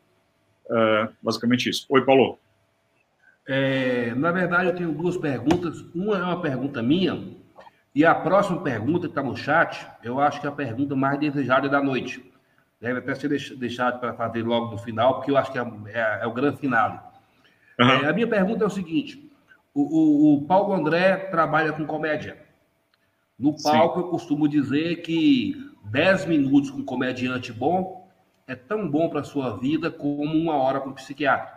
É, 0.70 1.10
basicamente 1.22 1.70
isso. 1.70 1.86
Oi, 1.90 2.06
Paulo. 2.06 2.40
É, 3.48 4.14
na 4.16 4.32
verdade, 4.32 4.68
eu 4.68 4.76
tenho 4.76 4.92
duas 4.92 5.18
perguntas. 5.18 5.82
Uma 5.96 6.18
é 6.18 6.24
uma 6.24 6.42
pergunta 6.42 6.84
minha, 6.84 7.36
e 7.94 8.06
a 8.06 8.14
próxima 8.14 8.62
pergunta 8.62 9.08
que 9.08 9.12
está 9.12 9.24
no 9.24 9.36
chat, 9.36 9.88
eu 10.04 10.20
acho 10.20 10.40
que 10.40 10.46
é 10.46 10.50
a 10.50 10.54
pergunta 10.54 10.96
mais 10.96 11.20
desejada 11.20 11.68
da 11.68 11.82
noite. 11.82 12.24
Deve 12.80 13.00
até 13.00 13.16
ser 13.16 13.28
deixado 13.58 14.00
para 14.00 14.14
fazer 14.14 14.44
logo 14.44 14.72
no 14.72 14.78
final, 14.78 15.16
porque 15.16 15.32
eu 15.32 15.38
acho 15.38 15.52
que 15.52 15.58
é, 15.58 15.62
é, 15.88 16.20
é 16.22 16.28
o 16.28 16.32
grande 16.32 16.60
final. 16.60 17.12
Uhum. 17.80 17.90
É, 17.90 18.08
a 18.08 18.14
minha 18.14 18.28
pergunta 18.28 18.64
é 18.64 18.68
o 18.68 18.70
seguinte: 18.70 19.30
o, 19.74 19.82
o, 19.82 20.36
o, 20.36 20.46
Paulo 20.46 20.74
André 20.74 21.16
trabalha 21.32 21.74
com 21.74 21.86
comédia. 21.86 22.38
No 23.38 23.62
palco, 23.62 24.00
Sim. 24.00 24.06
eu 24.06 24.12
costumo 24.12 24.48
dizer 24.48 24.98
que 24.98 25.56
10 25.86 26.26
minutos 26.26 26.70
com 26.70 26.80
um 26.80 26.86
comediante 26.86 27.52
bom 27.52 27.99
é 28.50 28.56
tão 28.56 28.90
bom 28.90 29.08
para 29.08 29.20
a 29.20 29.24
sua 29.24 29.58
vida 29.58 29.92
como 29.92 30.24
uma 30.24 30.56
hora 30.56 30.80
com 30.80 30.90
um 30.90 30.94
psiquiatra. 30.94 31.54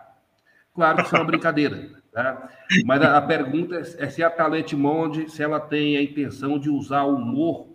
Claro 0.74 0.98
que 0.98 1.02
isso 1.04 1.16
é 1.16 1.18
uma 1.18 1.24
brincadeira. 1.24 1.90
Tá? 2.12 2.50
Mas 2.84 3.00
a, 3.00 3.16
a 3.16 3.22
pergunta 3.22 3.74
é, 3.76 4.04
é 4.04 4.10
se 4.10 4.22
a 4.22 4.28
Talent 4.28 4.74
Monde, 4.74 5.30
se 5.30 5.42
ela 5.42 5.58
tem 5.58 5.96
a 5.96 6.02
intenção 6.02 6.58
de 6.58 6.68
usar 6.68 7.04
o 7.04 7.16
humor 7.16 7.68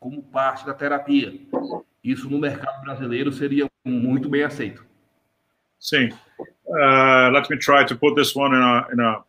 como 0.00 0.20
parte 0.20 0.66
da 0.66 0.74
terapia. 0.74 1.32
Isso 2.02 2.28
no 2.28 2.40
mercado 2.40 2.82
brasileiro 2.82 3.30
seria 3.30 3.70
muito 3.84 4.28
bem 4.28 4.42
aceito. 4.42 4.84
Sim. 5.78 6.08
Uh, 6.66 7.30
let 7.32 7.48
me 7.48 7.56
try 7.56 7.86
to 7.86 7.94
put 7.94 8.16
this 8.16 8.34
one 8.34 8.52
in 8.52 8.60
a, 8.60 8.88
in 8.92 9.00
a 9.00 9.24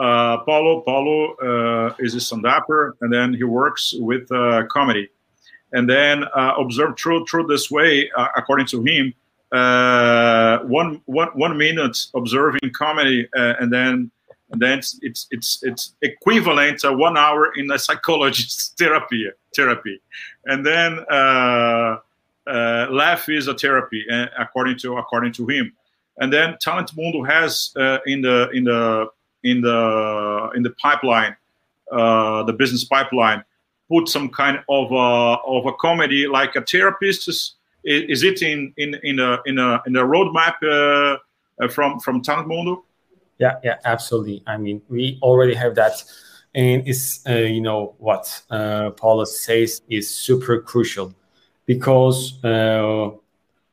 uh, 0.00 0.44
Paulo 0.44 0.82
Paulo 0.82 1.34
uh, 1.42 1.94
is 1.98 2.14
a 2.14 2.20
stand-upper, 2.20 2.94
and 3.00 3.12
then 3.12 3.34
he 3.34 3.42
works 3.42 3.94
with 3.98 4.30
uh, 4.30 4.62
comedy, 4.70 5.08
and 5.74 5.90
then 5.90 6.24
uh, 6.24 6.54
observe 6.56 6.96
through 6.98 7.26
through 7.26 7.46
this 7.48 7.70
way, 7.70 8.10
uh, 8.16 8.28
according 8.36 8.66
to 8.66 8.82
him, 8.82 9.12
uh, 9.52 10.60
one, 10.60 11.02
one, 11.06 11.28
one 11.34 11.58
minute 11.58 11.98
observing 12.14 12.72
comedy, 12.72 13.28
uh, 13.36 13.54
and 13.60 13.72
then 13.72 14.10
and 14.50 14.62
then 14.62 14.78
it's 14.78 15.26
it's 15.30 15.58
it's, 15.62 15.94
equivalent 16.00 16.78
to 16.80 16.92
one 16.92 17.18
hour 17.18 17.52
in 17.56 17.70
a 17.72 17.78
psychologist 17.78 18.74
therapy 18.78 19.28
therapy, 19.54 20.00
and 20.46 20.64
then 20.64 21.00
uh, 21.10 21.98
uh, 22.46 22.86
laugh 22.90 23.28
is 23.28 23.48
a 23.48 23.54
therapy 23.54 24.04
uh, 24.10 24.26
according 24.38 24.78
to 24.78 24.96
according 24.96 25.32
to 25.32 25.46
him, 25.46 25.72
and 26.18 26.32
then 26.32 26.56
Talent 26.60 26.92
Mundo 26.96 27.24
has 27.24 27.72
in 28.06 28.22
the 28.22 28.48
in 28.52 28.64
the 28.64 29.08
in 29.42 29.60
the 29.60 30.50
in 30.54 30.62
the 30.62 30.70
pipeline, 30.70 31.36
the 31.90 32.54
business 32.56 32.84
pipeline, 32.84 33.44
put 33.88 34.08
some 34.08 34.28
kind 34.30 34.58
of 34.68 34.90
a, 34.92 35.38
of 35.46 35.66
a 35.66 35.72
comedy 35.74 36.26
like 36.26 36.56
a 36.56 36.62
therapist 36.62 37.56
is 37.84 38.22
it 38.22 38.42
in 38.42 38.72
in 38.76 38.94
in 39.02 39.18
a 39.18 39.38
in 39.46 39.58
a 39.58 39.82
in 39.86 39.96
a 39.96 40.04
roadmap 40.04 40.54
uh, 40.62 41.18
uh, 41.62 41.68
from 41.68 42.00
from 42.00 42.22
Talent 42.22 42.48
Mundo? 42.48 42.84
Yeah, 43.38 43.58
yeah, 43.62 43.78
absolutely. 43.84 44.42
I 44.46 44.56
mean, 44.56 44.80
we 44.88 45.18
already 45.22 45.54
have 45.54 45.74
that, 45.74 46.02
and 46.54 46.86
it's 46.86 47.26
uh, 47.28 47.32
you 47.32 47.60
know 47.60 47.94
what 47.98 48.42
uh, 48.50 48.90
Paula 48.90 49.26
says 49.26 49.82
is 49.88 50.08
super 50.08 50.60
crucial 50.60 51.14
because 51.66 52.42
uh, 52.44 53.10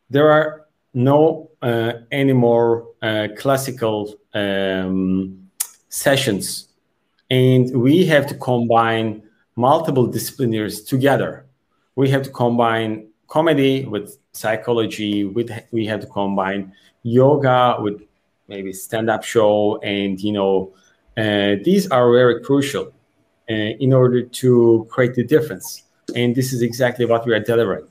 there 0.09 0.31
are 0.31 0.67
no 0.93 1.49
uh, 1.61 1.93
any 2.11 2.33
more 2.33 2.87
uh, 3.01 3.29
classical 3.37 4.15
um, 4.33 5.49
sessions, 5.89 6.67
and 7.29 7.71
we 7.81 8.05
have 8.05 8.27
to 8.27 8.35
combine 8.35 9.23
multiple 9.55 10.07
disciplinaries 10.07 10.87
together. 10.87 11.45
We 11.95 12.09
have 12.09 12.23
to 12.23 12.29
combine 12.29 13.07
comedy 13.31 13.85
with 13.85 14.17
psychology 14.33 15.23
with 15.23 15.49
we 15.71 15.85
have 15.85 16.01
to 16.01 16.07
combine 16.07 16.73
yoga 17.03 17.77
with 17.79 18.01
maybe 18.49 18.73
stand-up 18.73 19.23
show 19.23 19.79
and 19.81 20.19
you 20.19 20.33
know 20.33 20.73
uh, 21.17 21.55
these 21.63 21.89
are 21.89 22.11
very 22.11 22.43
crucial 22.43 22.91
uh, 23.49 23.53
in 23.53 23.93
order 23.93 24.21
to 24.21 24.85
create 24.89 25.15
the 25.15 25.23
difference 25.23 25.83
and 26.13 26.35
this 26.35 26.51
is 26.51 26.61
exactly 26.61 27.05
what 27.05 27.25
we 27.25 27.33
are 27.33 27.39
delivering 27.39 27.87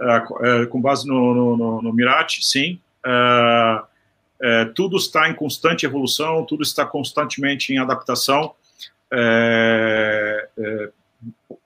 uh, 0.00 0.20
com 0.70 0.80
base 0.80 1.04
no, 1.04 1.34
no, 1.34 1.56
no, 1.56 1.82
no 1.82 1.92
sim. 2.28 2.80
Tudo 4.74 4.96
está 4.96 5.28
em 5.28 5.34
constante 5.34 5.86
evolução, 5.86 6.44
tudo 6.44 6.62
está 6.62 6.84
constantemente 6.84 7.72
em 7.72 7.78
adaptação. 7.78 8.54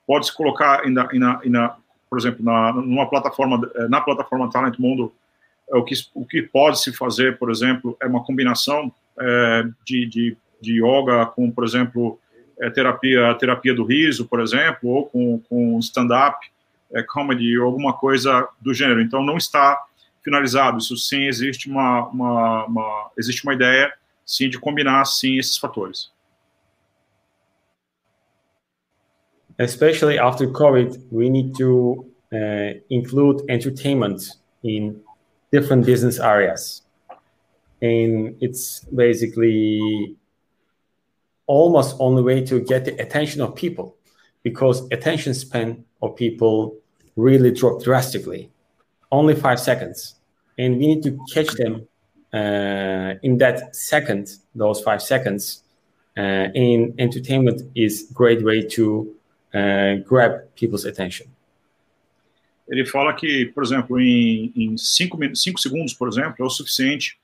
Pode-se 0.07 0.35
colocar 0.35 0.89
na, 0.89 1.07
na, 1.13 1.41
na, 1.45 1.75
por 2.09 2.17
exemplo, 2.17 2.43
na, 2.43 2.73
numa 2.73 3.09
plataforma, 3.09 3.69
eh, 3.75 3.87
na 3.87 4.01
plataforma 4.01 4.49
Talent 4.49 4.77
Mundo, 4.79 5.13
o 5.71 5.83
que, 5.83 5.93
o 6.13 6.25
que 6.25 6.41
pode 6.41 6.81
se 6.81 6.91
fazer, 6.91 7.37
por 7.37 7.51
exemplo, 7.51 7.95
é 8.01 8.07
uma 8.07 8.23
combinação 8.23 8.91
é, 9.19 9.63
de, 9.85 10.05
de, 10.05 10.37
de 10.61 10.83
yoga 10.83 11.25
com, 11.27 11.51
por 11.51 11.63
exemplo, 11.63 12.19
é, 12.59 12.69
terapia, 12.69 13.33
terapia 13.35 13.73
do 13.73 13.83
riso, 13.83 14.27
por 14.27 14.41
exemplo, 14.41 14.89
ou 14.89 15.05
com, 15.05 15.39
com 15.47 15.79
stand-up, 15.79 16.37
é, 16.91 17.03
comedy, 17.03 17.57
ou 17.57 17.65
alguma 17.67 17.93
coisa 17.93 18.47
do 18.59 18.73
gênero. 18.73 19.01
Então, 19.01 19.23
não 19.23 19.37
está 19.37 19.79
finalizado. 20.23 20.79
Isso 20.79 20.97
sim, 20.97 21.25
existe 21.25 21.69
uma, 21.69 22.07
uma, 22.07 22.65
uma, 22.65 23.11
existe 23.17 23.43
uma 23.43 23.53
ideia, 23.53 23.93
sim, 24.25 24.49
de 24.49 24.59
combinar, 24.59 25.05
sim, 25.05 25.37
esses 25.37 25.57
fatores. 25.57 26.11
Especially 29.59 30.17
after 30.17 30.47
COVID, 30.47 31.11
we 31.11 31.29
need 31.29 31.55
to 31.57 32.05
uh, 32.33 32.79
include 32.89 33.41
entertainment 33.49 34.21
in 34.63 35.01
different 35.51 35.85
business 35.85 36.19
areas. 36.19 36.81
And 37.81 38.35
it's 38.41 38.81
basically 38.85 40.15
almost 41.49 41.95
only 41.99 42.21
way 42.21 42.45
to 42.45 42.61
get 42.61 42.85
the 42.85 42.95
attention 43.01 43.41
of 43.41 43.55
people 43.55 43.95
because 44.43 44.87
attention 44.91 45.33
span 45.33 45.83
of 46.01 46.15
people 46.15 46.75
really 47.15 47.51
dropped 47.51 47.83
drastically 47.83 48.51
only 49.11 49.33
five 49.33 49.59
seconds 49.59 50.15
and 50.59 50.77
we 50.77 50.85
need 50.87 51.03
to 51.03 51.19
catch 51.33 51.49
them 51.53 51.87
uh, 52.33 53.15
in 53.23 53.39
that 53.39 53.75
second 53.75 54.29
those 54.53 54.79
five 54.81 55.01
seconds 55.01 55.63
uh, 56.17 56.47
in 56.53 56.93
entertainment 56.99 57.63
is 57.73 58.09
great 58.13 58.43
way 58.43 58.61
to 58.61 59.15
uh, 59.53 60.03
grab 60.07 60.43
people's 60.55 60.85
attention 60.85 61.27
ele 62.69 62.85
fala 62.85 63.13
que, 63.13 63.47
por 63.47 63.63
exemplo, 63.63 63.99
em, 63.99 64.53
em 64.55 64.77
cinco, 64.77 65.17
cinco 65.35 65.59
segundos, 65.59 65.93
por 65.93 66.07
exemplo, 66.07 66.35
é 66.39 66.43
o 66.43 66.49
suficiente 66.49 67.17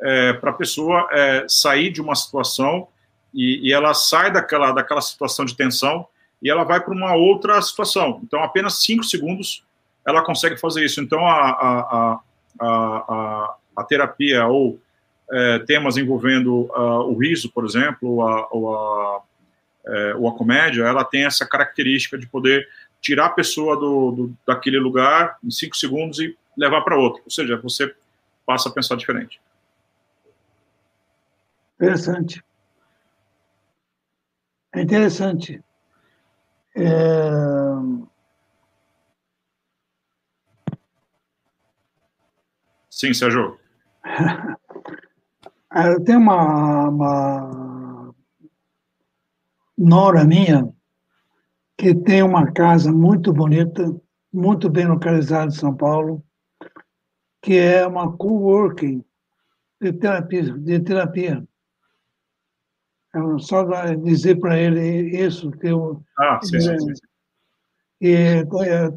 é, 0.00 0.32
para 0.32 0.50
a 0.50 0.54
pessoa 0.54 1.08
é, 1.12 1.46
sair 1.48 1.90
de 1.90 2.00
uma 2.00 2.16
situação 2.16 2.88
e, 3.32 3.68
e, 3.68 3.72
ela 3.72 3.94
sai 3.94 4.32
daquela, 4.32 4.72
daquela 4.72 5.00
situação 5.00 5.44
de 5.44 5.56
tensão 5.56 6.06
e 6.42 6.50
ela 6.50 6.64
vai 6.64 6.80
para 6.80 6.92
uma 6.92 7.14
outra 7.14 7.60
situação. 7.62 8.20
Então, 8.24 8.42
apenas 8.42 8.82
cinco 8.82 9.04
segundos 9.04 9.64
ela 10.04 10.24
consegue 10.24 10.56
fazer 10.56 10.84
isso. 10.84 11.00
Então, 11.00 11.24
a, 11.24 11.50
a, 11.50 12.20
a, 12.60 12.66
a, 12.66 13.56
a 13.76 13.84
terapia 13.84 14.46
ou 14.46 14.80
é, 15.30 15.58
temas 15.60 15.96
envolvendo 15.96 16.70
uh, 16.72 17.02
o 17.02 17.18
riso, 17.18 17.52
por 17.52 17.64
exemplo, 17.64 18.20
ou, 18.50 18.74
a, 18.76 19.20
é, 19.88 20.14
ou 20.14 20.28
a 20.28 20.36
comédia, 20.36 20.84
ela 20.84 21.04
tem 21.04 21.24
essa 21.24 21.46
característica 21.46 22.18
de 22.18 22.26
poder 22.26 22.68
tirar 23.00 23.26
a 23.26 23.30
pessoa 23.30 23.76
do, 23.76 24.10
do 24.10 24.36
daquele 24.46 24.78
lugar 24.78 25.38
em 25.42 25.50
cinco 25.50 25.76
segundos 25.76 26.18
e 26.18 26.36
levar 26.56 26.82
para 26.82 26.98
outro. 26.98 27.22
Ou 27.24 27.30
seja, 27.30 27.56
você 27.56 27.94
passa 28.44 28.68
a 28.68 28.72
pensar 28.72 28.96
diferente. 28.96 29.40
Interessante. 31.76 32.44
É 34.74 34.82
interessante. 34.82 35.62
É... 36.76 36.88
Sim, 42.90 43.14
Sérgio. 43.14 43.58
Eu 45.74 46.02
tenho 46.02 46.18
uma, 46.18 46.88
uma 46.88 47.67
nora 49.78 50.24
minha 50.24 50.68
que 51.76 51.94
tem 51.94 52.22
uma 52.22 52.50
casa 52.52 52.92
muito 52.92 53.32
bonita, 53.32 53.94
muito 54.32 54.68
bem 54.68 54.86
localizada 54.86 55.46
em 55.46 55.56
São 55.56 55.74
Paulo, 55.74 56.24
que 57.40 57.56
é 57.56 57.86
uma 57.86 58.16
coworking 58.16 59.04
de 59.80 59.92
terapia. 59.92 60.42
De 60.58 60.80
terapia. 60.80 61.48
só 63.38 63.64
dizer 63.94 64.40
para 64.40 64.58
ele 64.58 65.16
isso 65.16 65.52
que 65.52 65.68
eu. 65.68 66.02
Ah, 66.18 66.40
sim, 66.42 66.60
sim, 66.60 66.78
sim. 66.78 66.92
E, 68.00 68.44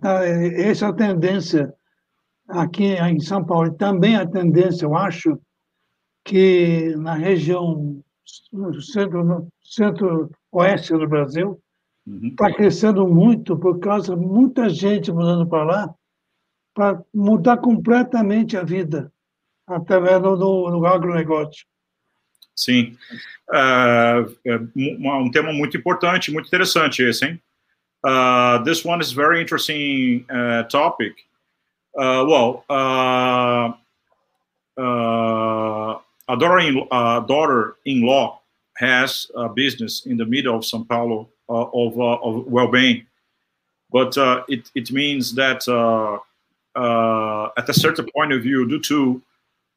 tá, 0.01 0.25
essa 0.25 0.87
é 0.87 0.89
a 0.89 0.93
tendência 0.93 1.73
aqui 2.47 2.95
em 2.95 3.19
São 3.19 3.45
Paulo. 3.45 3.67
E 3.67 3.77
também 3.77 4.15
a 4.15 4.27
tendência, 4.27 4.85
eu 4.85 4.95
acho, 4.95 5.39
que 6.23 6.95
na 6.97 7.13
região 7.13 8.03
centro-oeste 8.81 9.51
centro 9.63 10.29
do 10.51 11.07
Brasil, 11.07 11.61
Está 12.07 12.47
uhum. 12.47 12.53
crescendo 12.53 13.07
muito 13.07 13.55
por 13.55 13.79
causa 13.79 14.15
de 14.15 14.25
muita 14.25 14.69
gente 14.69 15.11
mudando 15.11 15.47
para 15.47 15.63
lá 15.63 15.95
para 16.73 17.03
mudar 17.13 17.57
completamente 17.57 18.57
a 18.57 18.63
vida 18.63 19.11
através 19.67 20.21
do, 20.21 20.35
do 20.35 20.85
agronegócio. 20.85 21.65
Sim. 22.55 22.97
Uh, 23.49 24.35
um 24.75 25.31
tema 25.31 25.53
muito 25.53 25.77
importante, 25.77 26.31
muito 26.31 26.47
interessante 26.47 27.03
esse, 27.03 27.25
hein? 27.25 27.41
Uh, 28.03 28.63
this 28.63 28.83
one 28.83 28.99
is 28.99 29.11
very 29.11 29.39
interesting 29.39 30.25
uh, 30.31 30.63
topic. 30.69 31.13
Uh, 31.95 32.25
well, 32.25 32.63
uh, 32.69 33.73
uh, 34.77 35.99
a 36.27 36.35
daughter-in-law 36.35 37.19
daughter 37.27 37.75
has 38.77 39.31
a 39.35 39.49
business 39.49 40.05
in 40.05 40.17
the 40.17 40.25
middle 40.25 40.55
of 40.55 40.63
São 40.63 40.87
Paulo 40.87 41.29
Uh, 41.51 41.67
of, 41.73 41.99
uh, 41.99 42.27
of 42.27 42.47
well-being. 42.47 43.05
But 43.91 44.17
uh, 44.17 44.43
it, 44.47 44.71
it 44.73 44.89
means 44.89 45.35
that 45.35 45.67
at 47.57 47.69
a 47.69 47.73
certain 47.73 48.07
point 48.15 48.31
of 48.31 48.41
view, 48.41 48.65
due 48.69 48.79
to 48.79 49.21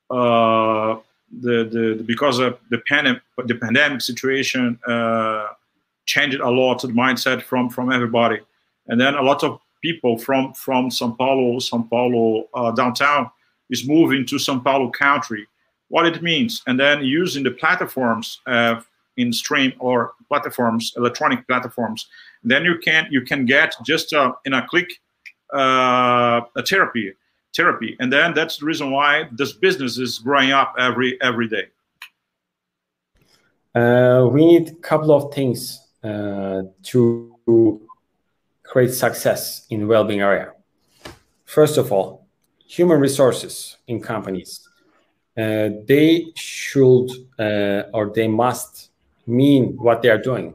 the, 0.09 1.65
the 1.75 2.05
because 2.07 2.39
of 2.39 2.59
the 2.71 2.79
pandemic, 2.87 3.23
the 3.51 3.57
pandemic 3.57 4.03
situation 4.03 4.79
changed 6.07 6.39
a 6.39 6.49
lot 6.49 6.83
the 6.83 6.95
mindset 6.95 7.43
from 7.43 7.71
from 7.71 7.91
everybody, 7.91 8.39
and 8.87 9.01
then 9.01 9.15
a 9.17 9.23
lot 9.23 9.43
of 9.43 9.59
people 9.83 10.17
from 10.17 10.55
from 10.55 10.91
São 10.91 11.11
Paulo, 11.19 11.59
São 11.59 11.83
Paulo 11.91 12.47
uh, 12.55 12.71
downtown 12.71 13.29
is 13.69 13.83
moving 13.85 14.25
to 14.27 14.37
São 14.37 14.63
Paulo 14.63 14.93
country. 14.93 15.49
What 15.89 16.07
it 16.07 16.23
means, 16.23 16.63
and 16.67 16.79
then 16.79 17.05
using 17.05 17.45
the 17.45 17.51
platforms 17.51 18.41
uh, 18.47 18.81
in 19.17 19.33
stream 19.33 19.73
or 19.79 20.15
platforms, 20.29 20.93
electronic 20.97 21.47
platforms. 21.47 22.09
Then 22.43 22.65
you 22.65 22.79
can 22.79 23.07
you 23.11 23.23
can 23.23 23.47
get 23.47 23.75
just 23.85 24.13
uh, 24.13 24.33
in 24.45 24.55
a 24.55 24.67
click 24.67 25.01
uh, 25.53 26.41
a 26.57 26.63
therapy 26.63 27.13
therapy, 27.57 27.97
and 28.01 28.13
then 28.13 28.35
that's 28.35 28.59
the 28.59 28.67
reason 28.67 28.91
why 28.91 29.29
this 29.33 29.53
business 29.53 29.99
is 29.99 30.19
growing 30.19 30.51
up 30.51 30.75
every 30.79 31.21
every 31.23 31.49
day. 31.49 31.67
Uh, 33.75 34.29
we 34.31 34.45
need 34.47 34.69
a 34.69 34.75
couple 34.75 35.13
of 35.13 35.35
things 35.35 35.81
uh, 36.03 36.63
to 36.83 37.31
create 38.63 38.93
success 38.93 39.67
in 39.71 39.87
well-being 39.87 40.21
area. 40.21 40.53
First 41.45 41.77
of 41.77 41.93
all, 41.93 42.27
human 42.67 43.01
resources 43.01 43.77
in 43.87 44.01
companies. 44.01 44.69
Uh, 45.37 45.71
they 45.87 46.27
should 46.37 47.11
uh, 47.39 47.83
or 47.93 48.13
they 48.15 48.29
must 48.29 48.91
mean 49.27 49.77
what 49.77 50.03
they 50.03 50.09
are 50.09 50.23
doing. 50.23 50.55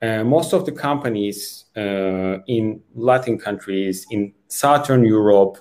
Uh, 0.00 0.24
most 0.24 0.52
of 0.52 0.64
the 0.64 0.72
companies 0.72 1.64
in 1.74 2.80
Latin 2.94 3.38
countries, 3.38 4.06
in 4.10 4.32
Southern 4.48 5.04
Europe, 5.04 5.58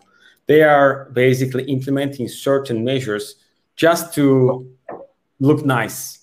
they 0.48 0.62
are 0.62 1.10
basically 1.14 1.64
implementing 1.64 2.28
certain 2.28 2.84
measures 2.84 3.36
just 3.76 4.14
to 4.14 4.70
look 5.40 5.66
nice, 5.66 6.20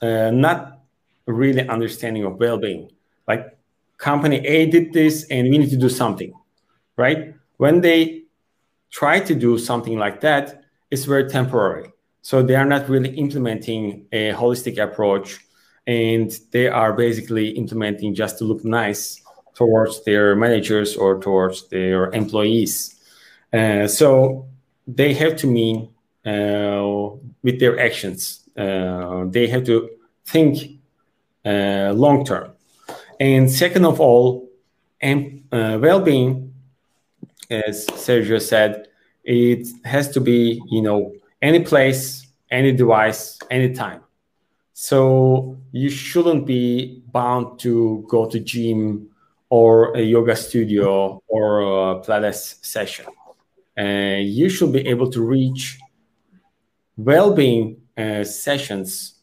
uh, 0.00 0.30
not 0.30 0.80
really 1.26 1.66
understanding 1.68 2.24
of 2.24 2.38
well-being. 2.38 2.90
Like 3.26 3.58
company 3.98 4.38
A 4.46 4.66
did 4.66 4.92
this, 4.92 5.26
and 5.30 5.50
we 5.50 5.58
need 5.58 5.70
to 5.70 5.76
do 5.76 5.88
something, 5.88 6.32
right? 6.96 7.34
When 7.56 7.80
they 7.80 8.22
try 8.90 9.20
to 9.20 9.34
do 9.34 9.58
something 9.58 9.98
like 9.98 10.20
that, 10.20 10.62
it's 10.90 11.04
very 11.04 11.28
temporary. 11.28 11.92
So 12.22 12.42
they 12.42 12.56
are 12.56 12.64
not 12.64 12.88
really 12.88 13.10
implementing 13.16 14.06
a 14.12 14.32
holistic 14.32 14.82
approach 14.82 15.38
and 15.86 16.30
they 16.50 16.68
are 16.68 16.92
basically 16.92 17.50
implementing 17.50 18.14
just 18.14 18.38
to 18.38 18.44
look 18.44 18.64
nice 18.64 19.22
towards 19.54 20.04
their 20.04 20.36
managers 20.36 20.96
or 20.96 21.18
towards 21.20 21.68
their 21.68 22.10
employees. 22.12 22.94
Uh, 23.52 23.88
so 23.88 24.46
they 24.86 25.14
have 25.14 25.36
to 25.36 25.46
mean 25.46 25.88
uh, 26.26 27.10
with 27.42 27.58
their 27.58 27.80
actions. 27.80 28.48
Uh, 28.56 29.24
they 29.26 29.46
have 29.46 29.64
to 29.64 29.88
think 30.26 30.78
uh, 31.46 31.92
long 31.94 32.24
term. 32.24 32.52
And 33.18 33.50
second 33.50 33.84
of 33.86 34.00
all, 34.00 34.48
and, 35.00 35.44
uh, 35.50 35.78
well-being, 35.80 36.52
as 37.50 37.86
Sergio 37.86 38.40
said, 38.40 38.87
it 39.28 39.68
has 39.84 40.08
to 40.08 40.20
be, 40.22 40.58
you 40.70 40.80
know, 40.80 41.12
any 41.42 41.60
place, 41.60 42.26
any 42.50 42.72
device, 42.72 43.38
anytime. 43.50 44.00
So 44.72 45.58
you 45.70 45.90
shouldn't 45.90 46.46
be 46.46 47.02
bound 47.12 47.60
to 47.60 48.06
go 48.08 48.24
to 48.24 48.40
gym 48.40 49.10
or 49.50 49.94
a 49.94 50.00
yoga 50.00 50.34
studio 50.34 51.22
or 51.28 51.60
a 51.60 52.00
Pilates 52.00 52.64
session. 52.64 53.04
uh, 53.78 54.16
you 54.20 54.48
should 54.48 54.72
be 54.72 54.86
able 54.88 55.10
to 55.10 55.20
reach 55.20 55.78
well-being 56.96 57.76
uh, 57.98 58.24
sessions 58.24 59.20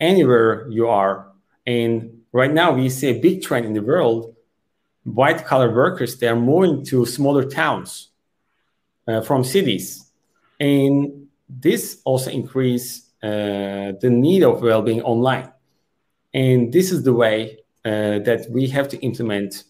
anywhere 0.00 0.68
you 0.70 0.88
are. 0.88 1.32
And 1.66 2.22
right 2.32 2.52
now, 2.52 2.72
we 2.72 2.88
see 2.88 3.08
a 3.08 3.20
big 3.20 3.42
trend 3.42 3.66
in 3.66 3.74
the 3.74 3.82
world. 3.82 4.34
White 5.04 5.44
collar 5.44 5.74
workers 5.74 6.16
they 6.18 6.28
are 6.28 6.36
moving 6.36 6.84
to 6.86 7.04
smaller 7.04 7.44
towns 7.44 8.11
from 9.24 9.44
cities, 9.44 10.10
and 10.60 11.26
this 11.48 12.00
also 12.04 12.30
increase 12.30 13.10
uh, 13.22 13.92
the 14.00 14.10
need 14.10 14.42
of 14.42 14.62
well-being 14.62 15.02
online. 15.02 15.52
And 16.34 16.72
this 16.72 16.90
is 16.90 17.02
the 17.02 17.12
way 17.12 17.58
uh, 17.84 18.18
that 18.20 18.46
we 18.50 18.68
have 18.68 18.88
to 18.88 18.98
implement 19.00 19.64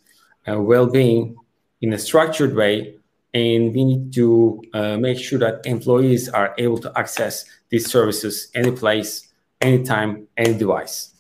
uh, 0.47 0.61
well-being 0.61 1.37
in 1.80 1.93
a 1.93 1.99
structured 1.99 2.55
way 2.55 2.99
and 3.35 3.74
we 3.74 3.85
need 3.85 4.12
to 4.12 4.62
uh, 4.74 4.97
make 4.99 5.18
sure 5.18 5.39
that 5.39 5.64
employees 5.64 6.28
are 6.28 6.55
able 6.59 6.78
to 6.78 6.93
access 6.97 7.45
these 7.70 7.91
services 7.91 8.51
any 8.55 8.70
place, 8.70 9.28
anytime, 9.61 10.28
any 10.37 10.55
device. 10.55 11.14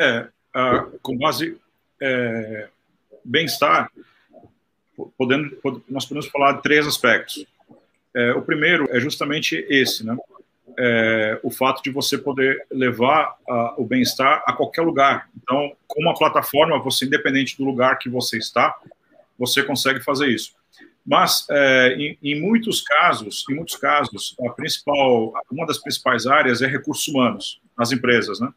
Uh, 0.00 0.26
com 1.02 1.16
base 1.16 1.56
é, 2.00 2.68
bem-estar, 3.24 3.90
podendo, 5.16 5.56
nós 5.88 6.04
podemos 6.04 6.28
falar 6.28 6.52
de 6.52 6.62
três 6.62 6.86
aspectos. 6.86 7.46
É, 8.14 8.32
o 8.32 8.42
primeiro 8.42 8.86
é 8.90 9.00
justamente 9.00 9.66
esse, 9.68 10.04
né? 10.06 10.16
É, 10.76 11.38
o 11.42 11.50
fato 11.50 11.82
de 11.82 11.90
você 11.90 12.18
poder 12.18 12.66
levar 12.70 13.36
uh, 13.48 13.80
o 13.80 13.84
bem-estar 13.84 14.42
a 14.44 14.52
qualquer 14.52 14.82
lugar. 14.82 15.28
Então, 15.40 15.72
com 15.86 16.02
uma 16.02 16.14
plataforma, 16.14 16.82
você, 16.82 17.04
independente 17.04 17.56
do 17.56 17.64
lugar 17.64 17.98
que 17.98 18.08
você 18.08 18.38
está, 18.38 18.74
você 19.38 19.62
consegue 19.62 20.00
fazer 20.00 20.28
isso. 20.28 20.52
Mas 21.06 21.46
é, 21.50 21.94
em, 21.98 22.18
em, 22.22 22.40
muitos 22.40 22.82
casos, 22.82 23.44
em 23.50 23.54
muitos 23.54 23.76
casos, 23.76 24.34
a 24.40 24.50
principal, 24.50 25.34
uma 25.50 25.66
das 25.66 25.78
principais 25.78 26.26
áreas 26.26 26.62
é 26.62 26.66
recursos 26.66 27.06
humanos 27.06 27.60
nas 27.78 27.92
empresas, 27.92 28.40
né? 28.40 28.48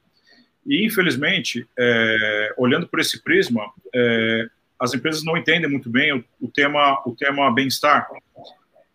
E 0.65 0.85
infelizmente, 0.85 1.67
é, 1.77 2.53
olhando 2.57 2.87
por 2.87 2.99
esse 2.99 3.21
prisma, 3.21 3.69
é, 3.93 4.47
as 4.79 4.93
empresas 4.93 5.23
não 5.23 5.37
entendem 5.37 5.69
muito 5.69 5.89
bem 5.89 6.13
o, 6.13 6.23
o 6.41 6.47
tema, 6.49 7.01
o 7.05 7.15
tema 7.15 7.53
bem-estar. 7.53 8.07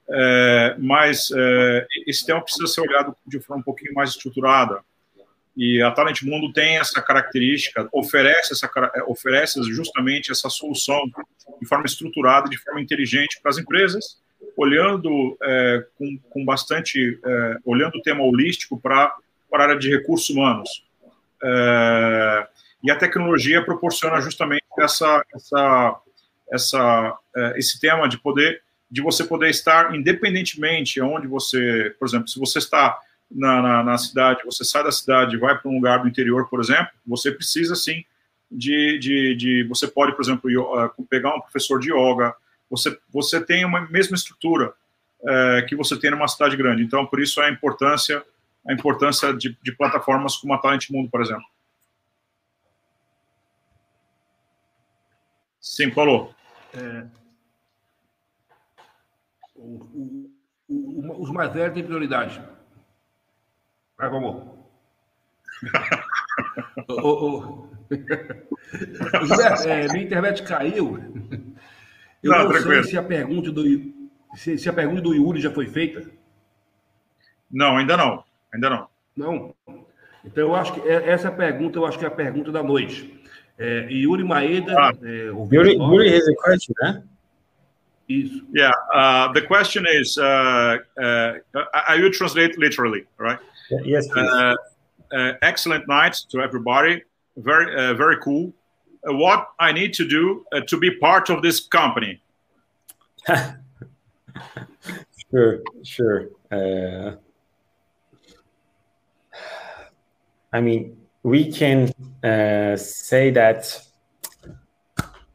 É, 0.09 0.76
mas 0.78 1.30
é, 1.35 1.87
esse 2.07 2.26
tema 2.26 2.43
precisa 2.43 2.66
ser 2.66 2.83
olhado 2.83 3.16
de 3.26 3.41
forma 3.41 3.61
um 3.61 3.64
pouquinho 3.64 3.95
mais 3.95 4.11
estruturada. 4.11 4.80
E 5.57 5.83
a 5.83 5.91
Talent 5.91 6.22
Mundo 6.22 6.53
tem 6.53 6.78
essa 6.78 7.01
característica, 7.03 7.89
oferece, 7.93 8.53
essa, 8.53 8.70
é, 8.95 9.03
oferece 9.05 9.62
justamente 9.64 10.33
essa 10.33 10.49
solução 10.49 11.01
de 11.61 11.66
forma 11.68 11.85
estruturada, 11.85 12.49
de 12.49 12.59
forma 12.59 12.80
inteligente 12.80 13.39
para 13.43 13.51
as 13.51 13.59
empresas, 13.59 14.20
olhando 14.57 15.37
é, 15.43 15.87
com, 15.97 16.18
com, 16.30 16.45
bastante, 16.45 17.18
é, 17.24 17.57
olhando 17.64 17.97
o 17.97 18.03
tema 18.03 18.22
holístico 18.22 18.80
para, 18.80 19.14
a 19.53 19.62
área 19.62 19.78
de 19.78 19.91
recursos 19.91 20.30
humanos. 20.30 20.85
É, 21.43 22.49
e 22.83 22.91
a 22.91 22.97
tecnologia 22.97 23.64
proporciona 23.64 24.20
justamente 24.20 24.64
essa, 24.78 25.24
essa, 25.35 26.01
essa, 26.51 27.18
é, 27.37 27.59
esse 27.59 27.80
tema 27.80 28.09
de 28.09 28.18
poder, 28.18 28.62
de 28.91 29.01
você 29.01 29.24
poder 29.24 29.51
estar 29.51 29.95
independentemente 29.95 31.01
onde 31.01 31.26
você, 31.26 31.95
por 31.99 32.09
exemplo, 32.09 32.28
se 32.28 32.39
você 32.39 32.59
está 32.59 32.99
na, 33.30 33.62
na, 33.62 33.83
na 33.85 33.99
cidade, 33.99 34.45
você 34.45 34.64
sai 34.64 34.85
da 34.85 34.93
cidade 34.93 35.37
vai 35.37 35.59
para 35.59 35.70
um 35.70 35.74
lugar 35.74 36.01
do 36.01 36.09
interior, 36.09 36.49
por 36.49 36.61
exemplo, 36.61 36.89
você 37.07 37.30
precisa 37.30 37.74
sim 37.74 38.05
de, 38.51 38.99
de, 38.99 39.35
de 39.35 39.64
você 39.64 39.89
pode, 39.89 40.12
por 40.14 40.22
exemplo, 40.22 40.51
uh, 40.51 41.07
pegar 41.09 41.35
um 41.35 41.41
professor 41.41 41.78
de 41.78 41.91
yoga, 41.91 42.35
você, 42.68 42.99
você 43.11 43.41
tem 43.41 43.64
uma 43.64 43.89
mesma 43.89 44.14
estrutura 44.14 44.74
uh, 45.20 45.66
que 45.66 45.74
você 45.74 45.99
tem 45.99 46.11
numa 46.11 46.28
cidade 46.28 46.57
grande. 46.57 46.83
Então, 46.83 47.07
por 47.07 47.20
isso 47.20 47.41
a 47.41 47.49
importância 47.49 48.22
a 48.66 48.72
importância 48.72 49.35
de, 49.35 49.57
de 49.62 49.72
plataformas 49.72 50.37
como 50.37 50.55
a 50.55 50.59
Talent 50.59 50.89
Mundo, 50.91 51.11
por 51.11 51.20
exemplo. 51.20 51.45
Sim, 55.63 55.89
Paulo. 55.91 56.35
É, 56.75 57.07
o, 59.55 59.63
o, 59.63 60.31
o, 60.69 61.23
os 61.23 61.31
mais 61.31 61.51
velhos 61.53 61.73
têm 61.73 61.85
prioridade. 61.85 62.43
Vai, 63.97 64.11
ô, 66.89 67.69
José, 69.23 69.85
é, 69.85 69.93
minha 69.93 70.05
internet 70.05 70.43
caiu. 70.43 70.99
Eu 72.23 72.33
não, 72.33 72.49
não 72.49 72.61
sei 72.61 72.83
se 72.83 72.99
a 72.99 73.03
pergunta 73.03 73.53
do 73.53 73.63
se, 74.35 74.59
se, 74.59 74.69
a 74.69 74.73
pergunta 74.73 75.03
do 75.03 75.15
Yuri 75.15 75.41
já 75.41 75.53
foi 75.53 75.69
feita. 75.69 76.11
Não, 77.49 77.77
ainda 77.77 77.97
não. 77.97 78.25
Ainda 78.53 78.71
não. 78.71 78.89
Não. 79.17 79.55
Então 80.25 80.49
eu 80.49 80.57
acho 80.57 80.73
que 80.73 80.81
é, 80.89 81.11
essa 81.11 81.31
pergunta 81.31 81.79
eu 81.79 81.87
acho 81.87 81.99
que 81.99 82.05
é 82.05 82.09
a 82.09 82.11
pergunta 82.11 82.51
da 82.51 82.63
noite. 82.63 83.22
É, 83.59 83.86
Yuri 83.90 84.24
Maeda. 84.24 84.72
É, 85.03 85.26
Yuri, 85.53 85.74
Yuri 85.74 86.09
has 86.11 86.28
a 86.28 86.34
question, 86.34 86.74
né? 86.82 87.03
Isso. 88.09 88.44
Yeah. 88.53 88.72
Uh, 88.92 89.32
the 89.32 89.42
question 89.42 89.86
is, 89.86 90.18
uh, 90.18 90.78
uh, 91.00 91.38
I 91.88 91.96
will 92.00 92.11
translate 92.11 92.59
literally, 92.59 93.07
right? 93.18 93.38
Yes, 93.84 94.09
uh, 94.14 94.55
uh, 95.12 95.32
excellent 95.40 95.88
night 95.88 96.18
to 96.30 96.40
everybody. 96.40 97.03
Very, 97.36 97.74
uh, 97.74 97.94
very 97.94 98.18
cool. 98.18 98.53
what 99.05 99.48
I 99.59 99.72
need 99.72 99.94
to 99.94 100.07
do 100.07 100.44
to 100.64 100.76
be 100.78 100.92
part 100.98 101.28
of 101.28 101.42
this 101.42 101.59
company? 101.59 102.22
sure, 105.30 105.61
sure. 105.82 106.28
I 110.53 110.61
mean, 110.61 111.01
we 111.23 111.53
can 111.53 111.93
say 112.77 113.31
that 113.31 113.81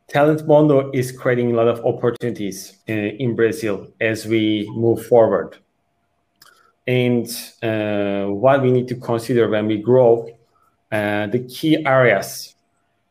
Talent 0.07 0.47
Mondo 0.47 0.91
is 0.91 1.11
creating 1.11 1.51
a 1.51 1.55
lot 1.55 1.67
of 1.67 1.85
opportunities 1.85 2.77
in 2.87 3.35
Brazil 3.35 3.87
as 3.99 4.25
we 4.25 4.69
move 4.75 5.05
forward 5.05 5.57
and 6.87 7.27
uh, 7.61 8.25
what 8.31 8.61
we 8.61 8.71
need 8.71 8.87
to 8.87 8.95
consider 8.95 9.49
when 9.49 9.67
we 9.67 9.77
grow, 9.77 10.27
uh, 10.91 11.27
the 11.27 11.45
key 11.49 11.85
areas, 11.85 12.55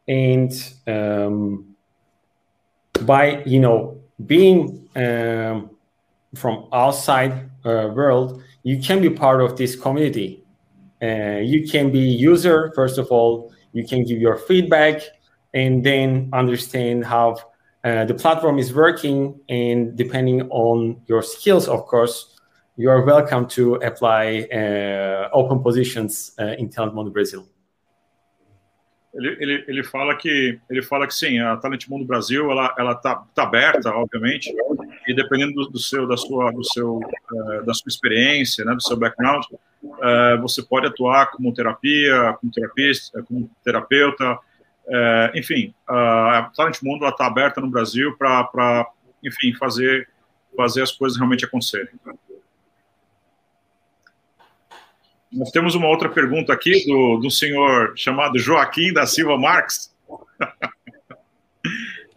and 0.08 0.72
um, 0.86 1.76
by 3.02 3.42
you 3.44 3.60
know 3.60 4.00
being 4.24 4.88
um, 4.96 5.70
from 6.34 6.66
outside 6.72 7.50
uh, 7.64 7.90
world, 7.94 8.42
you 8.62 8.80
can 8.80 9.02
be 9.02 9.10
part 9.10 9.42
of 9.42 9.56
this 9.58 9.76
community. 9.76 10.42
Uh, 11.02 11.40
you 11.42 11.66
can 11.68 11.90
be 11.90 12.00
user 12.00 12.72
first 12.74 12.98
of 12.98 13.08
all. 13.10 13.52
You 13.72 13.86
can 13.86 14.04
give 14.04 14.18
your 14.18 14.36
feedback, 14.36 15.02
and 15.52 15.84
then 15.84 16.30
understand 16.32 17.04
how 17.04 17.36
uh, 17.84 18.04
the 18.04 18.14
platform 18.14 18.58
is 18.58 18.74
working. 18.74 19.38
And 19.48 19.96
depending 19.96 20.42
on 20.50 21.00
your 21.06 21.22
skills, 21.22 21.68
of 21.68 21.86
course, 21.86 22.36
you 22.76 22.90
are 22.90 23.02
welcome 23.02 23.46
to 23.48 23.76
apply 23.76 24.48
uh, 24.52 25.30
open 25.32 25.62
positions 25.62 26.32
uh, 26.38 26.54
in 26.58 26.68
Talent 26.68 26.94
Mundo 26.94 27.10
Brasil. 27.10 27.48
Ele, 29.14 29.34
ele, 29.40 29.64
ele, 29.66 29.82
fala 29.82 30.14
que 30.14 30.60
ele 30.68 30.82
fala 30.82 31.06
que 31.06 31.14
sim, 31.14 31.40
a 31.40 31.56
Talent 31.56 31.88
Mundo 31.88 32.04
Brasil 32.04 32.50
ela 32.50 32.74
ela 32.78 32.94
tá, 32.94 33.24
tá 33.34 33.44
aberta, 33.44 33.90
obviamente, 33.90 34.54
e 35.06 35.14
dependendo 35.14 35.54
do, 35.54 35.70
do 35.70 35.78
seu 35.78 36.06
da 36.06 36.16
sua 36.16 36.50
do 36.50 36.64
seu 36.64 36.96
uh, 36.96 37.64
da 37.64 37.72
sua 37.74 37.88
experiência, 37.88 38.64
né, 38.64 38.74
do 38.74 38.82
seu 38.82 38.96
background, 38.96 39.44
uh, 39.82 40.40
você 40.40 40.62
pode 40.62 40.86
atuar 40.86 41.30
como 41.30 41.52
terapia, 41.54 42.36
como 42.40 42.52
terapista, 42.52 43.22
como 43.22 43.50
terapeuta, 43.64 44.32
uh, 44.32 45.36
enfim, 45.38 45.74
a 45.88 46.50
Talent 46.56 46.82
Mundo 46.82 47.04
ela 47.04 47.12
tá 47.12 47.26
aberta 47.26 47.60
no 47.60 47.68
Brasil 47.68 48.16
para 48.16 48.86
enfim 49.22 49.54
fazer 49.54 50.08
fazer 50.56 50.82
as 50.82 50.92
coisas 50.92 51.18
realmente 51.18 51.44
acontecerem. 51.44 51.90
Nós 55.30 55.50
temos 55.50 55.74
uma 55.74 55.88
outra 55.88 56.08
pergunta 56.08 56.52
aqui 56.52 56.86
do, 56.86 57.18
do 57.18 57.30
senhor 57.30 57.92
chamado 57.94 58.38
Joaquim 58.38 58.92
da 58.92 59.06
Silva 59.06 59.36
Marques. 59.36 59.94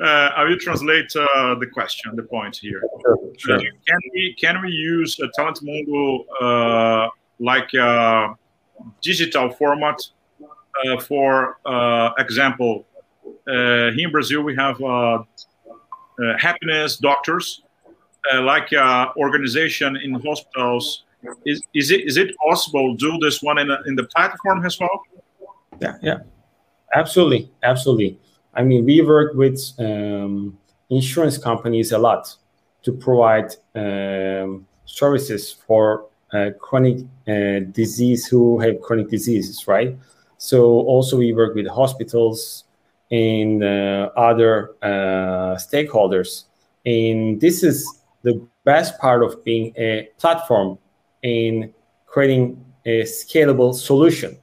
Uh, 0.02 0.30
I 0.36 0.44
will 0.46 0.58
translate 0.58 1.14
uh, 1.16 1.56
the 1.56 1.68
question, 1.68 2.16
the 2.16 2.24
point 2.24 2.56
here. 2.56 2.82
Sure, 3.02 3.20
sure. 3.38 3.56
Uh, 3.58 3.60
can 3.60 4.00
we 4.14 4.36
can 4.40 4.62
we 4.62 4.72
use 4.72 5.20
a 5.20 5.28
Talent 5.36 5.60
Mundo 5.62 6.24
uh, 6.42 7.10
like 7.40 7.74
a 7.74 8.36
digital 9.02 9.50
format? 9.50 10.00
Uh, 10.86 11.00
for 11.02 11.58
uh, 11.66 12.12
example, 12.18 12.86
here 13.46 13.90
in 13.90 14.12
Brazil 14.12 14.42
we 14.44 14.56
have 14.56 14.78
happiness 16.40 16.96
doctors, 16.96 17.62
like 18.34 18.72
organization 19.18 19.98
in 19.98 20.14
hospitals 20.14 21.04
is, 21.46 21.62
is 21.74 21.92
it 21.92 22.08
is 22.08 22.18
it 22.18 22.36
possible 22.38 22.96
to 22.96 22.98
do 22.98 23.18
this 23.20 23.42
one 23.42 23.58
in, 23.58 23.70
a, 23.70 23.82
in 23.86 23.96
the 23.96 24.06
platform 24.06 24.66
as 24.66 24.80
well? 24.80 25.02
Yeah, 25.82 25.98
yeah, 26.02 26.18
absolutely, 26.96 27.52
absolutely. 27.64 28.18
I 28.60 28.64
mean, 28.64 28.84
we 28.84 29.02
work 29.02 29.36
with 29.36 29.58
um, 29.80 30.58
insurance 30.90 31.38
companies 31.38 31.94
a 31.94 31.98
lot, 31.98 32.36
to 32.84 32.92
provide 32.92 33.56
um, 33.76 34.68
services 34.86 35.52
for 35.66 36.08
uh, 36.34 36.50
chronic 36.60 36.98
uh, 37.28 37.60
disease 37.72 38.28
who 38.28 38.60
have 38.60 38.82
chronic 38.82 39.10
diseases, 39.10 39.68
right? 39.68 39.98
So 40.38 40.64
also 40.64 41.18
we 41.18 41.34
work 41.34 41.56
with 41.56 41.68
hospitals 41.68 42.66
and 43.12 43.64
uh, 43.64 44.10
other 44.16 44.72
uh, 44.82 45.56
stakeholders, 45.56 46.46
and 46.86 47.40
this 47.42 47.64
is 47.64 48.02
the 48.24 48.46
best 48.66 49.00
part 49.00 49.24
of 49.24 49.44
being 49.44 49.74
a 49.78 50.10
platform 50.18 50.78
in 51.24 51.74
creating 52.06 52.64
a 52.86 53.04
scalable 53.04 53.74
solution. 53.74 54.38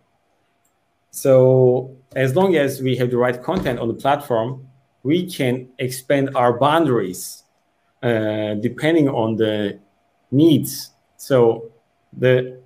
So 1.10 1.96
as 2.16 2.34
long 2.34 2.56
as 2.56 2.80
we 2.80 2.96
have 2.96 3.10
the 3.10 3.18
right 3.18 3.40
content 3.42 3.78
on 3.78 3.88
the 3.88 3.94
platform, 3.94 4.66
we 5.02 5.30
can 5.30 5.68
expand 5.78 6.30
our 6.34 6.58
boundaries 6.58 7.44
uh, 8.02 8.54
depending 8.54 9.06
on 9.08 9.36
the 9.36 9.78
needs. 10.30 10.90
So 11.18 11.70
the 12.16 12.58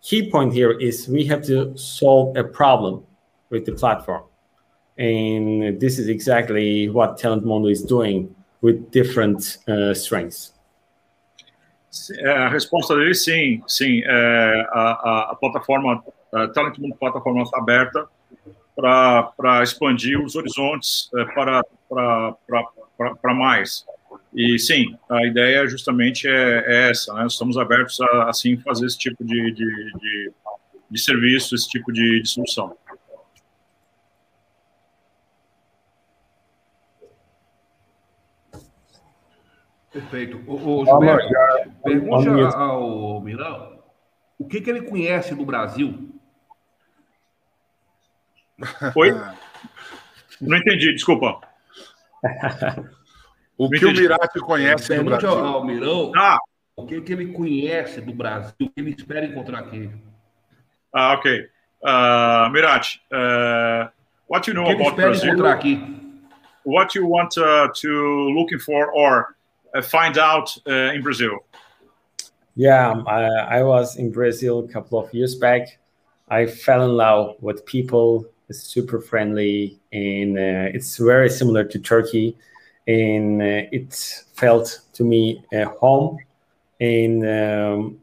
key 0.00 0.30
point 0.30 0.54
here 0.54 0.72
is 0.72 1.06
we 1.06 1.26
have 1.26 1.42
to 1.46 1.76
solve 1.76 2.34
a 2.36 2.44
problem 2.44 3.04
with 3.50 3.66
the 3.66 3.72
platform. 3.72 4.24
And 4.96 5.78
this 5.78 5.98
is 5.98 6.08
exactly 6.08 6.88
what 6.88 7.18
Talent 7.18 7.44
Mondo 7.44 7.68
is 7.68 7.82
doing 7.82 8.34
with 8.62 8.90
different 8.90 9.58
uh, 9.68 9.92
strengths. 9.92 10.54
A 12.24 12.50
resposta 12.50 12.96
dele, 12.96 13.14
sim, 13.14 13.62
sim. 13.66 14.02
É, 14.04 14.66
a, 14.72 15.32
a, 15.32 15.36
plataforma, 15.36 16.02
a 16.32 16.48
Talent 16.48 16.78
Mundo 16.78 16.96
Plataforma 16.96 17.42
está 17.42 17.58
aberta 17.58 18.08
para 18.78 19.62
expandir 19.62 20.22
os 20.22 20.36
horizontes 20.36 21.10
é, 21.16 21.24
para, 21.24 21.64
para, 21.88 22.32
para, 22.96 23.14
para 23.16 23.34
mais. 23.34 23.84
E 24.32 24.56
sim, 24.58 24.96
a 25.10 25.26
ideia 25.26 25.66
justamente 25.66 26.28
é, 26.28 26.64
é 26.66 26.90
essa, 26.90 27.12
né? 27.12 27.26
Estamos 27.26 27.58
abertos 27.58 28.00
a, 28.00 28.30
assim, 28.30 28.56
fazer 28.58 28.86
esse 28.86 28.96
tipo 28.96 29.24
de, 29.24 29.52
de, 29.52 29.92
de, 29.98 30.32
de 30.90 31.00
serviço, 31.00 31.56
esse 31.56 31.68
tipo 31.68 31.92
de, 31.92 32.22
de 32.22 32.28
solução. 32.28 32.76
Perfeito. 39.92 40.38
O, 40.46 40.82
o 40.82 40.84
Gilberto, 40.84 41.28
pergunte 41.82 42.28
ao 42.54 43.20
Milão 43.20 43.78
o 44.38 44.46
que, 44.46 44.60
que 44.60 44.70
ele 44.70 44.82
conhece 44.82 45.34
do 45.34 45.44
Brasil. 45.44 46.17
Oi? 48.96 49.12
Não 50.40 50.56
entendi, 50.56 50.92
desculpa. 50.92 51.40
o 53.56 53.68
que 53.70 53.84
o 53.86 53.92
Mirati 53.92 54.40
conhece 54.40 54.96
do 54.96 55.04
Brasil? 55.04 55.28
Ao, 55.30 55.46
ao 55.46 55.64
Mirão 55.64 56.12
ah. 56.16 56.38
o 56.76 56.86
que, 56.86 57.00
que 57.00 57.12
ele 57.12 57.32
conhece 57.32 58.00
do 58.00 58.12
Brasil, 58.12 58.54
o 58.60 58.68
que 58.68 58.72
ele 58.76 58.90
espera 58.90 59.26
encontrar 59.26 59.60
aqui. 59.60 59.90
Ah, 60.92 61.14
ok. 61.14 61.48
Uh, 61.82 62.50
Mirati, 62.50 63.00
uh, 63.12 63.88
what 64.28 64.48
you 64.48 64.54
know 64.54 64.68
about 64.68 64.96
Brazil? 64.96 65.36
What 66.64 66.94
you 66.94 67.06
want 67.06 67.38
uh, 67.38 67.68
to 67.72 68.30
looking 68.34 68.58
for 68.58 68.90
or 68.92 69.36
uh, 69.74 69.80
find 69.80 70.18
out 70.18 70.56
uh, 70.66 70.92
in 70.92 71.02
Brazil? 71.02 71.38
Yeah, 72.56 73.02
I, 73.06 73.58
I, 73.58 73.62
was 73.62 73.96
in 73.96 74.10
Brazil 74.10 74.58
a 74.58 74.68
couple 74.68 74.98
of 74.98 75.14
years 75.14 75.36
back. 75.36 75.78
I 76.28 76.46
fell 76.46 76.82
in 76.82 76.96
love 76.96 77.36
with 77.40 77.64
people. 77.64 78.26
Super 78.50 79.00
friendly, 79.00 79.78
and 79.92 80.38
uh, 80.38 80.74
it's 80.74 80.96
very 80.96 81.28
similar 81.28 81.64
to 81.64 81.78
Turkey. 81.78 82.36
And 82.86 83.42
uh, 83.42 83.68
it 83.70 84.24
felt 84.34 84.80
to 84.94 85.04
me 85.04 85.44
a 85.52 85.64
home. 85.66 86.18
And 86.80 87.26
um, 87.28 87.98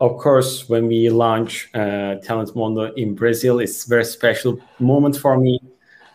of 0.00 0.16
course, 0.16 0.68
when 0.68 0.86
we 0.86 1.10
launch 1.10 1.68
uh, 1.74 2.14
Talent 2.16 2.56
Mondo 2.56 2.92
in 2.94 3.14
Brazil, 3.14 3.60
it's 3.60 3.84
a 3.84 3.88
very 3.88 4.04
special 4.04 4.58
moment 4.78 5.16
for 5.16 5.38
me. 5.38 5.60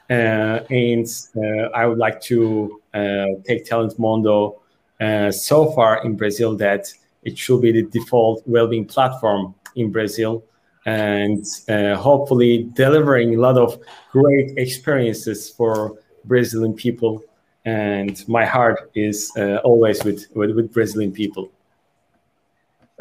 Uh, 0.09 0.61
and 0.69 1.07
uh, 1.38 1.69
I 1.75 1.86
would 1.86 1.99
like 1.99 2.19
to 2.21 2.81
take 3.45 3.65
Talent 3.65 3.99
Mondo 3.99 4.61
uh, 4.99 5.29
so 5.31 5.71
far 5.71 6.03
in 6.03 6.15
Brazil 6.15 6.55
that 6.55 6.91
it 7.23 7.38
should 7.38 7.61
be 7.61 7.71
the 7.71 7.83
default 7.83 8.41
well-being 8.47 8.86
platform 8.86 9.53
in 9.75 9.91
Brazil 9.91 10.43
and 10.86 11.43
uh, 11.67 11.95
hopefully 11.95 12.69
delivering 12.73 13.36
a 13.36 13.39
lot 13.39 13.57
of 13.57 13.79
great 14.11 14.57
experiences 14.57 15.49
for 15.49 15.97
Brazilian 16.25 16.73
people. 16.73 17.23
And 17.65 18.23
my 18.27 18.45
heart 18.45 18.91
is 18.93 19.31
uh, 19.38 19.57
always 19.63 20.03
with, 20.03 20.27
with, 20.36 20.51
with, 20.51 20.71
Brazilian 20.71 21.11
people. 21.11 21.51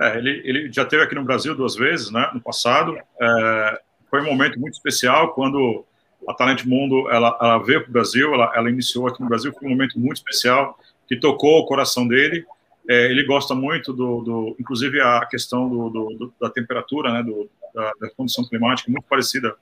É, 0.01 0.17
ele, 0.17 0.43
ele 0.45 0.73
já 0.73 0.83
esteve 0.83 1.03
aqui 1.03 1.15
no 1.15 1.23
Brasil 1.23 1.55
duas 1.55 1.77
vezes, 1.77 2.11
né, 2.11 2.29
no 2.33 2.41
passado. 2.41 2.97
É, 3.21 3.81
foi 4.11 4.23
um 4.23 4.25
momento 4.25 4.59
muito 4.59 4.73
especial 4.73 5.35
quando 5.35 5.85
a 6.27 6.33
Talent 6.33 6.65
Mundo 6.65 7.09
ela, 7.11 7.37
ela 7.41 7.59
veio 7.59 7.83
para 7.83 7.91
o 7.91 7.93
Brasil, 7.93 8.33
ela, 8.33 8.51
ela 8.57 8.71
iniciou 8.71 9.07
aqui 9.07 9.21
no 9.21 9.29
Brasil. 9.29 9.53
Foi 9.53 9.69
um 9.69 9.73
momento 9.73 10.01
muito 10.01 10.17
especial 10.17 10.79
que 11.07 11.17
tocou 11.17 11.61
o 11.61 11.67
coração 11.67 12.09
dele. 12.09 12.47
É, 12.89 13.11
ele 13.11 13.25
gosta 13.25 13.55
muito 13.55 13.93
do, 13.93 14.23
do, 14.23 14.57
inclusive 14.59 15.01
a 15.01 15.27
questão 15.27 15.69
do, 15.69 15.91
do 15.91 16.35
da 16.41 16.49
temperatura, 16.49 17.13
né, 17.13 17.23
do, 17.23 17.49
da, 17.75 17.91
da, 18.01 18.11
condição 18.11 18.47
climática, 18.49 18.91
muito 18.91 19.07
parecida 19.09 19.55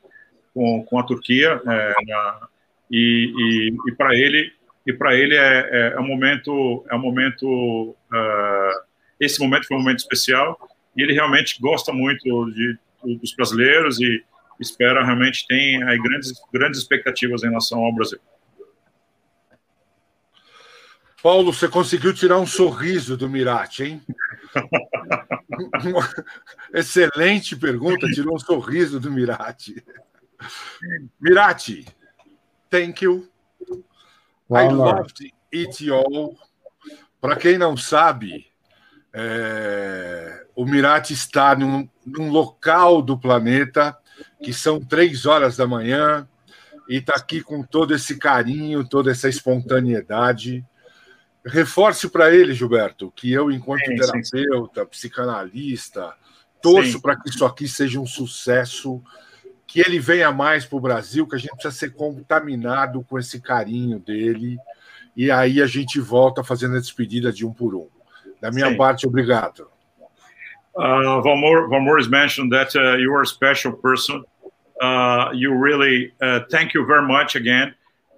com, 0.52 0.84
com 0.84 0.98
a 0.98 1.02
Turquia, 1.02 1.60
é, 1.66 1.94
na, 2.06 2.48
e, 2.90 3.32
e, 3.36 3.90
e 3.90 3.92
para 3.94 4.14
ele 4.14 4.52
e 4.86 4.92
para 4.92 5.14
ele 5.14 5.36
é, 5.36 5.68
é, 5.70 5.92
é, 5.94 6.00
um 6.00 6.06
momento 6.06 6.84
é 6.90 6.94
um 6.94 6.98
momento 6.98 7.96
uh, 8.12 8.84
esse 9.18 9.40
momento 9.40 9.66
foi 9.66 9.76
um 9.76 9.80
momento 9.80 10.00
especial 10.00 10.58
e 10.96 11.02
ele 11.02 11.12
realmente 11.12 11.60
gosta 11.60 11.92
muito 11.92 12.50
de, 12.50 12.76
dos 13.02 13.34
brasileiros 13.34 14.00
e 14.00 14.22
espera 14.60 15.04
realmente 15.04 15.46
tem 15.46 15.82
aí 15.84 15.98
grandes 16.02 16.32
grandes 16.52 16.80
expectativas 16.80 17.42
em 17.42 17.48
relação 17.48 17.78
ao 17.78 17.94
Brasil. 17.94 18.18
Paulo, 21.22 21.52
você 21.52 21.68
conseguiu 21.68 22.12
tirar 22.12 22.38
um 22.40 22.46
sorriso 22.46 23.16
do 23.16 23.28
Mirati, 23.28 23.84
hein? 23.84 24.02
Excelente 26.72 27.56
pergunta, 27.56 28.08
tirou 28.08 28.36
um 28.36 28.38
sorriso 28.38 28.98
do 28.98 29.10
Mirati. 29.10 29.82
Mirati, 31.20 31.86
thank 32.70 33.04
you. 33.04 33.28
I 34.50 34.68
loved 34.68 35.32
it 35.52 35.90
all. 35.90 36.36
Para 37.20 37.36
quem 37.36 37.56
não 37.56 37.76
sabe, 37.76 38.46
é, 39.12 40.46
o 40.54 40.64
Mirati 40.64 41.12
está 41.12 41.54
num, 41.54 41.88
num 42.04 42.30
local 42.30 43.00
do 43.00 43.18
planeta 43.18 43.96
que 44.42 44.52
são 44.52 44.80
três 44.80 45.24
horas 45.26 45.56
da 45.56 45.66
manhã 45.66 46.28
e 46.88 46.96
está 46.96 47.14
aqui 47.14 47.42
com 47.42 47.62
todo 47.62 47.94
esse 47.94 48.18
carinho, 48.18 48.86
toda 48.86 49.10
essa 49.10 49.28
espontaneidade 49.28 50.64
reforce 51.44 52.08
para 52.08 52.34
ele, 52.34 52.54
Gilberto, 52.54 53.12
que 53.14 53.32
eu, 53.32 53.50
enquanto 53.50 53.84
sim, 53.84 53.96
terapeuta, 53.96 54.82
sim. 54.82 54.88
psicanalista, 54.88 56.14
torço 56.60 57.00
para 57.00 57.16
que 57.16 57.28
isso 57.28 57.44
aqui 57.44 57.66
seja 57.66 58.00
um 58.00 58.06
sucesso, 58.06 59.02
que 59.66 59.80
ele 59.80 59.98
venha 59.98 60.30
mais 60.30 60.64
para 60.64 60.76
o 60.76 60.80
Brasil, 60.80 61.26
que 61.26 61.34
a 61.34 61.38
gente 61.38 61.52
precisa 61.52 61.74
ser 61.74 61.92
contaminado 61.94 63.02
com 63.02 63.18
esse 63.18 63.40
carinho 63.40 63.98
dele, 63.98 64.58
e 65.16 65.30
aí 65.30 65.60
a 65.60 65.66
gente 65.66 66.00
volta 66.00 66.44
fazendo 66.44 66.76
a 66.76 66.80
despedida 66.80 67.32
de 67.32 67.44
um 67.44 67.52
por 67.52 67.74
um. 67.74 67.88
Da 68.40 68.50
minha 68.50 68.76
parte, 68.76 69.06
obrigado. 69.06 69.68
Uh, 70.74 71.20
Valmor, 71.22 71.68
Valmor 71.68 71.98
has 71.98 72.08
mentioned 72.08 72.50
that 72.50 72.74
uh, 72.74 72.96
you 72.96 73.14
are 73.14 73.22
a 73.22 73.26
special 73.26 73.74
person. 73.74 74.24
Uh, 74.80 75.30
you 75.34 75.54
really 75.54 76.12
uh, 76.22 76.40
thank 76.50 76.74
you 76.74 76.86
very 76.86 77.06
much 77.06 77.36
again 77.36 77.74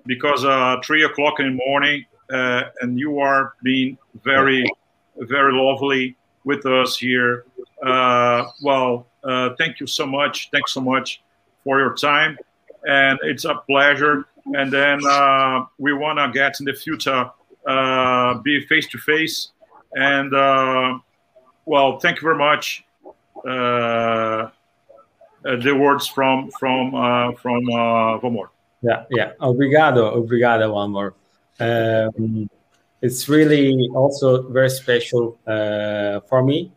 because 0.07 0.45
uh, 0.45 0.81
three 0.85 1.05
o'clock 1.05 1.41
in 1.41 1.47
the 1.47 1.65
morning 1.67 2.07
and 2.35 2.99
you 2.99 3.19
are 3.21 3.55
being 3.63 3.97
very, 4.23 4.65
very 5.17 5.53
lovely 5.53 6.17
with 6.45 6.67
us 6.67 6.97
here. 6.97 7.45
Uh, 7.85 8.45
well, 8.63 9.07
uh, 9.25 9.51
thank 9.59 9.81
you 9.81 9.87
so 9.87 10.07
much. 10.07 10.51
Thanks 10.51 10.73
so 10.73 10.81
much 10.81 11.23
for 11.65 11.79
your 11.81 11.95
time, 11.95 12.39
and 12.87 13.19
it's 13.23 13.45
a 13.45 13.55
pleasure. 13.67 14.27
And 14.47 14.71
then 14.71 15.01
uh, 15.07 15.65
we 15.79 15.95
want 15.95 16.19
to 16.19 16.31
get 16.31 16.61
in 16.61 16.67
the 16.67 16.75
future, 16.75 17.31
uh, 17.67 18.35
be 18.39 18.61
face 18.67 18.87
to 18.89 18.99
face. 18.99 19.53
And 19.95 20.35
uh, 20.35 20.99
well, 21.65 21.99
thank 21.99 22.17
you 22.17 22.23
very 22.23 22.37
much. 22.37 22.85
the 23.45 24.51
words 25.79 26.07
from 26.07 26.51
from 26.59 26.93
from 27.37 27.65
Vomor. 28.21 28.49
Yeah, 28.83 29.05
yeah. 29.11 29.33
Obrigado, 29.41 30.13
obrigado, 30.15 30.71
one 30.75 30.91
more. 30.91 31.15
Um, 31.61 32.49
it's 33.03 33.29
really 33.29 33.89
also 33.95 34.49
very 34.49 34.71
special 34.71 35.39
uh, 35.47 36.21
for 36.29 36.43
me. 36.43 36.73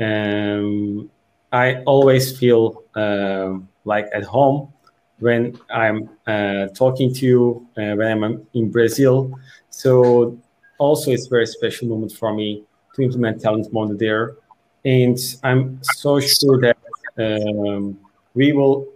Um, 0.00 1.10
I 1.52 1.82
always 1.84 2.36
feel 2.36 2.82
uh, 2.96 3.58
like 3.84 4.08
at 4.12 4.24
home 4.24 4.72
when 5.18 5.58
I'm 5.70 6.10
uh, 6.26 6.66
talking 6.74 7.14
to 7.14 7.26
you, 7.26 7.66
uh, 7.76 7.94
when 7.94 8.24
I'm 8.24 8.46
in 8.54 8.70
Brazil. 8.70 9.30
So 9.70 10.36
also 10.78 11.12
it's 11.12 11.26
a 11.26 11.30
very 11.30 11.46
special 11.46 11.88
moment 11.88 12.12
for 12.12 12.34
me 12.34 12.64
to 12.94 13.02
implement 13.02 13.40
Talent 13.40 13.72
Mondo 13.72 13.94
there. 13.94 14.34
And 14.84 15.18
I'm 15.44 15.78
so 15.82 16.18
sure 16.18 16.60
that 16.60 16.76
um, 17.18 17.98
we 18.34 18.52
will 18.52 18.88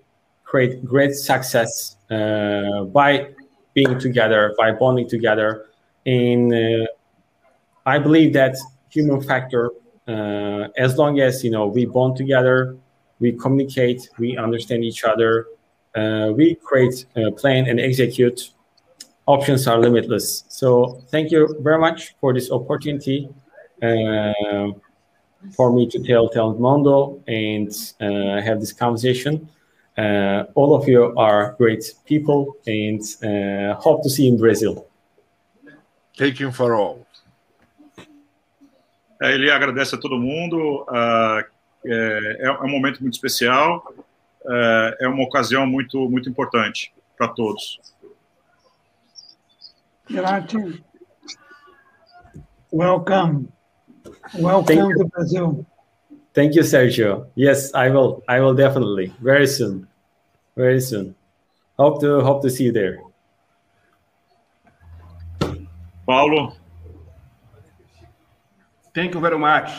create 0.44 0.84
great 0.84 1.14
success 1.14 1.96
uh, 2.10 2.84
by 2.84 3.28
being 3.76 3.98
together, 4.00 4.54
by 4.56 4.72
bonding 4.72 5.08
together. 5.08 5.66
And 6.06 6.52
uh, 6.52 6.86
I 7.84 7.98
believe 7.98 8.32
that 8.32 8.56
human 8.88 9.20
factor, 9.20 9.70
uh, 10.08 10.68
as 10.78 10.96
long 10.96 11.20
as 11.20 11.44
you 11.44 11.50
know 11.50 11.66
we 11.66 11.84
bond 11.84 12.16
together, 12.16 12.76
we 13.20 13.32
communicate, 13.32 14.08
we 14.18 14.36
understand 14.36 14.82
each 14.82 15.04
other, 15.04 15.46
uh, 15.94 16.32
we 16.34 16.54
create, 16.54 17.06
plan, 17.36 17.66
and 17.68 17.78
execute. 17.78 18.52
Options 19.26 19.66
are 19.66 19.78
limitless. 19.78 20.44
So 20.48 21.02
thank 21.10 21.30
you 21.30 21.42
very 21.60 21.78
much 21.78 22.14
for 22.20 22.32
this 22.32 22.50
opportunity 22.50 23.28
uh, 23.82 24.32
for 25.56 25.72
me 25.72 25.88
to 25.90 25.98
tell 26.02 26.28
Talent 26.28 26.60
Mondo 26.60 27.22
and 27.26 27.70
uh, 28.00 28.40
have 28.40 28.60
this 28.60 28.72
conversation. 28.72 29.48
Uh, 29.96 30.44
all 30.54 30.74
of 30.74 30.86
you 30.86 31.14
are 31.16 31.54
great 31.56 31.94
people 32.04 32.56
and 32.66 33.00
uh, 33.24 33.74
hope 33.80 34.02
to 34.02 34.10
see 34.10 34.26
you 34.26 34.34
in 34.34 34.38
Brazil. 34.38 34.86
Taking 36.16 36.52
for 36.52 36.74
all. 36.74 37.06
É, 39.22 39.32
ele 39.32 39.50
agradece 39.50 39.94
a 39.94 39.98
todo 39.98 40.18
mundo. 40.18 40.84
Uh, 40.88 41.42
é, 41.86 42.36
é, 42.40 42.50
um 42.62 42.68
momento 42.68 43.00
muito 43.00 43.14
especial. 43.14 43.82
É, 44.46 44.96
é 45.00 45.08
uma 45.08 45.24
ocasião 45.24 45.66
muito 45.66 46.08
muito 46.10 46.28
importante 46.28 46.92
para 47.16 47.28
todos. 47.28 47.80
Grazie. 50.10 50.84
Welcome. 52.72 53.48
Welcome 54.34 54.94
to 54.94 55.08
Brazil. 55.08 55.66
Thank 56.36 56.54
you, 56.54 56.60
Sergio. 56.60 57.28
Yes, 57.34 57.72
I 57.72 57.88
will. 57.88 58.22
I 58.28 58.40
will 58.40 58.52
definitely 58.52 59.10
very 59.22 59.46
soon, 59.46 59.88
very 60.54 60.82
soon. 60.82 61.16
Hope 61.78 61.98
to 62.02 62.20
hope 62.20 62.42
to 62.42 62.50
see 62.50 62.64
you 62.64 62.72
there. 62.72 63.00
Paulo. 66.04 66.52
Thank 68.94 69.14
you 69.14 69.20
very 69.20 69.38
much. 69.38 69.70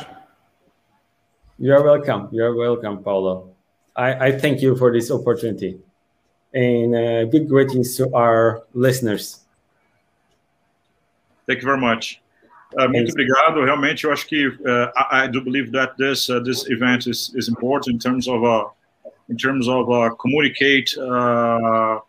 You're 1.60 1.84
welcome. 1.84 2.30
You're 2.32 2.56
welcome, 2.56 3.04
Paulo. 3.04 3.54
I, 3.96 4.28
I 4.28 4.32
thank 4.32 4.60
you 4.64 4.76
for 4.76 4.92
this 4.92 5.12
opportunity. 5.12 5.78
And 6.56 6.96
uh, 6.96 7.26
big 7.30 7.48
greetings 7.48 7.96
to 7.98 8.12
our 8.16 8.64
listeners. 8.74 9.46
Thank 11.46 11.62
you 11.62 11.66
very 11.66 11.78
much. 11.78 12.20
Uh, 12.76 12.90
muito 12.90 13.12
obrigado. 13.12 13.64
Realmente, 13.64 14.04
eu 14.04 14.12
acho 14.12 14.28
que 14.28 14.48
uh, 14.48 14.92
I, 15.12 15.26
I, 15.26 15.28
do 15.30 15.42
believe 15.42 15.72
that 15.72 15.96
this 15.98 16.30
uh, 16.30 16.44
this 16.44 16.70
event 16.70 17.08
is, 17.08 17.34
is 17.34 17.48
important 17.48 17.96
in 17.96 17.98
terms 17.98 18.28
of 18.28 18.44
uh, 18.44 18.70
in 19.30 19.38
terms 19.38 19.68
of 19.70 19.90
uh, 19.90 20.14
communicate 20.16 20.98
uh, 21.00 22.00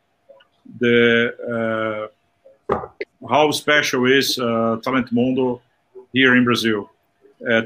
the 0.81 2.11
how 3.29 3.51
special 3.53 4.07
is 4.07 4.37
Talent 4.83 5.13
Mundo 5.13 5.61
here 6.13 6.37
in 6.37 6.45
Brazil. 6.45 6.91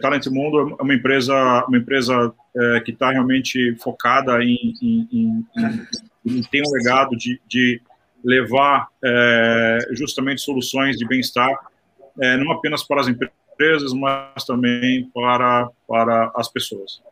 Talent 0.02 0.26
Mundo 0.26 0.76
é 0.78 0.82
uma 0.82 0.94
empresa 0.94 1.64
uma 1.66 1.78
empresa 1.78 2.32
que 2.84 2.90
está 2.92 3.10
realmente 3.10 3.74
focada 3.76 4.42
em, 4.44 4.74
em, 4.82 5.08
em, 5.12 5.46
em, 6.26 6.42
ter 6.42 6.62
um 6.66 6.72
legado 6.72 7.16
de, 7.16 7.40
de 7.48 7.80
levar 8.22 8.88
justamente 9.92 10.42
soluções 10.42 10.98
de 10.98 11.06
bem-estar 11.06 11.71
é, 12.20 12.36
não 12.36 12.52
apenas 12.52 12.82
para 12.82 13.00
as 13.00 13.08
empresas, 13.08 13.92
mas 13.92 14.44
também 14.44 15.08
para, 15.14 15.68
para 15.86 16.32
as 16.36 16.48
pessoas. 16.48 17.02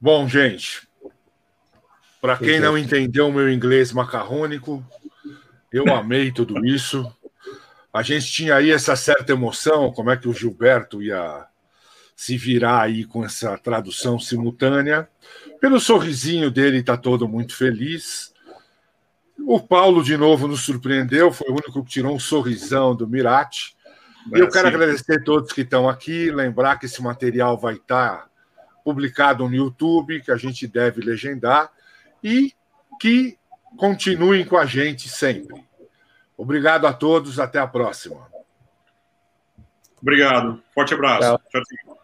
Bom, 0.00 0.26
gente, 0.28 0.88
para 2.20 2.36
quem 2.36 2.58
não 2.58 2.76
entendeu 2.76 3.28
o 3.28 3.32
meu 3.32 3.52
inglês 3.52 3.92
macarrônico, 3.92 4.84
eu 5.72 5.92
amei 5.94 6.32
tudo 6.32 6.64
isso. 6.66 7.10
A 7.92 8.02
gente 8.02 8.26
tinha 8.32 8.56
aí 8.56 8.70
essa 8.70 8.96
certa 8.96 9.32
emoção, 9.32 9.92
como 9.92 10.10
é 10.10 10.16
que 10.16 10.28
o 10.28 10.32
Gilberto 10.32 11.02
ia 11.02 11.46
se 12.16 12.36
virar 12.36 12.82
aí 12.82 13.04
com 13.04 13.24
essa 13.24 13.58
tradução 13.58 14.18
simultânea. 14.18 15.08
Pelo 15.60 15.80
sorrisinho 15.80 16.50
dele, 16.50 16.78
está 16.78 16.96
todo 16.96 17.28
muito 17.28 17.54
feliz. 17.54 18.31
O 19.38 19.60
Paulo, 19.60 20.02
de 20.02 20.16
novo, 20.16 20.46
nos 20.46 20.62
surpreendeu, 20.62 21.32
foi 21.32 21.48
o 21.48 21.52
único 21.52 21.82
que 21.84 21.90
tirou 21.90 22.14
um 22.14 22.18
sorrisão 22.18 22.94
do 22.94 23.08
Mirati. 23.08 23.76
E 24.34 24.38
eu 24.38 24.48
quero 24.48 24.68
agradecer 24.68 25.20
a 25.20 25.24
todos 25.24 25.52
que 25.52 25.62
estão 25.62 25.88
aqui, 25.88 26.30
lembrar 26.30 26.78
que 26.78 26.86
esse 26.86 27.02
material 27.02 27.58
vai 27.58 27.74
estar 27.74 28.30
publicado 28.84 29.48
no 29.48 29.54
YouTube, 29.54 30.22
que 30.22 30.30
a 30.30 30.36
gente 30.36 30.66
deve 30.66 31.00
legendar, 31.00 31.70
e 32.22 32.52
que 33.00 33.36
continuem 33.76 34.44
com 34.44 34.56
a 34.56 34.66
gente 34.66 35.08
sempre. 35.08 35.64
Obrigado 36.36 36.86
a 36.86 36.92
todos, 36.92 37.40
até 37.40 37.58
a 37.58 37.66
próxima. 37.66 38.30
Obrigado. 40.00 40.62
Forte 40.74 40.94
abraço. 40.94 41.38
Tchau. 41.50 41.62
Tchau. 41.62 42.01